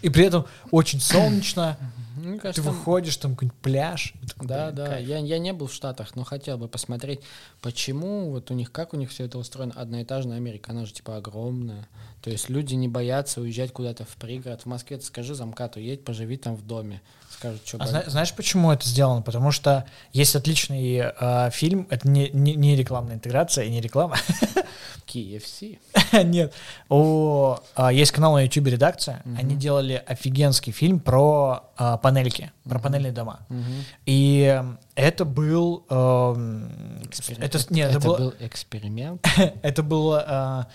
[0.00, 1.76] И при этом очень солнечно,
[2.24, 4.14] Мне Ты кажется, там- выходишь, там какой-нибудь пляж.
[4.28, 4.86] такой, Да, блин, да.
[4.86, 5.08] кайф.
[5.08, 7.20] Я, я не был в Штатах, но хотел бы посмотреть,
[7.60, 9.72] почему вот у них, как у них все это устроено.
[9.76, 11.88] Одноэтажная Америка, она же типа огромная.
[12.22, 14.62] То есть люди не боятся уезжать куда-то в пригород.
[14.62, 17.02] В Москве ты скажи замкату, едь, поживи там в доме.
[17.38, 19.22] Скажут, что А зна- знаешь, почему это сделано?
[19.22, 24.16] Потому что есть отличный э, фильм, это не, не, не рекламная интеграция и не реклама.
[25.06, 25.78] KFC.
[26.24, 26.54] Нет.
[26.88, 29.22] У, а, есть канал на YouTube редакция.
[29.36, 33.40] Они делали офигенский фильм про а, панельки, про панельные дома.
[33.48, 33.84] Мгм.
[34.06, 34.62] И
[34.94, 35.84] это был...
[35.88, 39.26] Эксперим- это, нет, это, это было- был эксперимент?
[39.62, 40.24] это было...
[40.26, 40.66] а,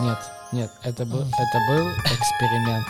[0.00, 0.18] Нет,
[0.52, 2.86] нет, это был, это был эксперимент.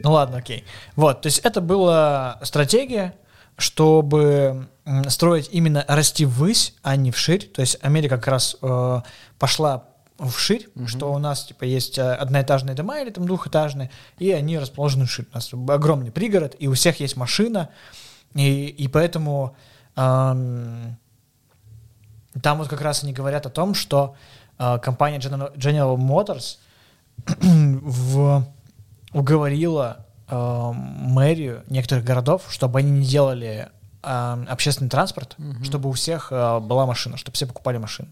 [0.00, 0.64] Ну ладно, окей.
[0.96, 3.14] Вот, то есть это была стратегия,
[3.56, 4.68] чтобы
[5.08, 7.46] строить именно расти ввысь, а не вширь.
[7.46, 9.00] То есть Америка как раз э,
[9.38, 9.84] пошла
[10.18, 15.06] вширь, что у нас типа есть э, одноэтажные дома или там двухэтажные, и они расположены
[15.06, 15.26] вширь.
[15.32, 17.68] У нас огромный пригород, и у всех есть машина,
[18.34, 19.56] и, и поэтому
[19.94, 20.96] ам,
[22.42, 24.16] там вот как раз они говорят о том, что
[24.58, 26.58] э, компания General, General Motors
[27.40, 28.44] в,
[29.12, 33.68] уговорила э, мэрию некоторых городов, чтобы они не делали
[34.02, 38.08] э, общественный транспорт, чтобы у всех э, была машина, чтобы все покупали машину.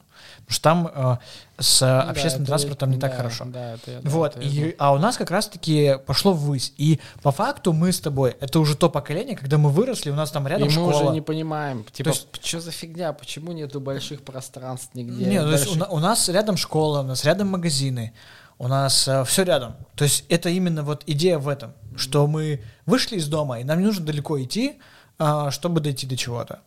[0.47, 1.16] Потому что там э,
[1.62, 3.44] с Ну да, общественным это- транспортом не так да, хорошо.
[3.47, 6.73] Да, это я- Вот, это и, а у нас как раз-таки пошло ввысь.
[6.78, 10.31] И по факту мы с тобой, это уже то поколение, когда мы выросли, у нас
[10.31, 11.02] там рядом и мы школа.
[11.05, 15.27] уже не понимаем, типа, есть- что за фигня, почему нету больших пространств нигде?
[15.27, 18.12] Не, ну, то есть у, больших- у нас рядом школа, у нас рядом магазины,
[18.59, 19.77] у нас все рядом.
[19.95, 23.81] То есть это именно вот идея в этом, что мы вышли из дома, и нам
[23.81, 24.78] не нужно далеко идти,
[25.19, 26.61] а, чтобы дойти до чего-то.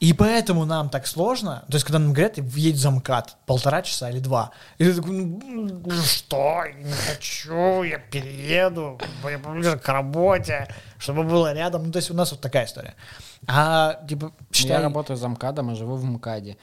[0.00, 1.64] И поэтому нам так сложно.
[1.68, 5.12] То есть, когда нам говорят, въедь за МКАД полтора часа или два, и ты такой,
[5.12, 10.66] ну что, я не хочу, я перееду, я поближе к работе,
[10.98, 11.84] чтобы было рядом.
[11.84, 12.96] Ну, то есть у нас вот такая история.
[13.46, 14.78] А, типа, считай...
[14.78, 16.56] Я работаю за МКАДом, а живу в МКАДе.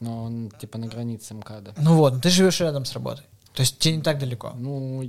[0.00, 1.72] Но он типа на границе МКАДа.
[1.78, 3.24] Ну вот, ну ты живешь рядом с работой.
[3.54, 4.52] То есть тебе не так далеко.
[4.56, 5.08] Ну,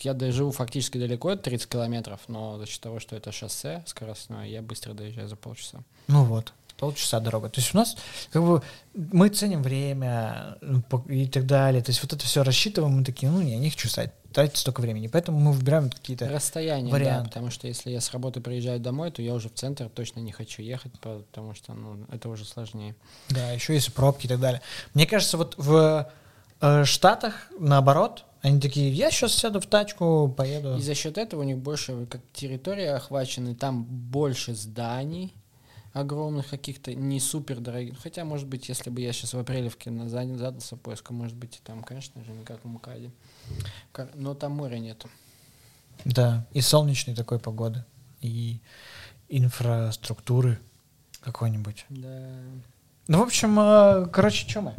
[0.00, 4.46] я живу фактически далеко, это 30 километров, но за счет того, что это шоссе скоростное,
[4.46, 5.80] я быстро доезжаю за полчаса.
[6.06, 7.48] Ну вот, полчаса дорога.
[7.48, 7.96] То есть у нас
[8.30, 8.62] как бы
[8.94, 11.82] мы ценим время ну, и так далее.
[11.82, 14.58] То есть вот это все рассчитываем, мы такие, ну не, я не хочу ста- тратить
[14.58, 15.06] столько времени.
[15.06, 16.28] Поэтому мы выбираем какие-то...
[16.28, 17.24] Расстояние, вариант.
[17.24, 20.20] да, потому что если я с работы приезжаю домой, то я уже в центр точно
[20.20, 22.94] не хочу ехать, потому что, ну, это уже сложнее.
[23.30, 24.60] Да, еще есть пробки и так далее.
[24.92, 26.06] Мне кажется, вот в
[26.60, 30.76] э, Штатах наоборот, они такие, я сейчас сяду в тачку, поеду.
[30.76, 35.34] И за счет этого у них больше как территория охвачена, и там больше зданий
[35.92, 37.98] огромных каких-то, не супер дорогих.
[38.02, 41.60] Хотя, может быть, если бы я сейчас в Апрелевке на- задался поиском, может быть, и
[41.64, 43.10] там, конечно же, не как в МКАДе.
[43.92, 45.08] Ка- Но там моря нету.
[46.04, 47.82] Да, и солнечной такой погоды,
[48.20, 48.60] и
[49.30, 50.58] инфраструктуры
[51.20, 51.86] какой-нибудь.
[51.88, 52.28] Да.
[53.08, 54.74] Ну, в общем, э, короче, что мы?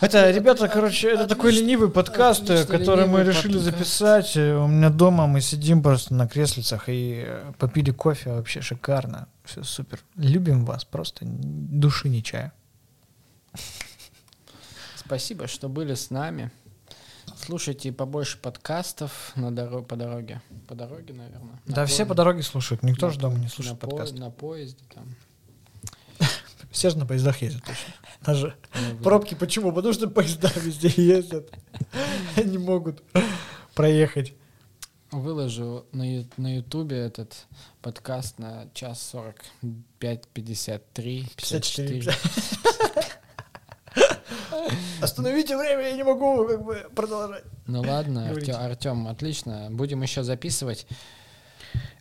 [0.00, 4.34] Это, ребята, короче, это такой ленивый подкаст, который мы решили записать.
[4.36, 9.28] Э, У меня дома мы сидим просто на креслицах и э, попили кофе, вообще шикарно.
[9.44, 10.00] Все супер.
[10.16, 12.52] Любим вас, просто души не чая.
[14.96, 16.50] Спасибо, что были с нами.
[17.36, 20.40] Слушайте побольше подкастов на доро- по дороге.
[20.66, 21.60] По дороге, наверное.
[21.66, 24.18] Да, все по дороге слушают, никто на же дома не на слушает по- подкаст.
[24.18, 25.04] На поезде там.
[26.70, 27.94] Все же на поездах ездят точно.
[28.22, 29.72] Даже Ну, пробки почему?
[29.72, 31.50] Потому что поезда везде ездят.
[32.36, 33.02] Они могут
[33.74, 34.34] проехать.
[35.10, 37.46] Выложу на, ютубе этот
[37.82, 39.36] подкаст на час сорок
[39.98, 42.00] пять пятьдесят три пятьдесят 54.
[42.00, 42.14] четыре.
[45.02, 47.42] Остановите время, я не могу как бы продолжать.
[47.66, 48.30] Ну ладно.
[48.30, 49.68] Артем, отлично.
[49.70, 50.86] Будем еще записывать.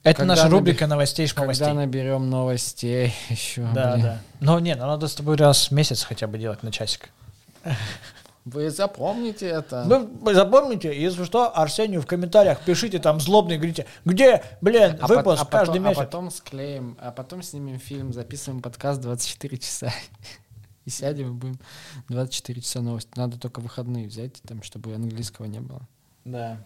[0.03, 1.65] Это Когда наша наби- рубрика новостей шмовостей.
[1.65, 3.67] Когда наберем новостей еще.
[3.73, 4.03] Да, блин.
[4.05, 4.19] да.
[4.39, 7.09] Но нет, ну надо с тобой раз в месяц хотя бы делать на часик.
[8.45, 9.83] Вы запомните это.
[10.21, 15.07] Вы запомните, если что, Арсению в комментариях пишите там злобно и говорите, где, блин, А
[15.07, 15.97] выпуск а каждый потом, а месяц.
[15.99, 19.91] потом склеим, а потом снимем фильм, записываем подкаст 24 часа.
[20.85, 21.59] И сядем и будем
[22.07, 23.11] 24 часа новости.
[23.15, 25.81] Надо только выходные взять, там, чтобы английского не было.
[26.25, 26.57] Да.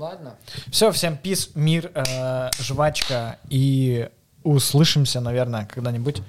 [0.00, 0.36] Ладно.
[0.70, 4.08] Все, всем пис, мир, э, жвачка и
[4.44, 6.22] услышимся, наверное, когда-нибудь